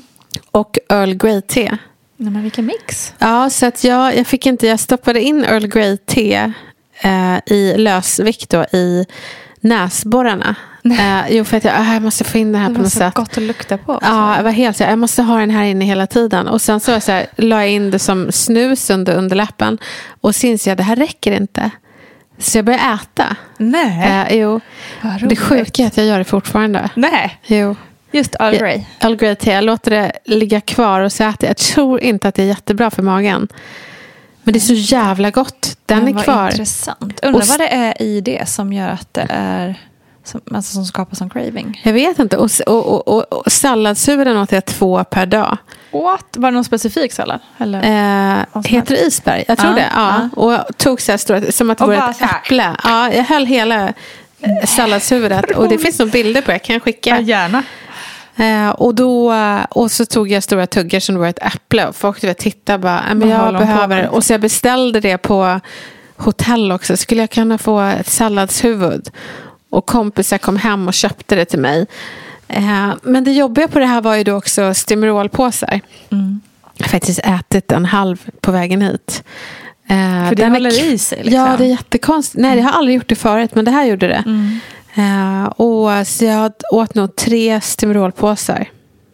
Och 0.52 0.78
Earl 0.90 1.14
Grey-te. 1.14 1.78
Nej, 2.18 2.32
men 2.32 2.44
vilken 2.44 2.66
mix. 2.66 3.14
Ja, 3.20 3.50
så 3.50 3.66
att 3.66 3.84
jag, 3.84 4.18
jag 4.18 4.28
fick 4.28 4.46
inte, 4.46 4.68
jag 4.68 4.80
stoppade 4.80 5.22
in 5.22 5.44
Earl 5.44 5.68
Grey-te 5.68 6.54
eh, 7.04 7.38
i 7.46 7.74
lösvikt 7.78 8.50
då, 8.50 8.64
i 8.64 9.06
näsborrarna. 9.62 10.56
Eh, 10.84 11.22
jo, 11.36 11.44
för 11.46 11.58
att 11.58 11.64
jag, 11.64 11.74
ah, 11.78 11.94
jag 11.94 12.02
måste 12.02 12.24
få 12.24 12.38
in 12.38 12.52
det 12.52 12.58
här 12.58 12.70
Det 12.70 12.76
på 12.76 12.82
något 12.82 12.92
så 12.92 12.98
sätt. 13.00 13.14
gott 13.14 13.38
att 13.38 13.44
lukta 13.44 13.78
på. 13.78 14.00
Ja, 14.02 14.36
jag 14.38 14.44
var 14.44 14.52
helt 14.52 14.78
så 14.78 14.84
jag 14.84 15.00
måste 15.00 15.22
ha 15.22 15.40
den 15.40 15.50
här 15.50 15.64
inne 15.64 15.86
hela 15.86 16.08
tiden. 16.08 16.48
Och 16.48 16.62
sen 16.62 16.80
så, 16.80 17.00
så 17.00 17.12
här, 17.12 17.26
la 17.36 17.56
jag 17.62 17.70
in 17.70 17.92
det 17.92 18.00
som 18.00 18.32
snus 18.32 18.90
under 18.90 19.16
underläppen. 19.16 19.78
Och 20.22 20.36
så 20.36 20.48
insåg 20.48 20.72
jag, 20.72 20.78
det 20.78 20.84
här 20.84 20.96
räcker 20.96 21.32
inte. 21.32 21.70
Så 22.38 22.58
jag 22.58 22.66
började 22.66 22.84
äta. 23.02 23.36
Nej. 23.58 24.26
Eh, 24.30 24.36
jo. 24.38 24.62
Det 25.30 25.36
sjuka 25.36 25.84
är 25.84 25.88
att 25.88 25.98
jag 25.98 26.06
gör 26.06 26.18
det 26.18 26.24
fortfarande. 26.24 26.90
Nej, 26.96 27.40
Jo. 27.46 27.76
just 28.12 28.36
Earl 28.40 28.56
Grey. 28.58 28.84
Earl 29.00 29.16
Grey 29.16 29.36
te, 29.36 29.52
jag 29.52 29.64
låter 29.64 29.92
det 29.92 30.12
ligga 30.26 30.62
kvar 30.62 31.02
och 31.02 31.12
så 31.12 31.24
äter 31.24 31.38
jag. 31.42 31.50
Jag 31.50 31.58
tror 31.58 32.00
inte 32.02 32.28
att 32.28 32.36
det 32.36 32.42
är 32.44 32.48
jättebra 32.48 32.92
för 32.92 33.02
magen. 33.04 33.48
Men 34.44 34.54
det 34.54 34.58
är 34.58 34.62
så 34.62 34.74
jävla 34.96 35.30
gott. 35.30 35.61
Den 35.96 36.18
är 36.18 36.24
kvar. 36.24 36.50
intressant. 36.52 37.20
Undrar 37.24 37.42
Och- 37.42 37.48
vad 37.48 37.60
det 37.60 37.68
är 37.74 38.02
i 38.02 38.22
det 38.22 38.50
som 38.50 38.74
gör 38.74 38.90
att 38.90 39.14
det 39.14 39.28
är 39.30 39.76
som, 40.24 40.42
alltså, 40.56 40.74
som 40.74 40.86
skapar 40.86 41.16
som 41.16 41.30
craving. 41.30 41.82
Jag 41.84 41.94
vet 41.94 42.20
inte. 42.20 42.38
Och, 42.38 42.50
och, 42.68 42.86
och, 42.86 43.08
och, 43.08 43.34
och 43.46 43.52
salladshuvuden 43.52 44.38
åt 44.38 44.52
jag 44.52 44.66
två 44.66 45.04
per 45.04 45.26
dag. 45.26 45.58
What? 45.92 46.26
Var 46.38 46.52
det 46.52 46.56
någon 46.56 46.64
specifik 46.64 47.14
sallad? 47.14 47.40
Eller? 47.58 47.78
Eh, 48.54 48.64
heter 48.66 48.96
det 48.96 49.02
isberg? 49.02 49.44
Jag 49.48 49.58
tror 49.58 49.70
Ja, 49.72 49.76
det. 49.76 49.90
Ja. 49.96 50.30
Och 50.36 50.54
jag 50.54 50.78
tog 50.78 51.02
så 51.02 51.12
här 51.12 51.18
stora, 51.18 51.52
som 51.52 51.70
att 51.70 51.78
det 51.78 51.84
Och 51.84 51.90
vore 51.90 52.10
ett 52.10 52.22
äpple. 52.22 52.76
Ja, 52.84 53.14
jag 53.14 53.24
höll 53.24 53.46
hela 53.46 53.94
salladshuvudet. 54.66 55.52
Och 55.52 55.70
det 55.70 55.78
finns 55.78 56.00
nog 56.00 56.10
bilder 56.12 56.42
på. 56.42 56.52
Jag 56.52 56.64
kan 56.64 56.80
skicka. 56.80 57.20
gärna. 57.20 57.64
Eh, 58.36 58.70
och, 58.70 58.96
då, 58.96 59.34
och 59.70 59.92
så 59.92 60.06
tog 60.06 60.32
jag 60.32 60.44
stora 60.44 60.68
tuggar 60.68 61.00
som 61.00 61.16
det 61.16 61.22
var 61.22 61.28
ett 61.28 61.44
äpple. 61.46 61.88
Och 61.88 61.96
folk 61.96 62.22
du 62.22 62.28
vet, 62.28 62.38
tittade 62.38 62.78
bara, 62.80 63.04
"Ja, 63.08 63.14
men 63.14 63.30
jag 63.30 63.54
behöver. 63.54 64.08
Och 64.10 64.24
så 64.24 64.34
jag 64.34 64.42
beställde 64.42 65.00
det 65.00 65.18
på 65.18 65.60
hotell 66.18 66.72
också. 66.72 66.98
Skulle 66.98 67.22
jag 67.22 67.30
kunna 67.30 67.58
få 67.58 67.82
ett 67.82 68.08
salladshuvud? 68.08 69.10
Och 69.70 69.86
kompisar 69.86 70.38
kom 70.38 70.58
hem 70.58 70.88
och 70.88 70.94
köpte 70.94 71.36
det 71.36 71.46
till 71.46 71.60
mig. 71.60 71.86
Eh, 72.48 72.90
men 73.04 73.24
det 73.24 73.32
jobbiga 73.32 73.68
på 73.68 73.80
det 73.80 73.86
här 73.86 74.02
var 74.02 74.16
ju 74.16 74.24
då 74.24 74.34
också 74.36 74.74
Stimorolpåsar. 74.74 75.82
Mm. 76.12 76.42
Jag 76.78 76.86
har 76.86 76.90
faktiskt 76.90 77.20
ätit 77.20 77.72
en 77.72 77.86
halv 77.86 78.18
på 78.42 78.52
vägen 78.52 78.82
hit. 78.82 79.24
Eh, 79.88 80.28
För 80.30 80.36
det 80.36 80.44
är 80.44 80.50
håller 80.50 80.70
k- 80.72 80.76
i 80.86 80.98
sig, 80.98 81.18
liksom. 81.24 81.34
Ja, 81.42 81.56
det 81.58 81.64
är 81.64 81.68
jättekonstigt. 81.68 82.42
Nej, 82.42 82.58
jag 82.58 82.64
har 82.66 82.72
aldrig 82.72 82.96
gjort 82.96 83.08
det 83.10 83.16
förut, 83.16 83.56
men 83.56 83.66
det 83.66 83.72
här 83.72 83.86
gjorde 83.86 84.08
det. 84.08 84.24
Mm. 84.26 84.60
Eh, 84.96 85.44
och 85.46 86.08
så 86.08 86.26
jag 86.26 86.52
åt 86.72 86.96
nog 86.96 87.16
tre 87.16 87.62
Stimorolpåsar 87.62 88.70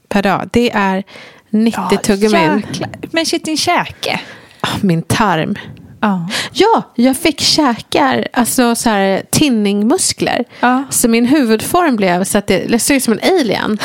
per 0.09 0.21
dag. 0.23 0.49
Det 0.53 0.71
är 0.71 1.03
90 1.49 1.97
tuggummin. 2.03 2.63
jäklar. 2.67 2.89
Men 3.11 3.25
shit, 3.25 3.45
din 3.45 3.57
käke. 3.57 4.19
Ah, 4.61 4.67
Min 4.82 5.01
tarm. 5.01 5.55
Ja. 6.01 6.30
Ja, 6.51 6.84
jag 6.95 7.17
fick 7.17 7.39
käkar, 7.41 8.28
alltså 8.34 8.75
så 8.75 8.89
här 8.89 9.21
tinningmuskler. 9.32 10.45
Ja. 10.59 10.84
Så 10.89 11.07
min 11.09 11.25
huvudform 11.25 11.95
blev 11.95 12.23
så 12.23 12.38
att 12.38 12.47
det, 12.47 12.65
jag 12.71 12.82
såg 12.82 12.97
ut 12.97 13.03
som 13.03 13.13
en 13.13 13.19
alien. 13.39 13.78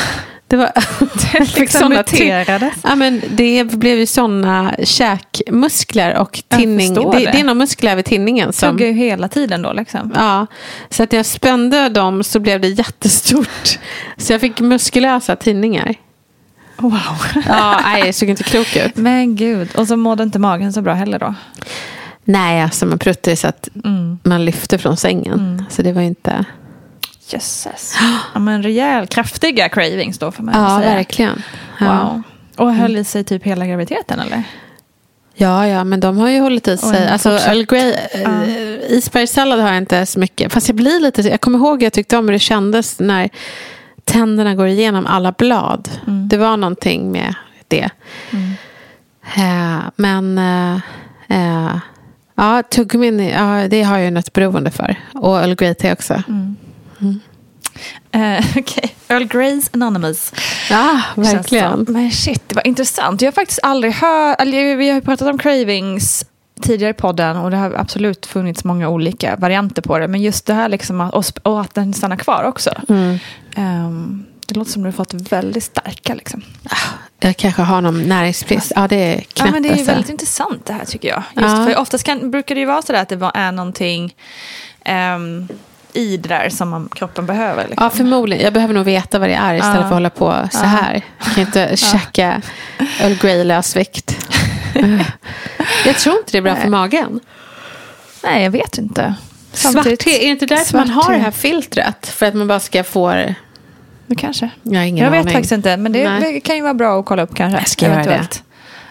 Det 0.53 0.59
var... 0.59 0.73
fick 1.45 1.59
liksom 1.59 1.81
såna. 1.81 2.71
Ja, 2.83 2.95
men 2.95 3.23
det 3.31 3.65
blev 3.65 3.99
ju 3.99 4.07
sådana 4.07 4.75
käkmuskler 4.85 6.17
och 6.17 6.43
tinning. 6.49 6.95
Det, 6.95 7.01
det. 7.01 7.19
det 7.19 7.41
är 7.41 7.45
någon 7.45 7.59
muskler 7.59 7.93
över 7.93 8.03
tinningen. 8.03 8.53
Som, 8.53 8.71
Tuggar 8.71 8.87
ju 8.87 8.93
hela 8.93 9.29
tiden 9.29 9.63
då 9.63 9.73
liksom. 9.73 10.13
ja, 10.15 10.47
så 10.91 11.03
att 11.03 11.13
när 11.13 11.19
jag 11.19 11.27
spände 11.27 11.89
dem 11.89 12.25
så 12.25 12.41
blev 12.41 12.61
det 12.61 12.69
jättestort. 12.69 13.79
Så 14.17 14.33
jag 14.33 14.41
fick 14.41 14.61
muskulösa 14.61 15.37
tinningar. 15.37 15.95
Wow. 16.77 16.93
Ja, 17.49 17.81
nej, 17.85 18.03
det 18.03 18.13
såg 18.13 18.29
inte 18.29 18.43
klok 18.45 18.77
ut. 18.77 18.97
Men 18.97 19.37
gud. 19.37 19.69
Och 19.77 19.89
så 19.89 19.97
mådde 19.97 20.23
inte 20.23 20.39
magen 20.39 20.73
så 20.73 20.83
bra 20.83 20.95
heller 20.95 21.19
då. 21.19 21.35
Nej, 22.25 22.63
alltså 22.63 22.87
man 22.87 22.99
pruttade 22.99 23.37
så 23.37 23.49
att 23.49 23.69
Mm. 23.85 24.19
man 24.23 24.45
lyfte 24.45 24.79
från 24.79 24.97
sängen. 24.97 25.65
Så 25.71 25.83
det 25.83 25.93
var 25.93 26.03
inte... 26.03 26.45
Jösses. 27.29 27.97
Ja, 28.35 28.41
men 28.41 28.63
rejäl, 28.63 29.07
kraftiga 29.07 29.69
cravings 29.69 30.19
då 30.19 30.33
får 30.33 30.43
man 30.43 30.55
Ja, 30.63 30.79
säga. 30.81 30.95
verkligen. 30.95 31.43
Ja. 31.81 32.03
Wow. 32.03 32.23
Och 32.57 32.75
höll 32.75 32.97
i 32.97 33.05
sig 33.05 33.25
typ 33.25 33.45
hela 33.45 33.67
graviditeten 33.67 34.21
eller? 34.21 34.43
Ja, 35.35 35.67
ja, 35.67 35.85
men 35.85 36.01
de 36.01 36.19
har 36.19 36.29
ju 36.29 36.41
hållit 36.41 36.69
i 36.69 36.77
sig. 36.77 37.09
Alltså, 37.09 37.31
Earl 37.31 37.65
Grey, 37.65 37.95
äh, 38.13 38.93
isbergssallad 38.97 39.61
har 39.61 39.69
jag 39.69 39.77
inte 39.77 40.07
så 40.07 40.19
mycket. 40.19 40.53
Fast 40.53 40.69
jag 40.69 40.77
blir 40.77 41.01
lite, 41.01 41.23
jag 41.23 41.41
kommer 41.41 41.59
ihåg 41.59 41.83
jag 41.83 41.93
tyckte 41.93 42.17
om 42.17 42.25
hur 42.25 42.33
det 42.33 42.39
kändes 42.39 43.01
när 43.01 43.31
tänderna 44.05 44.55
går 44.55 44.67
igenom 44.67 45.07
alla 45.07 45.33
blad. 45.33 45.89
Det 46.29 46.37
var 46.37 46.57
någonting 46.57 47.13
med 47.13 47.35
det. 47.69 47.91
Eh, 49.37 49.81
men 49.97 50.39
uh, 50.39 50.81
uh, 51.31 51.77
ja, 52.35 52.63
tuggummin, 52.63 53.29
ja, 53.29 53.69
det 53.69 53.83
har 53.83 53.97
jag 53.97 54.05
ju 54.05 54.11
något 54.11 54.33
beroende 54.33 54.71
för. 54.71 54.97
Och 55.15 55.39
Earl 55.41 55.55
Grey 55.55 55.75
te 55.75 55.93
också. 55.93 56.23
Eh, 58.13 58.45
Okej, 58.59 58.95
Earl 59.09 59.23
Grey's 59.23 59.71
Anonymous. 59.73 60.33
Ja, 60.71 61.01
verkligen. 61.17 61.87
Men 61.89 62.11
shit, 62.11 62.49
det 62.49 62.55
var 62.55 62.67
intressant. 62.67 63.21
Jag 63.23 63.27
har 63.27 63.33
faktiskt 63.33 63.61
aldrig 63.63 63.93
hört, 63.93 64.41
vi 64.43 64.89
har 64.89 64.95
ju 64.95 65.01
pratat 65.01 65.29
om 65.29 65.39
cravings 65.39 66.25
tidigare 66.63 66.91
i 66.91 66.95
podden 66.95 67.37
och 67.37 67.51
det 67.51 67.57
har 67.57 67.71
absolut 67.75 68.27
funnits 68.27 68.65
många 68.65 68.89
olika 68.89 69.37
varianter 69.37 69.83
på 69.83 69.99
det. 69.99 70.09
Men 70.09 70.23
just 70.23 70.47
det 70.47 70.55
här 70.55 70.69
liksom, 70.69 71.01
att- 71.01 71.39
och, 71.39 71.61
att 71.61 71.75
den 71.75 71.95
stannar 71.95 72.17
kvar 72.17 72.45
också. 72.45 72.71
Mm. 72.89 73.19
Ehm, 73.57 74.25
det 74.47 74.55
låter 74.55 74.71
som 74.73 74.83
du 74.83 74.87
har 74.87 74.93
fått 74.93 75.15
väldigt 75.15 75.65
starka 75.65 76.15
liksom. 76.15 76.43
Jag 77.21 77.37
kanske 77.37 77.63
har 77.63 77.81
någon 77.81 78.03
näringsbrist. 78.03 78.73
Ja, 78.77 78.89
det 78.89 78.97
är 78.97 79.15
knäppt. 79.17 79.39
Ja, 79.39 79.51
men 79.51 79.63
det 79.63 79.69
är 79.69 79.71
ju 79.71 79.73
alltså. 79.79 79.93
väldigt 79.93 80.11
intressant 80.11 80.67
det 80.67 80.73
här 80.73 80.85
tycker 80.85 81.09
jag. 81.09 81.23
Just 81.37 81.57
Ja. 81.57 81.65
för 81.67 81.77
oftast 81.79 82.05
kan, 82.05 82.31
brukar 82.31 82.55
det 82.55 82.61
ju 82.61 82.67
vara 82.67 82.83
sådär 82.83 83.03
att 83.03 83.09
det 83.09 83.31
är 83.35 83.53
någonting 83.53 84.15
ehm, 84.85 85.49
i 85.93 86.17
det 86.17 86.29
där 86.29 86.49
som 86.49 86.69
man, 86.69 86.89
kroppen 86.95 87.27
behöver. 87.27 87.69
Liksom. 87.69 87.85
Ja, 87.85 87.91
förmodligen. 87.91 88.45
Jag 88.45 88.53
behöver 88.53 88.75
nog 88.75 88.85
veta 88.85 89.19
vad 89.19 89.29
det 89.29 89.35
är 89.35 89.55
istället 89.55 89.75
Ja. 89.75 89.81
för 89.81 89.87
att 89.87 89.93
hålla 89.93 90.11
på 90.11 90.49
så 90.53 90.59
här. 90.65 91.03
Jag 91.19 91.35
kan 91.35 91.45
inte 91.45 91.77
käka 91.77 92.43
Earl 93.01 93.15
Grey 93.15 93.45
lösvikt. 93.45 94.17
jag 95.87 95.97
tror 95.99 96.17
inte 96.19 96.33
det 96.33 96.39
är 96.39 96.43
bra 96.43 96.57
för 96.57 96.69
magen. 96.69 97.21
Nej, 98.25 98.43
jag 98.45 98.51
vet 98.51 98.79
inte. 98.79 99.15
Svart 99.53 99.85
te, 99.85 99.91
är 99.91 100.19
det 100.19 100.25
inte 100.25 100.47
därför 100.47 100.77
man 100.77 100.87
svart 100.87 101.05
har 101.05 101.13
te. 101.13 101.19
det 101.19 101.25
här 101.25 101.31
filtret? 101.31 102.07
För 102.07 102.27
att 102.27 102.35
man 102.35 102.49
bara 102.49 102.61
ska 102.61 102.85
få... 102.85 103.25
Det 104.07 104.15
kanske. 104.15 104.51
Jag 104.63 104.81
har 104.81 104.87
ingen 104.87 105.05
jag 105.05 105.11
vet 105.11 105.21
aning. 105.21 105.33
faktiskt 105.33 105.53
inte, 105.53 105.77
men 105.77 105.93
det, 105.93 106.11
Nej. 106.11 106.41
kan 106.41 106.57
ju 106.57 106.63
vara 106.63 106.75
bra 106.75 107.01
att 107.01 107.07
kolla 107.07 107.23
upp 107.23 107.35
kanske. 107.35 107.59
Jag 107.59 107.69
ska 107.69 107.87
göra 107.87 108.05
det. 108.05 108.15
Mm. 108.15 108.27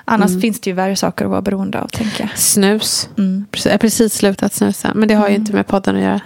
Annars 0.05 0.41
finns 0.41 0.59
det 0.61 0.69
ju 0.69 0.73
värre 0.73 0.95
saker 0.95 1.25
att 1.25 1.31
vara 1.31 1.41
beroende 1.41 1.79
av, 1.81 1.87
tänker 1.87 2.23
jag. 2.23 2.37
Snus. 2.37 3.09
Mm. 3.17 3.45
Jag 3.65 3.71
har 3.71 3.77
precis 3.77 4.13
slutat 4.13 4.53
snusa. 4.53 4.91
Men 4.95 5.07
det 5.07 5.13
har 5.13 5.29
ju 5.29 5.35
inte 5.35 5.53
med 5.53 5.67
podden 5.67 5.95
att 5.95 6.01
göra. 6.01 6.21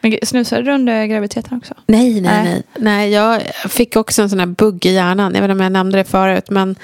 Men 0.00 0.18
snusade 0.22 0.62
du 0.62 0.72
under 0.72 1.06
graviditeten 1.06 1.58
också? 1.58 1.74
Nej, 1.86 2.20
nej, 2.20 2.44
Nej. 2.44 2.62
nej. 2.78 3.10
Jag 3.10 3.42
fick 3.68 3.96
också 3.96 4.22
en 4.22 4.30
sån 4.30 4.38
här 4.38 4.46
bugg 4.46 4.86
i 4.86 4.92
hjärnan. 4.92 5.34
Jag 5.34 5.42
vet 5.42 5.50
inte 5.50 5.52
om 5.52 5.60
jag 5.60 5.72
nämnde 5.72 5.98
det 5.98 6.04
förut. 6.04 6.50
Men, 6.50 6.76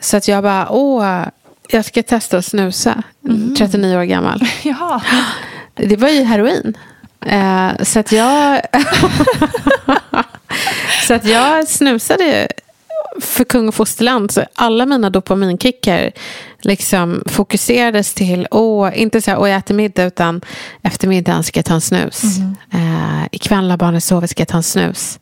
så 0.00 0.16
att 0.16 0.28
jag 0.28 0.42
bara, 0.42 0.68
åh, 0.70 1.24
jag 1.68 1.84
ska 1.84 2.02
testa 2.02 2.38
att 2.38 2.44
snusa. 2.44 3.02
39 3.58 3.96
år 3.96 4.02
gammal. 4.02 4.40
Jaha. 4.62 5.02
Det 5.74 5.96
var 5.96 6.08
ju 6.08 6.22
heroin. 6.22 6.76
Eh, 7.26 7.70
så 7.82 8.00
att 8.00 8.12
jag... 8.12 8.60
så 11.06 11.14
att 11.14 11.24
jag 11.24 11.68
snusade 11.68 12.24
ju 12.24 12.46
för 13.20 13.44
kung 13.44 13.68
och 13.68 13.74
fosterland 13.74 14.30
så 14.30 14.44
alla 14.54 14.86
mina 14.86 15.10
dopaminkickar 15.10 16.12
liksom 16.60 17.22
fokuserades 17.26 18.14
till, 18.14 18.46
åh, 18.50 18.90
inte 18.94 19.22
så 19.22 19.30
här, 19.30 19.38
åh 19.38 19.48
jag 19.50 19.58
äter 19.58 19.74
middag 19.74 20.04
utan 20.04 20.40
efter 20.82 21.08
middagen 21.08 21.44
ska 21.44 21.58
jag 21.58 21.64
ta 21.64 21.74
en 21.74 21.80
snus. 21.80 22.22
Eh, 22.72 23.24
ikväll 23.32 23.68
när 23.68 23.76
barnet 23.76 24.04
sover 24.04 24.26
ska 24.26 24.40
jag 24.40 24.48
ta 24.48 24.56
en 24.56 24.62
snus. 24.62 25.18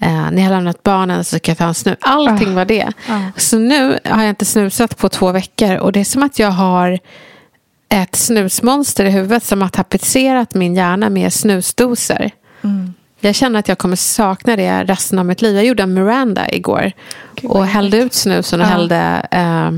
Eh, 0.00 0.08
när 0.30 0.36
jag 0.36 0.44
har 0.44 0.50
lämnat 0.50 0.82
barnen 0.82 1.24
så 1.24 1.36
ska 1.36 1.50
jag 1.50 1.58
ta 1.58 1.64
en 1.64 1.74
snus. 1.74 1.96
Allting 2.00 2.54
var 2.54 2.64
det. 2.64 2.88
Så 3.36 3.58
nu 3.58 3.98
har 4.04 4.22
jag 4.22 4.28
inte 4.30 4.44
snusat 4.44 4.96
på 4.96 5.08
två 5.08 5.32
veckor 5.32 5.76
och 5.76 5.92
det 5.92 6.00
är 6.00 6.04
som 6.04 6.22
att 6.22 6.38
jag 6.38 6.50
har 6.50 6.98
ett 7.88 8.16
snusmonster 8.16 9.04
i 9.04 9.10
huvudet 9.10 9.44
som 9.44 9.62
har 9.62 9.68
tapetserat 9.68 10.54
min 10.54 10.74
hjärna 10.74 11.10
med 11.10 11.32
snusdoser. 11.32 12.30
Jag 13.20 13.34
känner 13.34 13.58
att 13.58 13.68
jag 13.68 13.78
kommer 13.78 13.96
sakna 13.96 14.56
det 14.56 14.84
resten 14.84 15.18
av 15.18 15.26
mitt 15.26 15.42
liv. 15.42 15.56
Jag 15.56 15.64
gjorde 15.64 15.82
en 15.82 15.94
Miranda 15.94 16.48
igår 16.50 16.92
och 17.42 17.66
hällde 17.66 17.96
ut 17.96 18.14
snusen 18.14 18.60
och 18.60 18.66
hällde 18.66 19.26
eh, 19.30 19.70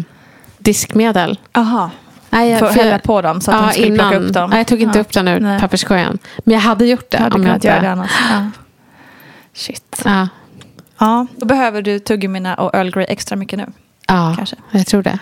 diskmedel. 0.59 1.38
Aha. 1.53 1.91
Nej, 2.30 2.59
För 2.59 2.66
att 2.66 2.74
hälla 2.74 2.99
på 2.99 3.22
dem 3.22 3.41
så 3.41 3.51
att 3.51 3.66
de 3.66 3.72
skulle 3.72 3.99
plocka 3.99 4.16
upp 4.18 4.32
dem. 4.32 4.51
Nej, 4.51 4.59
jag 4.59 4.66
tog 4.66 4.82
inte 4.82 4.99
Ja. 4.99 5.03
upp 5.03 5.12
den 5.12 5.28
ur 5.28 5.41
Nej. 5.41 5.61
papperskorgen. 5.61 6.18
Men 6.38 6.55
jag 6.55 6.61
hade 6.61 6.86
gjort 6.86 7.11
det. 7.11 7.16
Du 7.16 7.22
hade 7.22 7.34
om 7.36 7.47
jag 7.47 7.57
inte... 7.57 7.66
göra 7.68 7.80
det 7.80 7.91
annars. 7.93 8.11
Ja. 8.30 8.51
Shit. 9.55 10.03
Ja. 10.05 10.28
Ja. 10.99 11.26
Då 11.36 11.47
behöver 11.47 11.82
du 11.82 11.99
tuggummina 11.99 12.55
och 12.55 12.74
Earl 12.74 12.91
Grey 12.91 13.07
extra 13.09 13.36
mycket 13.36 13.59
nu. 13.59 13.66
ja, 14.07 14.34
Kanske. 14.36 14.57
jag 14.70 14.86
tror 14.86 15.03
det. 15.03 15.18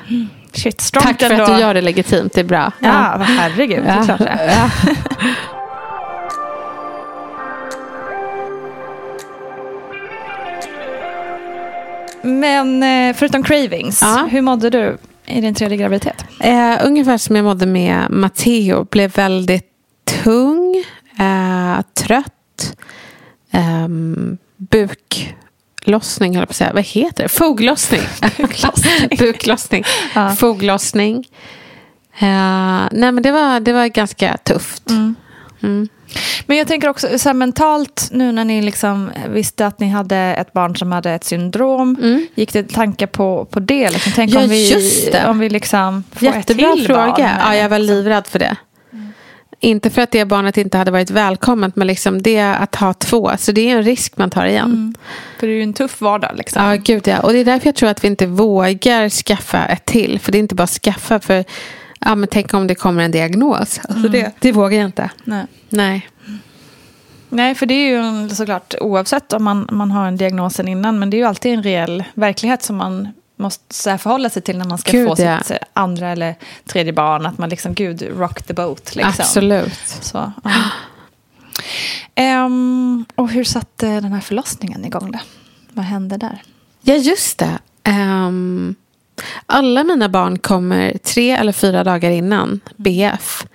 Shit, 0.52 0.80
strongt 0.80 1.06
Tack 1.06 1.18
för 1.20 1.30
ändå. 1.30 1.44
att 1.44 1.56
du 1.56 1.60
gör 1.60 1.74
det 1.74 1.80
legitimt. 1.80 2.32
Det 2.34 2.40
är 2.40 2.44
bra. 2.44 2.72
Ja, 2.78 3.14
vad 3.18 3.26
herregud. 3.26 3.84
Det 3.84 3.90
är 3.90 4.04
klart 4.04 4.18
det. 4.18 4.70
Men 12.28 12.82
eh, 12.82 13.16
förutom 13.16 13.42
cravings, 13.42 14.02
Ja. 14.02 14.28
hur 14.30 14.40
mådde 14.42 14.70
du 14.70 14.98
i 15.26 15.40
din 15.40 15.54
tredje 15.54 15.76
graviditet? 15.76 16.24
Eh, 16.40 16.74
ungefär 16.84 17.18
som 17.18 17.36
jag 17.36 17.44
mådde 17.44 17.66
med 17.66 18.10
Matteo. 18.10 18.84
Blev 18.84 19.12
väldigt 19.14 19.66
tung, 20.24 20.84
eh, 21.18 21.80
trött, 21.94 22.76
ehm, 23.50 24.38
buklossning 24.56 26.34
höll 26.34 26.40
jag 26.40 26.48
på 26.48 26.52
att 26.52 26.56
säga. 26.56 26.72
Vad 26.72 26.84
heter 26.84 27.22
det? 27.22 27.28
Foglossning. 27.28 28.00
Buklossning. 29.18 29.84
Ja. 30.14 30.30
Foglossning. 30.36 31.24
Eh, 32.20 32.88
nej 32.92 33.12
men 33.12 33.22
det 33.22 33.32
var, 33.32 33.60
det 33.60 33.72
var 33.72 33.86
ganska 33.86 34.36
tufft. 34.36 34.90
Mm. 34.90 35.14
Men 36.46 36.56
jag 36.56 36.66
tänker 36.68 36.88
också 36.88 37.18
så 37.18 37.28
här, 37.28 37.34
mentalt 37.34 38.08
nu 38.12 38.32
när 38.32 38.44
ni 38.44 38.62
liksom 38.62 39.10
visste 39.28 39.66
att 39.66 39.80
ni 39.80 39.88
hade 39.88 40.16
ett 40.16 40.52
barn 40.52 40.76
som 40.76 40.92
hade 40.92 41.10
ett 41.10 41.24
syndrom. 41.24 41.96
Gick 42.34 42.52
det 42.52 42.70
tankar 42.72 43.06
på, 43.06 43.44
på 43.44 43.60
det? 43.60 43.90
Liksom? 43.90 44.12
Tänk 44.16 44.30
Mm. 44.30 44.40
Ja, 44.40 44.44
om 44.44 44.50
vi, 44.50 44.70
just 44.72 45.12
det. 45.12 45.26
Om 45.26 45.38
vi 45.38 45.48
liksom 45.48 46.04
får 46.12 46.28
Jättebra 46.28 46.68
ett 46.68 46.76
till 46.76 46.86
fråga. 46.86 47.04
barn. 47.06 47.36
ja, 47.40 47.56
jag 47.56 47.68
var 47.68 47.78
livrädd 47.78 48.26
för 48.26 48.38
det. 48.38 48.56
Inte 49.60 49.90
för 49.90 50.02
att 50.02 50.10
det 50.10 50.24
barnet 50.24 50.56
inte 50.56 50.78
hade 50.78 50.90
varit 50.90 51.10
välkommet, 51.10 51.76
men 51.76 51.86
liksom 51.86 52.22
det 52.22 52.40
att 52.40 52.74
ha 52.74 52.94
två. 52.94 53.32
Så 53.38 53.52
det 53.52 53.60
är 53.70 53.76
en 53.76 53.82
risk 53.82 54.16
man 54.16 54.30
tar 54.30 54.46
igen. 54.46 54.94
För 55.40 55.46
det 55.46 55.52
är 55.52 55.56
ju 55.56 55.62
en 55.62 55.74
tuff 55.74 56.00
vardag. 56.00 56.30
Liksom. 56.36 56.64
Ja, 56.64 56.76
gud 56.76 57.08
ja. 57.08 57.20
Och 57.20 57.32
det 57.32 57.38
är 57.38 57.44
därför 57.44 57.66
jag 57.66 57.74
tror 57.74 57.88
att 57.88 58.04
vi 58.04 58.08
inte 58.08 58.26
vågar 58.26 59.08
skaffa 59.08 59.64
ett 59.66 59.84
till. 59.84 60.18
För 60.20 60.32
det 60.32 60.38
är 60.38 60.40
inte 60.40 60.54
bara 60.54 60.66
skaffa, 60.66 61.20
för 61.20 61.44
ja, 61.98 62.14
men 62.14 62.28
tänk 62.32 62.54
om 62.54 62.66
det 62.66 62.74
kommer 62.74 63.02
en 63.02 63.10
diagnos. 63.10 63.80
Alltså 63.88 64.08
det, 64.08 64.32
det 64.38 64.52
vågar 64.52 64.78
jag 64.78 64.86
inte. 64.86 65.10
Nej. 65.24 65.46
Nej. 65.68 66.08
Nej, 67.28 67.54
för 67.54 67.66
det 67.66 67.74
är 67.74 67.88
ju 67.88 68.28
såklart 68.28 68.74
oavsett 68.80 69.32
om 69.32 69.44
man, 69.44 69.68
man 69.72 69.90
har 69.90 70.08
en 70.08 70.16
diagnosen 70.16 70.68
innan. 70.68 70.98
Men 70.98 71.10
det 71.10 71.16
är 71.16 71.18
ju 71.18 71.24
alltid 71.24 71.54
en 71.54 71.62
reell 71.62 72.04
verklighet 72.14 72.62
som 72.62 72.76
man 72.76 73.08
måste 73.36 73.98
förhålla 73.98 74.30
sig 74.30 74.42
till 74.42 74.58
när 74.58 74.64
man 74.64 74.78
ska 74.78 74.92
Gud, 74.92 75.08
få 75.08 75.22
ja. 75.22 75.38
sitt 75.42 75.50
eh, 75.50 75.56
andra 75.72 76.08
eller 76.08 76.34
tredje 76.66 76.92
barn. 76.92 77.26
Att 77.26 77.38
man 77.38 77.48
liksom, 77.48 77.74
gud, 77.74 78.02
rock 78.16 78.42
the 78.42 78.54
boat. 78.54 78.96
Liksom. 78.96 79.14
Absolut. 79.18 79.78
Så, 80.00 80.32
ja. 80.44 80.50
Ehm, 82.14 83.04
och 83.14 83.30
hur 83.30 83.44
satte 83.44 83.86
den 83.86 84.12
här 84.12 84.20
förlossningen 84.20 84.84
igång 84.84 85.12
då? 85.12 85.18
Vad 85.72 85.84
hände 85.84 86.16
där? 86.16 86.42
Ja, 86.80 86.94
just 86.94 87.38
det. 87.38 87.58
Ehm, 87.84 88.74
alla 89.46 89.84
mina 89.84 90.08
barn 90.08 90.38
kommer 90.38 90.98
tre 90.98 91.30
eller 91.30 91.52
fyra 91.52 91.84
dagar 91.84 92.10
innan 92.10 92.60
BF. 92.76 93.46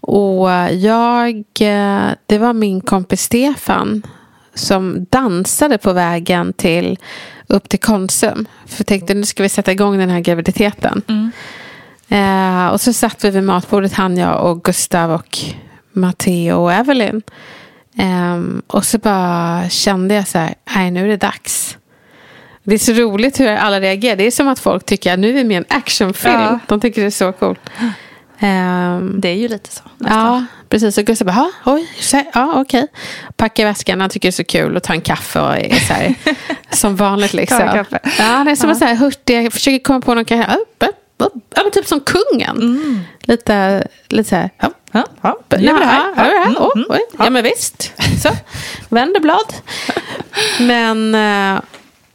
Och 0.00 0.50
jag, 0.72 1.36
eh, 1.60 2.10
det 2.26 2.38
var 2.38 2.52
min 2.52 2.80
kompis 2.80 3.22
Stefan 3.22 4.02
som 4.54 5.06
dansade 5.10 5.78
på 5.78 5.92
vägen 5.92 6.52
till 6.52 6.98
upp 7.46 7.68
till 7.68 7.80
Konsum. 7.80 8.46
För 8.66 8.80
jag 8.80 8.86
tänkte 8.86 9.14
nu 9.14 9.24
ska 9.24 9.42
vi 9.42 9.48
sätta 9.48 9.72
igång 9.72 9.98
den 9.98 10.10
här 10.10 10.20
graviditeten. 10.20 11.02
Eh, 12.08 12.66
och 12.66 12.80
så 12.80 12.92
satt 12.92 13.24
vi 13.24 13.30
vid 13.30 13.42
matbordet, 13.42 13.92
han, 13.92 14.16
jag 14.16 14.50
och 14.50 14.64
Gustav 14.64 15.10
och 15.12 15.38
Matteo 15.92 16.62
och 16.62 16.72
Evelyn. 16.72 17.22
Ehm, 17.96 18.62
och 18.66 18.84
så 18.84 18.98
bara 18.98 19.68
kände 19.68 20.14
jag 20.14 20.28
så 20.28 20.38
här, 20.38 20.54
nej 20.76 20.90
nu 20.90 21.04
är 21.04 21.08
det 21.08 21.16
dags. 21.16 21.78
Det 22.64 22.74
är 22.74 22.78
så 22.78 22.92
roligt 22.92 23.40
hur 23.40 23.46
alla 23.48 23.80
reagerar. 23.80 24.16
Det 24.16 24.26
är 24.26 24.30
som 24.30 24.48
att 24.48 24.58
folk 24.58 24.86
tycker 24.86 25.12
att 25.12 25.18
nu 25.18 25.28
är 25.28 25.32
vi 25.32 25.44
med 25.44 25.54
i 25.54 25.56
en 25.56 25.64
actionfilm. 25.68 26.32
Ja. 26.40 26.58
De 26.68 26.80
tycker 26.80 27.00
det 27.00 27.06
är 27.06 27.10
så 27.10 27.32
coolt. 27.32 27.60
Ehm, 28.38 29.20
Det 29.20 29.28
är 29.28 29.34
ju 29.34 29.48
lite 29.48 29.70
så. 29.72 29.82
nästan. 29.98 30.18
Ja, 30.26 30.44
precis. 30.68 30.98
Och 30.98 31.04
Gustav 31.04 31.26
bara, 31.26 31.50
"Ja, 31.64 31.72
oj, 31.72 31.88
ja 32.34 32.52
okej. 32.60 32.86
Packar 33.36 33.64
väskan, 33.64 34.00
han 34.00 34.10
tycker 34.10 34.28
det 34.28 34.30
är 34.30 34.32
så 34.32 34.44
kul 34.44 34.76
och 34.76 34.82
tar 34.82 34.94
en 34.94 35.00
kaffe 35.00 35.40
och 35.40 35.56
är 35.56 35.74
så 35.74 35.92
här, 35.92 36.14
som 36.70 36.96
vanligt 36.96 37.32
liksom. 37.32 37.58
Tar 37.58 37.66
en 37.66 37.72
kaffe. 37.84 37.98
Ja, 38.18 38.44
det 38.44 38.50
är 38.50 38.56
som 38.56 38.70
att 38.70 38.78
så 38.78 38.84
här, 38.84 38.94
hurtig, 38.94 39.52
försöker 39.52 39.78
komma 39.78 40.00
på 40.00 40.14
någon, 40.14 40.24
kan- 40.24 40.38
ja, 40.38 40.46
ja, 40.78 40.88
ja, 41.18 41.30
ja, 41.56 41.62
men 41.62 41.70
typ 41.72 41.86
som 41.86 42.00
kungen. 42.00 43.04
Lite, 43.20 43.86
lite 44.08 44.28
så 44.28 44.36
här, 44.36 44.50
ja. 44.60 44.70
Ja, 44.92 45.04
ja, 45.22 45.38
nu 45.48 45.56
är 45.56 45.60
Ja, 45.62 45.72
vi 45.74 45.78
det 45.80 45.84
här. 45.86 46.02
ja, 46.16 46.26
ja, 46.32 46.42
Mm, 46.46 46.56
oh, 46.56 46.70
mm. 46.76 46.86
oj, 46.88 47.00
ja, 47.18 47.30
men 47.30 47.44
visst. 47.44 47.92
Så, 48.22 48.28
vänder 48.88 49.20
blad. 49.20 49.54
Men, 50.60 51.14
eh, 51.14 51.60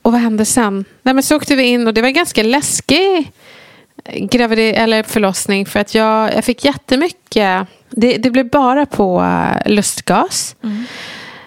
och 0.08 0.14
vad 0.14 0.22
hände 0.22 0.46
sen? 0.46 0.86
Nej, 1.02 1.14
men 1.14 1.24
så 1.24 1.36
åkte 1.36 1.56
vi 1.56 1.64
in 1.64 1.88
och 1.88 1.94
det 1.94 2.02
var 2.02 2.10
ganska 2.10 2.44
läskig 2.44 3.32
gravid 4.14 4.76
eller 4.76 5.04
förlossning 5.04 5.66
för 5.66 5.80
att 5.80 5.96
jag, 5.96 6.34
jag 6.34 6.46
fick 6.46 6.66
jättemycket, 6.66 7.68
det, 7.90 8.18
det 8.18 8.30
blev 8.30 8.50
bara 8.50 8.86
på 8.86 9.22
eh, 9.22 9.72
lustgas. 9.72 10.56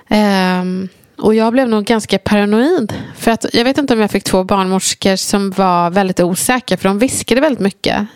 Ehm, 0.08 0.88
och 1.18 1.34
jag 1.34 1.52
blev 1.52 1.68
nog 1.68 1.84
ganska 1.84 2.18
paranoid. 2.18 2.94
För 3.16 3.30
att 3.30 3.46
jag 3.52 3.64
vet 3.64 3.78
inte 3.78 3.94
om 3.94 4.00
jag 4.00 4.11
fick 4.11 4.24
två 4.24 4.44
barnmorskor 4.44 5.16
som 5.16 5.50
var 5.50 5.90
väldigt 5.90 6.20
osäkra 6.20 6.76
för 6.76 6.88
de 6.88 6.98
viskade 6.98 7.40
väldigt 7.40 7.61
mycket. 7.61 8.06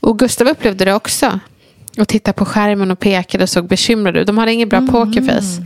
Och 0.00 0.18
Gustav 0.18 0.48
upplevde 0.48 0.84
det 0.84 0.94
också. 0.94 1.40
Och 1.98 2.08
tittade 2.08 2.32
på 2.32 2.44
skärmen 2.44 2.90
och 2.90 2.98
pekade 2.98 3.44
och 3.44 3.50
såg 3.50 3.68
bekymrad 3.68 4.16
ut. 4.16 4.26
De 4.26 4.38
hade 4.38 4.52
ingen 4.52 4.68
bra 4.68 4.86
pokerface. 4.90 5.62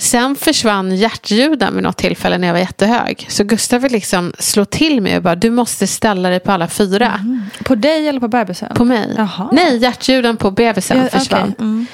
Sen 0.00 0.36
försvann 0.36 0.96
hjärtljuden 0.96 1.74
vid 1.74 1.82
något 1.82 1.96
tillfälle 1.96 2.38
när 2.38 2.46
jag 2.46 2.54
var 2.54 2.60
jättehög. 2.60 3.26
Så 3.28 3.44
Gustav 3.44 3.80
vill 3.80 3.92
liksom 3.92 4.32
slå 4.38 4.64
till 4.64 5.00
mig 5.00 5.16
och 5.16 5.22
bara, 5.22 5.34
du 5.34 5.50
måste 5.50 5.86
ställa 5.86 6.28
dig 6.28 6.40
på 6.40 6.52
alla 6.52 6.68
fyra. 6.68 7.20
På 7.64 7.74
dig 7.74 8.08
eller 8.08 8.20
på 8.20 8.28
bebisen? 8.28 8.74
På 8.74 8.84
mig. 8.84 9.14
Jaha. 9.16 9.48
Nej, 9.52 9.76
hjärtljuden 9.78 10.36
på 10.36 10.50
bebisen 10.50 10.98
Ja, 10.98 11.18
försvann. 11.18 11.54
Mm. 11.58 11.86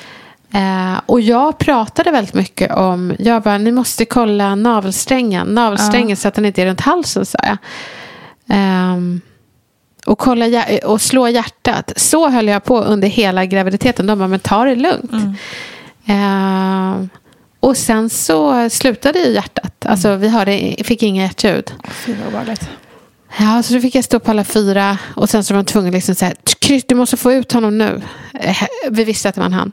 Eh, 0.53 1.01
och 1.07 1.21
jag 1.21 1.59
pratade 1.59 2.11
väldigt 2.11 2.35
mycket 2.35 2.75
om, 2.75 3.15
jag 3.19 3.43
bara, 3.43 3.59
ni 3.59 3.73
måste 3.73 4.05
kolla 4.05 4.55
navelsträngen. 4.55 5.47
Navelsträngen 5.47 6.17
så 6.17 6.29
att 6.29 6.35
den 6.35 6.45
inte 6.45 6.63
är 6.63 6.67
runt 6.67 6.81
halsen, 6.81 7.27
sa 7.27 7.39
jag. 7.43 7.57
Ehm, 8.49 9.21
och, 10.07 10.19
kolla, 10.19 10.65
och 10.85 11.01
slå 11.01 11.29
hjärtat. 11.29 11.93
Så 11.97 12.29
höll 12.29 12.49
jag 12.49 12.65
på 12.65 12.81
under 12.81 13.09
hela 13.09 13.45
graviditeten. 13.45 14.07
De 14.07 14.19
bara, 14.19 14.29
men 14.29 14.41
ta 14.41 14.65
det 14.65 14.77
lugnt. 14.77 15.13
Ehm, 16.07 17.09
och 17.67 17.77
sen 17.77 18.11
så 18.11 18.71
slutade 18.71 19.19
ju 19.19 19.33
hjärtat. 19.33 19.87
Alltså 19.87 20.17
vi 20.17 20.29
hörde, 20.29 20.77
fick 20.85 21.03
inga 21.03 21.23
hjärtljud. 21.23 21.73
Fy 21.91 22.15
vad 22.15 22.29
obehagligt. 22.29 22.69
Ja, 23.39 23.63
så 23.63 23.75
då 23.75 23.81
fick 23.81 23.95
jag 23.95 24.05
stå 24.05 24.19
på 24.21 24.31
alla 24.31 24.45
fyra. 24.45 24.99
Och 25.17 25.31
sen 25.31 25.45
så 25.45 25.55
var 25.55 25.63
de 25.63 25.67
tvungna 25.73 25.91
liksom 25.91 26.15
så 26.15 26.25
här, 26.25 26.35
du 26.89 26.95
måste 26.95 27.17
få 27.17 27.33
ut 27.33 27.53
honom 27.53 27.79
nu. 27.79 28.03
Eh, 28.41 28.57
Vi 28.91 29.05
visste 29.05 29.29
att 29.29 29.35
det 29.35 29.41
var 29.41 29.51
han. 29.51 29.73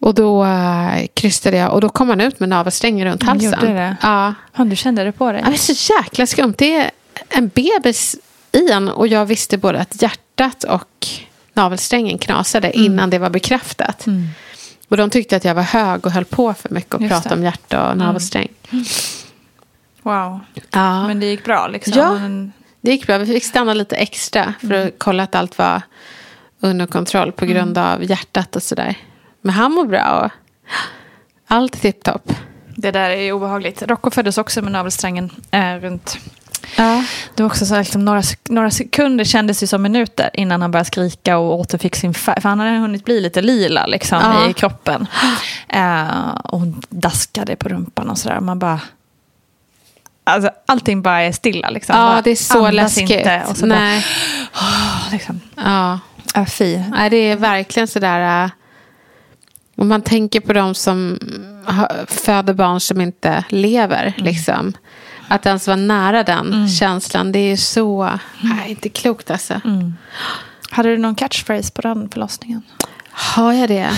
Och 0.00 0.14
då 0.14 0.44
uh, 0.44 1.06
krystade 1.14 1.56
jag 1.56 1.72
och 1.72 1.80
då 1.80 1.88
kom 1.88 2.08
han 2.08 2.20
ut 2.20 2.40
med 2.40 2.48
navelsträngen 2.48 3.06
runt 3.08 3.22
Han 3.22 3.40
halsen. 3.40 3.60
gjorde 3.60 3.74
det? 3.74 3.96
Ja. 4.02 4.34
Ja, 4.56 4.64
du 4.64 4.76
kände 4.76 5.04
det 5.04 5.12
på 5.12 5.32
dig? 5.32 5.40
Ja, 5.44 5.50
Det 5.50 5.56
är 5.56 5.74
så 5.74 5.92
jäkla 5.98 6.26
skumt. 6.26 6.54
Det 6.58 6.76
är 6.76 6.90
en 7.28 7.48
bebis 7.48 8.16
i 8.52 8.70
en 8.70 8.88
och 8.88 9.06
jag 9.08 9.26
visste 9.26 9.58
både 9.58 9.80
att 9.80 10.02
hjärtat 10.02 10.64
och 10.64 11.06
navelsträngen 11.54 12.18
knasade 12.18 12.68
Mm. 12.68 12.86
innan 12.86 13.10
det 13.10 13.18
var 13.18 13.30
bekräftat. 13.30 14.06
Och 14.90 14.96
de 14.96 15.10
tyckte 15.10 15.36
att 15.36 15.44
jag 15.44 15.54
var 15.54 15.62
hög 15.62 16.06
och 16.06 16.12
höll 16.12 16.24
på 16.24 16.54
för 16.54 16.68
mycket 16.68 16.94
och 16.94 17.00
Just 17.02 17.12
pratade 17.12 17.28
det. 17.28 17.34
Mm. 17.34 17.40
om 17.40 17.44
hjärta 17.44 17.90
och 17.90 17.96
navelsträng. 17.98 18.48
Wow. 20.02 20.40
Ja. 20.70 21.06
Men 21.06 21.20
det 21.20 21.26
gick 21.26 21.44
bra 21.44 21.66
liksom? 21.68 21.92
Ja. 21.96 22.18
Det 22.80 22.90
gick 22.90 23.06
bra. 23.06 23.18
Vi 23.18 23.26
fick 23.26 23.44
stanna 23.44 23.74
lite 23.74 23.96
extra 23.96 24.54
för 24.60 24.66
Mm. 24.74 24.88
att 24.88 24.94
kolla 24.98 25.22
att 25.22 25.34
allt 25.34 25.58
var 25.58 25.82
under 26.60 26.86
kontroll 26.86 27.32
på 27.32 27.46
grund 27.46 27.78
av 27.78 28.04
hjärtat 28.04 28.56
och 28.56 28.62
sådär. 28.62 28.94
Men 29.40 29.54
han 29.54 29.72
mår 29.72 29.84
bra 29.86 30.20
och 30.24 30.30
allt 31.46 31.74
är 31.74 31.78
tipptopp. 31.80 32.32
Det 32.76 32.90
där 32.90 33.10
är 33.10 33.32
obehagligt. 33.32 33.82
Rocco 33.82 34.10
föddes 34.10 34.38
också 34.38 34.62
med 34.62 34.72
navelsträngen 34.72 35.30
eh, 35.50 35.74
runt 35.76 36.18
Ja. 36.76 37.04
Det 37.34 37.42
var 37.42 37.50
också 37.50 37.66
så 37.66 37.78
liksom, 37.78 38.04
några, 38.04 38.22
några 38.48 38.70
sekunder 38.70 39.24
kändes 39.24 39.62
ju 39.62 39.66
som 39.66 39.82
minuter 39.82 40.30
innan 40.34 40.62
han 40.62 40.70
började 40.70 40.86
skrika 40.86 41.38
och 41.38 41.60
återfick 41.60 41.96
sin 41.96 42.14
färg. 42.14 42.40
För 42.40 42.48
han 42.48 42.58
hade 42.60 42.70
hunnit 42.78 43.04
bli 43.04 43.20
lite 43.20 43.42
lila 43.42 43.86
liksom, 43.86 44.18
Ja. 44.22 44.50
i 44.50 44.52
kroppen. 44.52 45.06
Eh, 45.68 46.28
och 46.44 46.60
daskade 46.88 47.56
på 47.56 47.68
rumpan 47.68 48.10
och 48.10 48.18
sådär. 48.18 48.40
Man 48.40 48.58
bara... 48.58 48.80
Alltså, 50.24 50.50
allting 50.66 51.02
bara 51.02 51.20
är 51.22 51.32
stilla. 51.32 51.70
Liksom. 51.70 51.96
ja, 51.96 52.02
Bara 52.10 52.22
det 52.22 52.30
är 52.30 52.36
så 52.36 52.70
läskigt. 52.70 53.10
Inte, 53.10 53.42
och 53.48 53.56
så 53.56 53.66
Nej. 53.66 54.06
bara, 54.54 55.12
liksom, 55.12 55.40
Ja. 55.56 55.98
äh, 56.34 56.44
fy. 56.46 56.78
Nej, 56.78 57.10
det 57.10 57.16
är 57.16 57.36
verkligen 57.36 57.88
sådär... 57.88 58.44
äh, 58.44 58.50
Om 59.76 59.88
man 59.88 60.02
tänker 60.02 60.40
på 60.40 60.52
de 60.52 60.74
som 60.74 61.18
föder 62.06 62.52
barn 62.54 62.80
som 62.80 63.00
inte 63.00 63.44
lever. 63.48 64.14
Liksom. 64.16 64.72
Att 65.30 65.46
ens 65.46 65.66
vara 65.66 65.76
nära 65.76 66.22
den 66.22 66.68
känslan. 66.68 67.32
Det 67.32 67.38
är 67.38 67.56
så... 67.56 68.10
Nej, 68.40 68.70
inte 68.70 68.88
klokt 68.88 69.30
alltså. 69.30 69.60
Hade 70.70 70.88
du 70.88 70.98
någon 70.98 71.14
catchphrase 71.14 71.72
på 71.72 71.82
den 71.82 72.08
förlossningen? 72.08 72.62
Har 73.10 73.52
jag 73.52 73.68
det? 73.68 73.90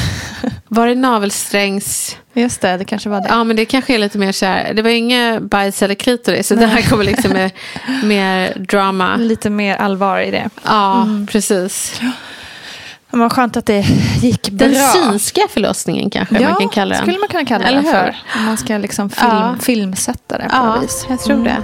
Var 0.69 0.87
det 0.87 0.95
navelsträngs... 0.95 2.17
Just 2.35 2.61
det, 2.61 2.77
det 2.77 2.85
kanske 2.85 3.09
var 3.09 3.21
det. 3.21 3.27
Ja, 3.29 3.45
men 3.45 3.57
det 3.57 3.65
kanske 3.65 3.95
är 3.95 3.99
lite 3.99 4.19
mer 4.19 4.33
så 4.33 4.47
här. 4.47 4.75
Det 4.75 4.83
var 4.83 4.91
inget 4.91 5.43
bajs 5.43 5.83
eller 5.83 5.95
klitoris. 5.95 6.49
Så 6.49 6.55
det 6.55 6.67
här 6.67 6.83
kommer 6.83 7.05
liksom 7.05 7.33
med 7.33 7.51
mer 8.03 8.55
drama. 8.59 9.17
Lite 9.17 9.51
mer 9.51 9.77
allvar 9.77 10.21
i 10.21 10.31
det. 10.31 10.51
Ja, 10.65 11.07
precis. 11.29 12.01
Men 13.13 13.21
vad 13.21 13.33
skönt 13.33 13.57
att 13.57 13.67
det 13.67 13.81
gick 14.21 14.51
bra. 14.51 14.69
Den 14.69 14.75
synska 14.75 15.41
förlossningen 15.51 16.11
kanske 16.11 16.41
man 16.41 16.55
kan 16.57 16.69
kalla 16.69 16.95
den. 16.95 17.03
skulle 17.05 17.19
man 17.19 17.29
kunna 17.29 17.45
kalla 17.45 17.65
Eller 17.65 17.77
den 17.77 17.85
hur? 17.87 17.93
för. 17.93 18.17
Om 18.39 18.45
man 18.45 18.57
ska 18.57 18.79
liksom 18.79 19.11
film, 19.11 19.29
Ja. 19.31 19.55
filmsätta 19.61 20.39
det 20.39 20.45
på 20.45 20.51
Ja, 20.55 20.75
något 20.75 20.85
vis. 20.85 21.07
jag 21.09 21.21
tror 21.21 21.35
Mm. 21.37 21.45
det. 21.45 21.63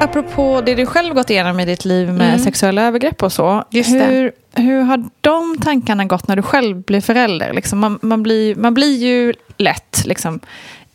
Apropå 0.00 0.62
det 0.66 0.74
du 0.74 0.86
själv 0.86 1.14
gått 1.14 1.30
igenom 1.30 1.60
i 1.60 1.64
ditt 1.64 1.84
liv 1.84 2.12
med 2.12 2.40
sexuella 2.40 2.82
övergrepp 2.82 3.22
och 3.22 3.32
så. 3.32 3.64
Mm. 3.72 4.10
Hur, 4.10 4.32
hur 4.54 4.82
har 4.82 5.04
de 5.20 5.56
tankarna 5.62 6.04
gått 6.04 6.28
när 6.28 6.36
du 6.36 6.42
själv 6.42 6.82
blev 6.82 7.00
förälder? 7.00 7.52
Liksom 7.52 7.78
man, 7.78 7.98
man, 8.02 8.22
blir, 8.22 8.54
man 8.54 8.74
blir 8.74 8.96
ju 9.06 9.34
lätt, 9.56 10.02
liksom, 10.06 10.40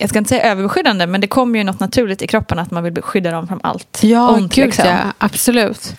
jag 0.02 0.10
ska 0.10 0.20
inte 0.20 0.30
säga 0.30 0.44
överbeskyddande, 0.52 1.08
men 1.08 1.22
det 1.22 1.28
kommer 1.28 1.60
ju 1.60 1.64
något 1.64 1.80
naturligt 1.80 2.22
i 2.22 2.28
kroppen 2.28 2.60
att 2.60 2.72
man 2.72 2.84
vill 2.84 3.02
skydda 3.02 3.32
dem 3.32 3.48
från 3.48 3.60
allt 3.64 4.00
Ja, 4.04 4.30
ont. 4.30 4.56
gud 4.56 4.66
liksom. 4.66 4.86
ja. 4.86 4.98
Absolut. 5.18 5.94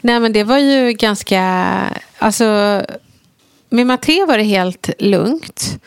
Nej, 0.00 0.20
men 0.20 0.32
det 0.32 0.44
var 0.44 0.58
ju 0.58 0.92
ganska... 0.92 1.40
Alltså, 2.18 2.44
med 3.68 3.86
Matteo 3.86 4.26
var 4.26 4.38
det 4.38 4.44
helt 4.44 4.90
lugnt. 4.98 5.78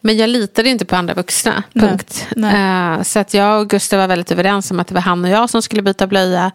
Men 0.00 0.16
jag 0.16 0.30
litade 0.30 0.68
inte 0.70 0.84
på 0.84 0.96
andra 0.96 1.14
vuxna. 1.14 1.62
Nej. 1.72 1.88
Punkt. 1.88 2.26
Nej. 2.36 2.94
Eh, 2.96 3.02
så 3.02 3.18
att 3.18 3.34
jag 3.34 3.60
och 3.60 3.70
Gustav 3.70 3.98
var 3.98 4.08
väldigt 4.08 4.32
överens 4.32 4.70
om 4.70 4.80
att 4.80 4.86
det 4.88 4.94
var 4.94 5.00
han 5.02 5.24
och 5.24 5.30
jag 5.30 5.50
som 5.50 5.62
skulle 5.62 5.82
byta 5.82 6.06
blöja. 6.06 6.50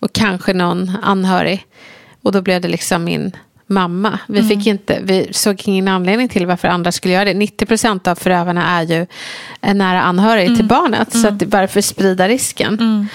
Och 0.00 0.12
kanske 0.12 0.52
någon 0.52 0.92
anhörig. 1.02 1.66
Och 2.22 2.32
då 2.32 2.42
blev 2.42 2.60
det 2.60 2.68
liksom 2.68 3.04
min 3.04 3.36
mamma. 3.74 4.18
Vi, 4.28 4.38
Mm. 4.38 4.48
fick 4.48 4.66
inte, 4.66 4.98
vi 5.02 5.28
såg 5.32 5.62
ingen 5.64 5.88
anledning 5.88 6.28
till 6.28 6.46
varför 6.46 6.68
andra 6.68 6.92
skulle 6.92 7.14
göra 7.14 7.24
det. 7.24 7.34
90% 7.34 8.08
av 8.08 8.14
förövarna 8.14 8.78
är 8.78 8.82
ju 8.82 9.06
en 9.60 9.78
nära 9.78 10.02
anhörig 10.02 10.44
Mm. 10.46 10.56
till 10.56 10.66
barnet. 10.66 11.16
Så 11.16 11.28
att 11.28 11.42
varför 11.42 11.80
sprida 11.80 12.28
risken? 12.28 13.08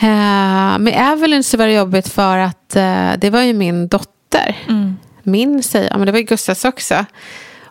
Eh, 0.00 0.78
med 0.78 1.12
Evelyn 1.12 1.44
så 1.44 1.56
var 1.56 1.66
det 1.66 1.72
jobbigt 1.72 2.08
för 2.08 2.38
att 2.38 2.76
eh, 2.76 3.10
det 3.18 3.30
var 3.30 3.42
ju 3.42 3.52
min 3.52 3.88
dotter. 3.88 4.56
Mm. 4.68 4.96
Min 5.22 5.62
säger 5.62 5.90
ja, 5.90 5.96
men 5.98 6.06
det 6.06 6.12
var 6.12 6.18
ju 6.18 6.24
Gustavs 6.24 6.64
också. 6.64 7.04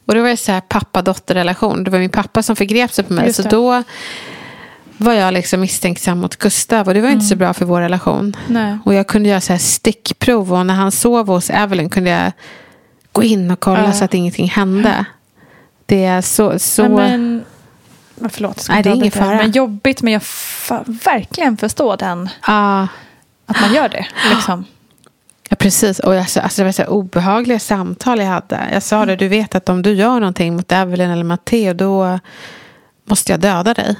Och 0.05 0.13
det 0.13 0.21
var 0.21 0.29
ju 0.29 0.37
så 0.37 0.51
här 0.51 0.61
pappa-dotter-relation. 0.61 1.83
Det 1.83 1.91
var 1.91 1.99
min 1.99 2.09
pappa 2.09 2.43
som 2.43 2.55
förgrep 2.55 2.93
sig 2.93 3.03
på 3.05 3.13
mig. 3.13 3.33
Så 3.33 3.41
det. 3.41 3.49
då 3.49 3.83
var 4.97 5.13
jag 5.13 5.33
liksom 5.33 5.61
misstänksam 5.61 6.17
mot 6.19 6.35
Gustav. 6.35 6.87
Och 6.87 6.93
det 6.93 7.01
var 7.01 7.09
inte 7.09 7.25
så 7.25 7.35
bra 7.35 7.53
för 7.53 7.65
vår 7.65 7.81
relation. 7.81 8.35
Nej. 8.47 8.77
Och 8.85 8.93
jag 8.93 9.07
kunde 9.07 9.29
göra 9.29 9.41
så 9.41 9.53
här 9.53 9.59
stickprov. 9.59 10.53
Och 10.53 10.65
när 10.65 10.73
han 10.73 10.91
sov 10.91 11.27
hos 11.27 11.49
Evelyn 11.49 11.89
kunde 11.89 12.09
jag 12.09 12.31
gå 13.11 13.23
in 13.23 13.51
och 13.51 13.59
kolla 13.59 13.83
Ja. 13.85 13.93
så 13.93 14.05
att 14.05 14.13
ingenting 14.13 14.49
hände. 14.49 15.05
Det 15.85 16.05
är 16.05 16.21
så... 16.21 16.59
så... 16.59 16.81
Nej, 16.87 16.91
men, 17.11 17.43
men 18.15 18.29
förlåt, 18.29 18.65
Nej, 18.69 18.83
det 18.83 18.89
är 18.89 18.93
ingen 18.95 19.11
fara. 19.11 19.37
Men 19.37 19.51
jobbigt, 19.51 20.01
men 20.01 20.13
jag 20.13 20.21
fa- 20.21 20.99
verkligen 21.05 21.57
förstår 21.57 21.97
den, 21.97 22.29
Ja. 22.47 22.87
att 23.45 23.61
man 23.61 23.73
gör 23.73 23.89
det. 23.89 24.05
Liksom. 24.29 24.65
Ja, 25.49 25.55
precis. 25.55 25.99
Och 25.99 26.13
alltså, 26.15 26.39
alltså, 26.39 26.61
det 26.61 26.65
var 26.65 26.71
så 26.71 26.85
obehagliga 26.85 27.59
samtal 27.59 28.19
jag 28.19 28.25
hade. 28.27 28.67
Jag 28.73 28.83
sa 28.83 29.05
det, 29.05 29.15
du 29.15 29.27
vet 29.27 29.55
att 29.55 29.69
om 29.69 29.81
du 29.81 29.93
gör 29.93 30.19
någonting 30.19 30.55
mot 30.55 30.71
Evelyn 30.71 31.09
eller 31.09 31.23
Matteo 31.23 31.73
då 31.73 32.19
måste 33.09 33.31
jag 33.33 33.39
döda 33.39 33.73
dig. 33.73 33.95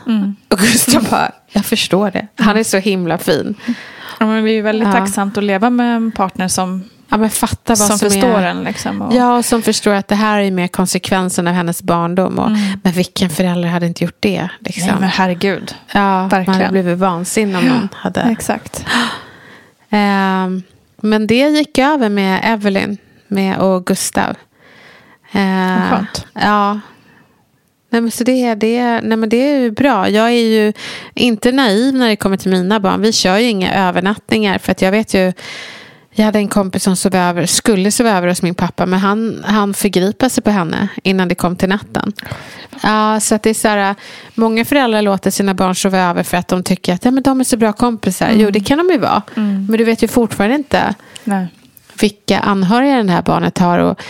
Och 0.50 0.58
Gustav 0.60 1.04
bara, 1.10 1.32
jag 1.52 1.66
förstår 1.66 2.12
det. 2.12 2.28
Han 2.36 2.58
är 2.58 2.64
så 2.64 2.78
himla 2.78 3.18
fin. 3.18 3.56
Ja, 4.20 4.26
men 4.26 4.44
det 4.44 4.52
är 4.52 4.54
ju 4.54 4.62
väldigt 4.62 4.88
Ja. 4.88 4.94
tacksamt 4.94 5.38
att 5.38 5.44
leva 5.44 5.70
med 5.70 5.96
en 5.96 6.12
partner 6.12 6.48
som, 6.48 6.84
Ja, 7.10 7.18
men 7.18 7.30
fatta 7.30 7.60
vad 7.66 7.78
som, 7.78 7.98
som, 7.98 8.10
förstår 8.10 8.40
är... 8.40 8.46
en. 8.48 8.64
Liksom, 8.64 9.02
och, 9.02 9.16
Ja, 9.16 9.38
och 9.38 9.46
som 9.46 9.62
förstår 9.62 9.94
att 9.94 10.08
det 10.08 10.16
här 10.16 10.40
är 10.40 10.52
mer 10.52 10.68
konsekvensen 10.68 11.48
av 11.48 11.54
hennes 11.54 11.82
barndom. 11.84 12.40
Och, 12.40 12.52
Men 12.84 12.94
vilken 12.94 13.30
förälder 13.30 13.70
hade 13.70 13.86
inte 13.86 14.04
gjort 14.04 14.18
det? 14.20 14.50
Liksom? 14.60 14.88
Nej, 14.88 14.96
men 15.00 15.10
herregud. 15.10 15.76
ja, 15.94 16.00
man 16.02 16.30
verkligen. 16.30 16.60
hade 16.62 16.72
blivit 16.72 16.98
vansinnig 16.98 17.58
om 17.58 17.66
någon 17.66 17.90
hade... 17.94 18.22
Exakt. 18.22 18.86
Ehm, 19.90 20.64
men 21.02 21.28
det 21.28 21.50
gick 21.50 21.78
över 21.78 22.10
med 22.10 22.40
Evelyn 22.44 22.98
med, 23.28 23.58
och 23.58 23.86
Gustav. 23.86 24.36
Ehm, 25.32 25.80
Vad 25.82 25.90
skönt. 25.90 26.26
Ja. 26.34 26.80
Nej 27.90 28.02
men, 28.02 28.12
så 28.12 28.24
det, 28.24 28.56
det, 28.56 29.02
nej 29.02 29.18
men 29.18 29.30
det 29.30 29.38
är 29.38 29.60
ju 29.60 29.72
bra. 29.72 30.10
Jag 30.10 30.26
är 30.28 30.32
ju 30.32 30.74
inte 31.14 31.52
naiv 31.52 31.94
när 31.94 32.08
det 32.08 32.16
kommer 32.16 32.38
till 32.38 32.52
mina 32.52 32.80
barn. 32.80 33.02
Vi 33.02 33.14
kör 33.14 33.38
ju 33.38 33.50
inga 33.50 33.74
övernattningar. 33.74 34.58
För 34.58 34.72
att 34.72 34.82
jag 34.82 34.92
vet 34.92 35.14
ju. 35.14 35.34
Jag 36.12 36.26
hade 36.26 36.40
en 36.40 36.48
kompis 36.48 36.84
som 36.84 36.96
sov 36.96 37.16
över, 37.16 37.46
skulle 37.46 37.92
sova 37.92 38.12
över 38.12 38.28
hos 38.28 38.42
min 38.42 38.56
pappa. 38.56 38.86
Men 38.86 39.00
han, 39.00 39.44
han 39.46 39.74
förgripa 39.74 40.30
sig 40.30 40.44
på 40.44 40.50
henne 40.50 40.88
innan 41.04 41.28
det 41.28 41.36
kom 41.36 41.56
till 41.56 41.70
natten. 41.70 42.14
Ja, 42.84 43.20
så 43.20 43.40
det 43.44 43.50
är 43.50 43.54
så 43.54 43.68
här, 43.68 43.96
många 44.34 44.66
föräldrar 44.66 45.02
låter 45.02 45.32
sina 45.32 45.54
barn 45.54 45.76
sova 45.76 46.00
över 46.00 46.24
för 46.24 46.38
att 46.38 46.48
de 46.48 46.64
tycker 46.64 46.94
att 46.94 47.06
ja, 47.06 47.12
men 47.12 47.24
de 47.24 47.40
är 47.40 47.44
så 47.44 47.58
bra 47.58 47.74
kompisar. 47.74 48.32
Jo, 48.34 48.52
det 48.52 48.60
kan 48.60 48.78
de 48.78 48.90
ju 48.94 48.98
vara. 48.98 49.22
Men 49.36 49.78
du 49.78 49.84
vet 49.84 50.04
ju 50.04 50.08
fortfarande 50.08 50.56
inte 50.56 50.96
Nej. 51.24 51.48
vilka 52.02 52.40
anhöriga 52.40 53.04
det 53.04 53.12
här 53.12 53.22
barnet 53.22 53.58
har. 53.58 53.80
Och 53.80 54.02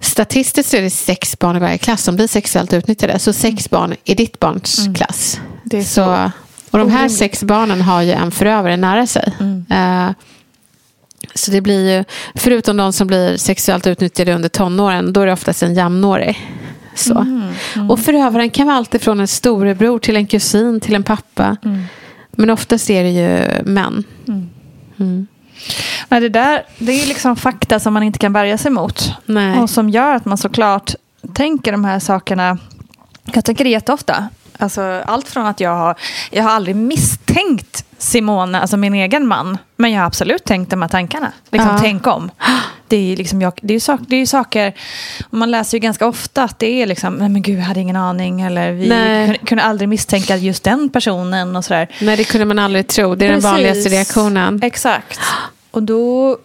statistiskt 0.00 0.74
är 0.74 0.82
det 0.82 0.90
sex 0.90 1.38
barn 1.38 1.56
i 1.56 1.58
varje 1.58 1.78
klass 1.78 2.02
som 2.02 2.16
blir 2.16 2.26
sexuellt 2.26 2.72
utnyttjade. 2.72 3.18
Så 3.18 3.32
sex 3.32 3.70
barn 3.70 3.94
i 4.04 4.14
ditt 4.14 4.40
barns 4.40 4.88
klass. 4.94 5.40
Mm. 5.70 5.80
Är 5.80 5.84
så, 5.84 5.94
så 5.94 6.30
och 6.70 6.78
de 6.78 6.90
här 6.90 6.98
orimligt. 6.98 7.18
sex 7.18 7.42
barnen 7.44 7.80
har 7.80 8.02
ju 8.02 8.12
en 8.12 8.30
förövare 8.30 8.76
nära 8.76 9.06
sig. 9.06 9.32
Mm. 9.40 9.64
Eh, 9.70 10.14
så 11.34 11.50
det 11.50 11.60
blir 11.60 11.96
ju, 11.96 12.04
förutom 12.34 12.76
de 12.76 12.92
som 12.92 13.06
blir 13.06 13.36
sexuellt 13.36 13.86
utnyttjade 13.86 14.34
under 14.34 14.48
tonåren, 14.48 15.12
då 15.12 15.20
är 15.20 15.26
det 15.26 15.32
oftast 15.32 15.62
en 15.62 15.74
jämnårig. 15.74 16.48
Så. 16.94 17.18
Mm, 17.18 17.90
Och 17.90 18.00
förövaren 18.00 18.50
kan 18.50 18.66
vara 18.66 18.76
allt 18.76 19.02
från 19.02 19.20
en 19.20 19.28
storebror 19.28 19.98
till 19.98 20.16
en 20.16 20.26
kusin 20.26 20.80
till 20.80 20.94
en 20.94 21.02
pappa. 21.02 21.56
Mm. 21.64 21.82
Men 22.32 22.50
oftast 22.50 22.90
är 22.90 23.02
det 23.02 23.10
ju 23.10 23.62
män. 23.64 24.04
Nej, 26.08 26.20
det 26.20 26.28
där 26.28 26.62
det 26.78 26.92
är 27.02 27.06
liksom 27.06 27.36
fakta 27.36 27.80
som 27.80 27.94
man 27.94 28.02
inte 28.02 28.18
kan 28.18 28.32
värja 28.32 28.58
sig 28.58 28.70
mot. 28.70 29.12
Nej. 29.24 29.58
Och 29.58 29.70
som 29.70 29.90
gör 29.90 30.14
att 30.14 30.24
man 30.24 30.38
såklart 30.38 30.94
tänker 31.34 31.72
de 31.72 31.84
här 31.84 31.98
sakerna. 31.98 32.58
Jag 33.32 33.44
tänker 33.44 33.64
det 33.64 33.70
jätteofta. 33.70 34.28
Alltså, 34.58 35.02
allt 35.06 35.28
från 35.28 35.46
att 35.46 35.60
jag 35.60 35.76
har, 35.76 35.94
jag 36.30 36.42
har 36.44 36.50
aldrig 36.50 36.76
misstänkt 36.76 37.84
Simone, 37.98 38.60
alltså 38.60 38.76
min 38.76 38.94
egen 38.94 39.26
man. 39.26 39.58
Men 39.76 39.92
jag 39.92 40.00
har 40.00 40.06
absolut 40.06 40.44
tänkt 40.44 40.70
de 40.70 40.82
här 40.82 40.88
tankarna. 40.88 41.32
Liksom, 41.50 41.70
Ja. 41.70 41.78
Tänk 41.80 42.06
om. 42.06 42.30
Det 42.88 43.12
är 43.12 43.16
liksom, 43.16 43.42
jag, 43.42 43.52
det 43.62 43.74
är 43.74 43.80
sak, 43.80 44.00
det 44.08 44.16
är 44.16 44.26
saker, 44.26 44.72
man 45.30 45.50
läser 45.50 45.78
ju 45.78 45.80
ganska 45.80 46.06
ofta 46.06 46.42
att 46.42 46.58
det 46.58 46.82
är 46.82 46.86
liksom, 46.86 47.14
nej 47.14 47.28
men 47.28 47.42
gud 47.42 47.58
jag 47.58 47.64
hade 47.64 47.80
ingen 47.80 47.96
aning. 47.96 48.40
Eller 48.40 48.72
vi 48.72 48.88
kunde, 48.88 49.38
kunde 49.44 49.64
aldrig 49.64 49.88
misstänka 49.88 50.36
just 50.36 50.64
den 50.64 50.88
personen 50.88 51.56
och 51.56 51.64
sådär. 51.64 51.88
Nej, 52.00 52.16
det 52.16 52.24
kunde 52.24 52.44
man 52.44 52.58
aldrig 52.58 52.86
tro. 52.86 53.14
Det 53.14 53.24
är 53.24 53.28
den 53.28 53.36
Precis. 53.36 53.50
vanligaste 53.50 53.88
reaktionen. 53.90 54.60
Exakt. 54.62 55.20
Och 55.78 55.84
då 55.84 56.36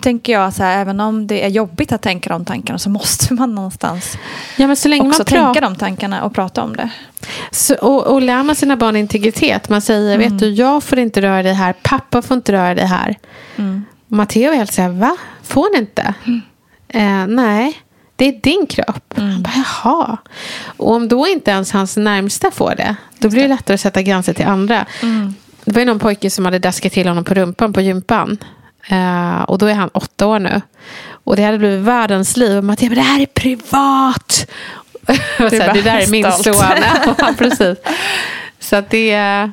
tänker 0.00 0.32
jag 0.32 0.54
så 0.54 0.62
här, 0.62 0.80
även 0.80 1.00
om 1.00 1.26
det 1.26 1.44
är 1.44 1.48
jobbigt 1.48 1.92
att 1.92 2.02
tänka 2.02 2.30
de 2.30 2.44
tankarna 2.44 2.78
så 2.78 2.90
måste 2.90 3.34
man 3.34 3.54
någonstans 3.54 4.18
Ja, 4.56 4.66
men 4.66 4.76
så 4.76 4.88
länge 4.88 5.08
också 5.08 5.20
man 5.20 5.26
tänka 5.26 5.60
de 5.60 5.76
tankarna 5.76 6.24
och 6.24 6.34
prata 6.34 6.62
om 6.62 6.76
det. 6.76 6.90
så, 7.50 7.74
och, 7.74 8.06
och 8.06 8.22
lär 8.22 8.42
man 8.42 8.56
sina 8.56 8.76
barn 8.76 8.96
integritet. 8.96 9.68
Man 9.68 9.80
säger, 9.82 10.18
vet 10.18 10.38
du, 10.38 10.50
jag 10.50 10.82
får 10.82 10.98
inte 10.98 11.22
röra 11.22 11.42
dig 11.42 11.52
här. 11.54 11.74
Pappa 11.82 12.22
får 12.22 12.36
inte 12.36 12.52
röra 12.52 12.74
dig 12.74 12.86
här. 12.86 13.18
Och 14.06 14.16
Matteo 14.16 14.52
är 14.52 14.56
helt 14.56 14.72
så 14.72 14.82
här, 14.82 14.88
va? 14.88 15.16
Får 15.42 15.72
ni 15.72 15.78
inte? 15.78 16.14
Eh, 16.88 17.26
nej, 17.26 17.78
det 18.16 18.24
är 18.28 18.40
din 18.42 18.66
kropp. 18.66 19.14
Han 19.16 19.42
bara, 19.42 19.52
jaha. 19.82 20.16
Och 20.76 20.92
om 20.92 21.08
då 21.08 21.26
inte 21.26 21.50
ens 21.50 21.72
hans 21.72 21.96
närmsta 21.96 22.50
får 22.50 22.74
det, 22.76 22.96
då 23.18 23.28
blir 23.28 23.42
det 23.42 23.48
lättare 23.48 23.74
att 23.74 23.80
sätta 23.80 24.02
gränser 24.02 24.32
till 24.32 24.46
andra. 24.46 24.86
Det 25.64 25.72
var 25.72 25.80
ju 25.80 25.84
någon 25.86 25.98
pojke 25.98 26.30
som 26.30 26.44
hade 26.44 26.58
daskat 26.58 26.92
till 26.92 27.08
honom 27.08 27.24
på 27.24 27.34
rumpan 27.34 27.72
på 27.72 27.80
gympan. 27.80 28.38
Eh, 28.88 29.42
och 29.42 29.58
då 29.58 29.66
är 29.66 29.74
han 29.74 29.88
åtta 29.94 30.26
år 30.26 30.38
nu. 30.38 30.60
Och 31.24 31.36
det 31.36 31.42
hade 31.42 31.58
blivit 31.58 31.80
världens 31.80 32.36
liv. 32.36 32.58
Och 32.58 32.64
Matteo, 32.64 32.88
men 32.88 32.94
det 32.96 33.02
här 33.04 33.20
är 33.20 33.26
privat. 33.26 34.46
Så 35.06 35.12
här, 35.42 35.58
bara 35.66 35.72
det 35.72 35.82
där 35.82 35.98
är 35.98 36.06
min 36.06 36.32
stolt. 36.32 36.56
son. 36.56 36.66
Ja, 37.18 37.34
precis. 37.38 37.78
Så 38.60 38.76
att 38.76 38.90
det, 38.90 39.50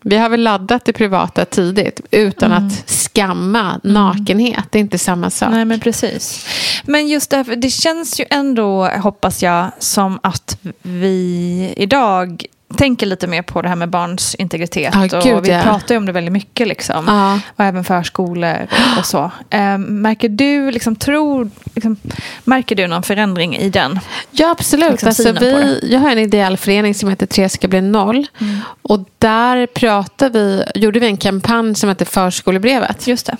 vi 0.00 0.16
har 0.18 0.28
väl 0.28 0.42
laddat 0.42 0.84
det 0.84 0.92
privata 0.92 1.44
tidigt 1.44 2.00
utan 2.10 2.52
Mm. 2.52 2.66
att 2.66 2.90
skamma 2.90 3.80
nakenhet. 3.82 4.64
Det 4.70 4.78
är 4.78 4.80
inte 4.80 4.98
samma 4.98 5.30
sak. 5.30 5.50
Nej, 5.50 5.64
men 5.64 5.80
precis. 5.80 6.46
Men 6.84 7.08
just 7.08 7.30
därför, 7.30 7.56
det 7.56 7.70
känns 7.70 8.20
ju 8.20 8.24
ändå, 8.30 8.86
hoppas 8.88 9.42
jag, 9.42 9.70
som 9.78 10.20
att 10.22 10.58
vi 10.82 11.74
idag 11.76 12.44
tänker 12.74 13.06
lite 13.06 13.26
mer 13.26 13.42
på 13.42 13.62
det 13.62 13.68
här 13.68 13.76
med 13.76 13.88
barns 13.88 14.34
integritet. 14.34 14.94
Gud, 15.24 15.34
och 15.34 15.46
vi 15.46 15.50
ja. 15.50 15.62
pratar 15.62 15.94
ju 15.94 15.98
om 15.98 16.06
det 16.06 16.12
väldigt 16.12 16.32
mycket. 16.32 16.68
Liksom. 16.68 17.04
Ja. 17.06 17.40
Och 17.56 17.64
även 17.64 17.84
förskolor 17.84 18.66
och, 18.98 19.06
så. 19.06 19.30
Eh, 19.50 19.78
märker 19.78 20.28
du, 20.28 20.70
liksom, 20.70 20.96
tror, 20.96 21.50
liksom, 21.74 21.96
märker 22.44 22.76
du 22.76 22.86
någon 22.86 23.02
förändring 23.02 23.56
i 23.56 23.70
den? 23.70 24.00
Ja, 24.30 24.50
absolut. 24.50 24.90
Liksom 24.90 25.08
alltså, 25.08 25.32
vi, 25.32 25.78
jag 25.92 26.00
har 26.00 26.10
en 26.10 26.18
ideell 26.18 26.56
förening 26.56 26.94
som 26.94 27.08
heter 27.08 27.26
Tre 27.26 27.48
ska 27.48 27.68
bli 27.68 27.80
noll. 27.80 28.26
Mm. 28.40 28.60
Och 28.82 29.04
där 29.18 29.66
pratar 29.66 30.30
vi, 30.30 30.64
gjorde 30.74 31.00
vi 31.00 31.06
en 31.06 31.16
kampanj 31.16 31.74
som 31.74 31.88
heter 31.88 32.04
Förskolebrevet. 32.04 33.06
Just 33.06 33.26
det. 33.26 33.36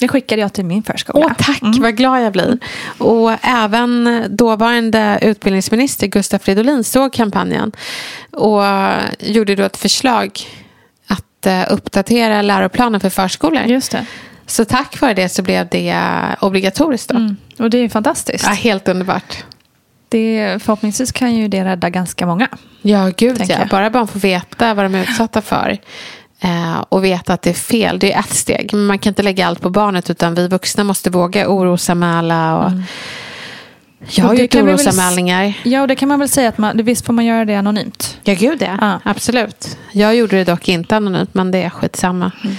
Det 0.00 0.08
skickade 0.08 0.40
jag 0.40 0.52
till 0.52 0.64
min 0.64 0.82
förskola. 0.82 1.26
Åh, 1.26 1.32
tack, 1.38 1.60
vad 1.62 1.96
glad 1.96 2.22
jag 2.22 2.32
blir. 2.32 2.58
Och 2.98 3.32
även 3.42 4.24
dåvarande 4.30 5.18
utbildningsminister 5.22 6.06
Gustav 6.06 6.38
Fridolin 6.38 6.84
såg 6.84 7.12
kampanjen 7.12 7.72
och 8.30 8.62
gjorde 9.18 9.54
då 9.54 9.62
ett 9.62 9.76
förslag 9.76 10.40
att 11.06 11.46
eh, 11.46 11.62
uppdatera 11.70 12.42
läroplanen 12.42 13.00
för 13.00 13.10
förskolor. 13.10 13.62
Just 13.62 13.92
det. 13.92 14.06
Så 14.46 14.64
tack 14.64 15.00
vare 15.00 15.14
det 15.14 15.28
så 15.28 15.42
blev 15.42 15.68
det 15.68 15.96
obligatoriskt. 16.40 17.10
Mm. 17.10 17.36
Och 17.58 17.70
det 17.70 17.78
är 17.78 17.82
ju 17.82 17.88
fantastiskt. 17.88 18.44
Ja, 18.44 18.52
helt 18.52 18.88
underbart. 18.88 19.44
Det, 20.08 20.58
förhoppningsvis 20.62 21.12
kan 21.12 21.34
ju 21.34 21.48
det 21.48 21.64
rädda 21.64 21.90
ganska 21.90 22.26
många. 22.26 22.48
Ja, 22.82 23.10
gud 23.16 23.40
ja. 23.40 23.56
jag. 23.58 23.68
Bara 23.68 23.90
barn 23.90 24.08
får 24.08 24.20
veta 24.20 24.74
vad 24.74 24.84
de 24.84 24.94
är 24.94 25.02
utsatta 25.02 25.42
för. 25.42 25.78
Eh, 26.40 26.84
och 26.88 27.04
veta 27.04 27.32
att 27.34 27.42
det 27.42 27.50
är 27.50 27.54
fel. 27.54 27.98
Det 27.98 28.12
är 28.12 28.20
ett 28.20 28.34
steg. 28.34 28.70
Men 28.72 28.86
man 28.86 28.98
kan 28.98 29.10
inte 29.10 29.22
lägga 29.22 29.46
allt 29.46 29.60
på 29.60 29.70
barnet. 29.70 30.10
Utan 30.10 30.34
vi 30.34 30.48
vuxna 30.48 30.84
måste 30.84 31.10
våga 31.10 31.48
orosanmäla. 31.48 32.58
Och... 32.58 32.72
Jag 34.08 34.24
har 34.24 34.34
det 34.34 34.42
gjort 34.42 34.54
vi 34.54 34.60
väl 34.60 34.68
orosanmälningar. 34.68 35.52
Ja, 35.62 35.80
och 35.80 35.88
det 35.88 35.96
kan 35.96 36.08
man 36.08 36.18
väl 36.18 36.28
säga 36.28 36.48
att 36.48 36.58
man, 36.58 36.84
visst 36.84 37.06
får 37.06 37.12
man 37.12 37.24
göra 37.24 37.44
det 37.44 37.54
anonymt. 37.54 38.18
Ja, 38.24 38.34
gud 38.34 38.62
ja. 38.62 38.78
Ja. 38.80 39.00
Absolut. 39.04 39.78
Jag 39.92 40.16
gjorde 40.16 40.36
det 40.36 40.44
dock 40.44 40.68
inte 40.68 40.96
anonymt. 40.96 41.34
Men 41.34 41.50
det 41.50 41.58
är 41.62 41.70
skitsamma. 41.70 42.32
Mm. 42.44 42.56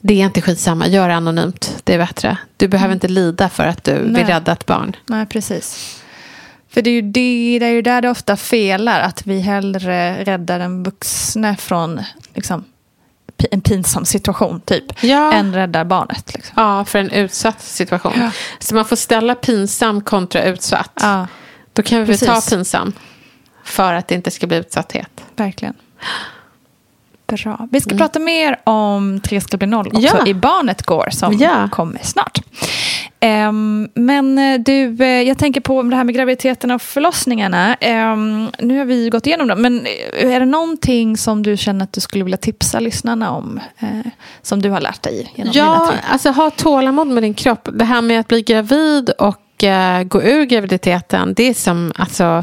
Det 0.00 0.20
är 0.20 0.24
inte 0.24 0.40
skitsamma. 0.42 0.86
Gör 0.86 1.08
det 1.08 1.14
anonymt. 1.14 1.76
Det 1.84 1.94
är 1.94 1.98
bättre. 1.98 2.36
Du 2.56 2.68
behöver 2.68 2.94
inte 2.94 3.08
lida 3.08 3.48
för 3.48 3.64
att 3.64 3.84
du 3.84 3.92
Mm. 3.92 4.06
Nej. 4.06 4.24
vill 4.24 4.32
rädda 4.34 4.52
ett 4.52 4.66
barn. 4.66 4.96
Nej, 5.06 5.26
precis. 5.26 5.98
För 6.70 6.82
det 6.82 6.90
är 6.90 6.94
ju, 6.94 7.02
det, 7.02 7.58
det 7.58 7.66
är 7.66 7.70
ju 7.70 7.82
där 7.82 8.02
det 8.02 8.10
ofta 8.10 8.36
felar, 8.36 9.00
att 9.00 9.26
vi 9.26 9.40
hellre 9.40 10.24
räddar 10.24 10.58
den 10.58 10.82
vuxne 10.82 11.56
från 11.56 12.00
liksom, 12.34 12.64
en 13.50 13.60
pinsam 13.60 14.04
situation, 14.04 14.60
typ, 14.60 14.84
Ja. 15.04 15.32
än 15.32 15.54
räddar 15.54 15.84
barnet. 15.84 16.34
Liksom. 16.34 16.52
Ja, 16.56 16.84
för 16.84 16.98
en 16.98 17.10
utsatt 17.10 17.60
situation. 17.62 18.12
Ja. 18.16 18.30
Så 18.58 18.74
man 18.74 18.84
får 18.84 18.96
ställa 18.96 19.34
pinsam 19.34 20.00
kontra 20.00 20.44
utsatt. 20.44 20.90
Ja, 21.00 21.26
Då 21.72 21.82
kan 21.82 21.98
vi 21.98 22.04
väl 22.04 22.18
ta 22.18 22.34
Precis. 22.34 22.50
pinsam. 22.50 22.92
För 23.64 23.92
att 23.94 24.08
det 24.08 24.14
inte 24.14 24.30
ska 24.30 24.46
bli 24.46 24.56
utsatthet. 24.56 25.10
verkligen. 25.36 25.74
Bra. 27.26 27.68
Vi 27.70 27.80
ska 27.80 27.96
prata 27.96 28.18
mer 28.18 28.60
om 28.64 29.20
Tre 29.20 29.40
ska 29.40 29.56
bli 29.56 29.66
noll 29.66 29.86
också 29.86 30.00
Ja. 30.00 30.26
i 30.26 30.34
Barnet 30.34 30.82
går 30.82 31.08
som 31.10 31.32
Ja. 31.32 31.68
kommer 31.72 32.00
snart. 32.02 32.38
Ehm, 33.20 33.88
men 33.94 34.38
eh, 34.38 34.60
du, 34.60 34.96
eh, 35.04 35.22
jag 35.22 35.38
tänker 35.38 35.60
på 35.60 35.82
det 35.82 35.96
här 35.96 36.04
med 36.04 36.14
graviditeten 36.14 36.70
och 36.70 36.82
förlossningarna. 36.82 37.74
Ehm, 37.74 38.48
nu 38.58 38.78
har 38.78 38.84
vi 38.84 39.08
gått 39.10 39.26
igenom 39.26 39.46
dem, 39.48 39.62
men 39.62 39.86
eh, 40.20 40.32
är 40.34 40.40
det 40.40 40.46
någonting 40.46 41.16
som 41.16 41.42
du 41.42 41.56
känner 41.56 41.84
att 41.84 41.92
du 41.92 42.00
skulle 42.00 42.24
vilja 42.24 42.36
tipsa 42.36 42.80
lyssnarna 42.80 43.30
om? 43.30 43.60
Eh, 43.78 43.88
som 44.42 44.62
du 44.62 44.70
har 44.70 44.80
lärt 44.80 45.02
dig 45.02 45.32
genom 45.34 45.52
Ja, 45.56 45.92
alltså 46.10 46.30
ha 46.30 46.50
tålamod 46.50 47.06
med 47.06 47.22
din 47.22 47.34
kropp. 47.34 47.68
Det 47.72 47.84
här 47.84 48.02
med 48.02 48.20
att 48.20 48.28
bli 48.28 48.42
gravid 48.42 49.10
och 49.10 49.40
gå 50.06 50.22
ur 50.22 50.44
graviditeten. 50.44 51.34
Det 51.34 51.42
är 51.48 51.54
som 51.54 51.92
alltså, 51.96 52.42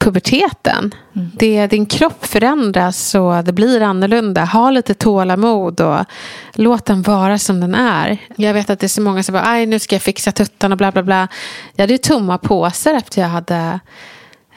puberteten. 0.00 0.94
Det, 1.12 1.66
din 1.66 1.86
kropp 1.86 2.26
förändras 2.26 3.14
och 3.14 3.44
det 3.44 3.52
blir 3.52 3.82
annorlunda. 3.82 4.44
Ha 4.44 4.70
lite 4.70 4.94
tålamod 4.94 5.80
och 5.80 6.04
låt 6.52 6.84
den 6.84 7.02
vara 7.02 7.38
som 7.38 7.60
den 7.60 7.74
är. 7.74 8.18
Jag 8.36 8.54
vet 8.54 8.70
att 8.70 8.80
det 8.80 8.86
är 8.86 8.88
så 8.88 9.02
många 9.02 9.22
som 9.22 9.32
bara, 9.32 9.46
aj 9.46 9.66
nu 9.66 9.78
ska 9.78 9.94
jag 9.94 10.02
fixa 10.02 10.32
tuttarna 10.32 10.72
och 10.72 10.78
bla 10.78 10.92
bla 10.92 11.02
bla. 11.02 11.28
Jag 11.74 11.82
hade 11.82 11.92
ju 11.92 11.98
tomma 11.98 12.38
påsar 12.38 12.94
efter 12.94 13.20
jag 13.20 13.28
hade 13.28 13.80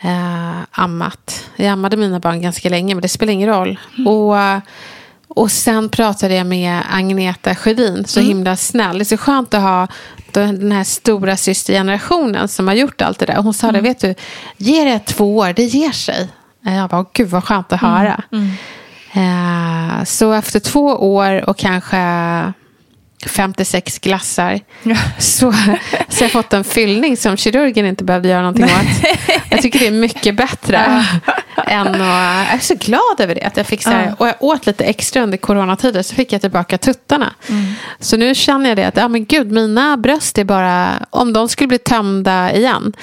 eh, 0.01 0.61
ammat. 0.71 1.49
Jag 1.55 1.67
ammade 1.67 1.97
mina 1.97 2.19
barn 2.19 2.41
ganska 2.41 2.69
länge 2.69 2.95
men 2.95 3.01
det 3.01 3.09
spelar 3.09 3.33
ingen 3.33 3.49
roll. 3.49 3.79
Och, 4.07 4.35
och 5.35 5.51
sen 5.51 5.89
pratade 5.89 6.35
jag 6.35 6.47
med 6.47 6.81
Agneta 6.89 7.55
Sjödin, 7.55 8.05
så 8.05 8.19
himla 8.19 8.55
snäll. 8.55 8.97
Det 8.97 9.01
är 9.01 9.05
så 9.05 9.17
skönt 9.17 9.53
att 9.53 9.61
ha 9.61 9.87
den 10.31 10.71
här 10.71 10.83
stora 10.83 11.37
systergenerationen 11.37 12.47
som 12.47 12.67
har 12.67 12.75
gjort 12.75 13.01
allt 13.01 13.19
det 13.19 13.25
där. 13.25 13.35
Hon 13.35 13.53
sa 13.53 13.71
det, 13.71 13.81
vet 13.81 13.99
du, 13.99 14.15
ge 14.57 14.83
det 14.83 14.99
två 14.99 15.37
år, 15.37 15.53
det 15.53 15.63
ger 15.63 15.91
sig. 15.91 16.29
Jag 16.61 16.89
bara, 16.89 17.05
gud 17.13 17.29
vad 17.29 17.43
skönt 17.43 17.73
att 17.73 17.81
höra. 17.81 18.23
Eh, 19.13 20.03
så 20.03 20.33
efter 20.33 20.59
två 20.59 20.85
år 21.15 21.49
och 21.49 21.57
kanske 21.57 21.97
56 23.29 23.99
glassar 23.99 24.59
så, 25.19 25.53
så 26.09 26.23
jag 26.23 26.31
fått 26.31 26.53
en 26.53 26.63
fyllning 26.63 27.17
som 27.17 27.37
kirurgen 27.37 27.85
inte 27.85 28.03
behövde 28.03 28.29
göra 28.29 28.41
någonting 28.41 28.65
åt. 28.65 28.71
Jag 29.49 29.61
tycker 29.61 29.79
det 29.79 29.87
är 29.87 29.91
mycket 29.91 30.35
bättre. 30.35 31.05
än 31.67 31.87
att, 31.87 31.97
jag 31.97 32.53
är 32.53 32.59
så 32.59 32.75
glad 32.75 33.19
över 33.19 33.35
det. 33.35 33.41
Att 33.41 33.57
jag 33.57 33.65
fick 33.67 33.83
så 33.83 33.89
här, 33.89 34.13
och 34.17 34.27
jag 34.27 34.35
åt 34.39 34.65
lite 34.65 34.83
extra 34.83 35.23
under 35.23 35.37
coronatider 35.37 36.01
så 36.01 36.15
fick 36.15 36.33
jag 36.33 36.41
tillbaka 36.41 36.77
tuttarna. 36.77 37.33
Så 37.99 38.17
nu 38.17 38.35
känner 38.35 38.69
jag 38.69 38.77
det 38.77 38.83
att 38.87 38.97
ja, 38.97 39.07
men 39.07 39.25
gud, 39.25 39.51
mina 39.51 39.97
bröst 39.97 40.37
är 40.37 40.43
bara, 40.43 40.93
om 41.09 41.33
de 41.33 41.49
skulle 41.49 41.67
bli 41.67 41.77
tömda 41.77 42.53
igen 42.53 42.93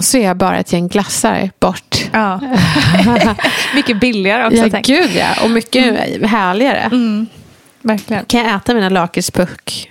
så 0.00 0.18
är 0.18 0.24
jag 0.24 0.36
bara 0.36 0.58
ett 0.58 0.72
gäng 0.72 0.88
glassar 0.88 1.50
bort. 1.60 1.96
Ja. 2.12 2.40
Mycket 3.74 4.00
billigare 4.00 4.46
också. 4.46 4.76
Ja, 4.76 4.80
gud 4.84 5.10
ja. 5.16 5.44
Och 5.44 5.50
mycket 5.50 5.84
härligare. 6.26 6.90
Verkligen. 7.82 8.24
Kan 8.24 8.40
jag 8.40 8.54
äta 8.56 8.74
mina 8.74 8.88
lakritspuck 8.88 9.90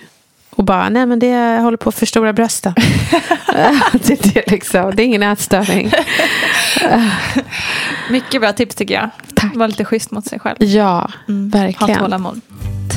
och 0.49 0.63
bara, 0.63 0.89
nej 0.89 1.05
men 1.05 1.19
det 1.19 1.27
jag 1.27 1.61
håller 1.61 1.77
på 1.77 1.89
att 1.89 1.95
förstora 1.95 2.33
brösten. 2.33 2.73
det, 3.91 4.09
är 4.09 4.33
det, 4.33 4.51
liksom. 4.51 4.95
det 4.95 5.03
är 5.03 5.05
ingen 5.05 5.23
ätstörning. 5.23 5.91
Mycket 8.09 8.41
bra 8.41 8.53
tips 8.53 8.75
tycker 8.75 8.93
jag. 8.93 9.09
Tack. 9.35 9.55
Var 9.55 9.67
lite 9.67 9.85
schysst 9.85 10.11
mot 10.11 10.25
sig 10.25 10.39
själv. 10.39 10.55
Ja, 10.59 10.95
Ha 10.99 11.11
verkligen. 11.27 11.99
tålamod. 11.99 12.41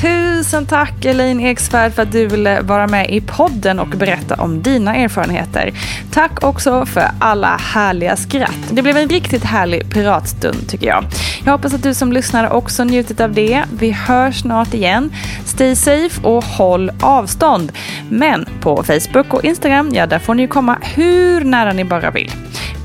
Tusen 0.01 0.65
tack 0.65 1.05
Elaine 1.05 1.39
Eksvärd 1.39 1.93
för 1.93 2.01
att 2.01 2.11
du 2.11 2.27
ville 2.27 2.61
vara 2.61 2.87
med 2.87 3.09
i 3.09 3.21
podden 3.21 3.79
och 3.79 3.87
berätta 3.87 4.35
om 4.35 4.61
dina 4.61 4.95
erfarenheter. 4.95 5.71
Tack 6.11 6.43
också 6.43 6.85
för 6.85 7.03
alla 7.19 7.57
härliga 7.57 8.15
skratt. 8.15 8.69
Det 8.71 8.81
blev 8.81 8.97
en 8.97 9.09
riktigt 9.09 9.43
härlig 9.43 9.93
piratstund 9.93 10.69
tycker 10.69 10.87
jag. 10.87 11.05
Jag 11.45 11.51
hoppas 11.51 11.73
att 11.73 11.83
du 11.83 11.93
som 11.93 12.13
lyssnar 12.13 12.49
också 12.49 12.83
njutit 12.83 13.21
av 13.21 13.33
det. 13.33 13.63
Vi 13.79 13.91
hörs 13.91 14.41
snart 14.41 14.73
igen. 14.73 15.13
Stay 15.45 15.75
safe 15.75 16.27
och 16.27 16.43
håll 16.43 16.91
avstånd. 17.01 17.71
Men 18.09 18.45
på 18.61 18.83
Facebook 18.83 19.33
och 19.33 19.43
Instagram, 19.43 19.89
ja 19.93 20.05
där 20.05 20.19
får 20.19 20.35
ni 20.35 20.47
komma 20.47 20.77
hur 20.81 21.43
nära 21.43 21.73
ni 21.73 21.83
bara 21.83 22.11
vill. 22.11 22.31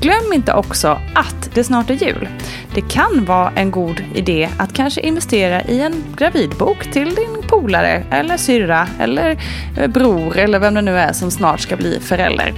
Glöm 0.01 0.33
inte 0.33 0.53
också 0.53 0.99
att 1.15 1.49
det 1.53 1.63
snart 1.63 1.89
är 1.89 1.93
jul. 1.93 2.27
Det 2.73 2.81
kan 2.81 3.25
vara 3.25 3.51
en 3.55 3.71
god 3.71 4.03
idé 4.13 4.49
att 4.57 4.73
kanske 4.73 5.01
investera 5.01 5.61
i 5.61 5.81
en 5.81 6.03
gravidbok 6.17 6.91
till 6.91 7.15
din 7.15 7.37
polare 7.47 8.03
eller 8.11 8.37
syrra 8.37 8.87
eller 8.99 9.37
eh, 9.77 9.87
bror 9.87 10.37
eller 10.37 10.59
vem 10.59 10.73
det 10.73 10.81
nu 10.81 10.97
är 10.97 11.13
som 11.13 11.31
snart 11.31 11.59
ska 11.59 11.75
bli 11.75 11.99
förälder. 11.99 12.53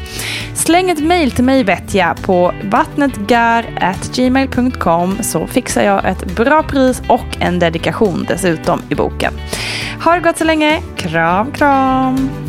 Släng 0.54 0.90
ett 0.90 1.04
mejl 1.04 1.32
till 1.32 1.44
mig 1.44 1.64
vet 1.64 1.94
jag 1.94 2.22
på 2.22 2.54
vattnetgar.gmail.com 2.64 5.18
så 5.22 5.48
fixar 5.48 5.84
jag 5.84 6.06
ett 6.06 6.36
bra 6.36 6.64
pris 6.64 7.02
och 7.08 7.38
en 7.40 7.60
dedikation 7.60 8.26
dessutom 8.28 8.82
i 8.90 8.96
boken. 8.96 9.34
Ha 10.04 10.14
det 10.14 10.20
gott 10.20 10.38
så 10.38 10.44
länge. 10.44 10.82
Kram, 10.96 11.52
kram! 11.52 12.49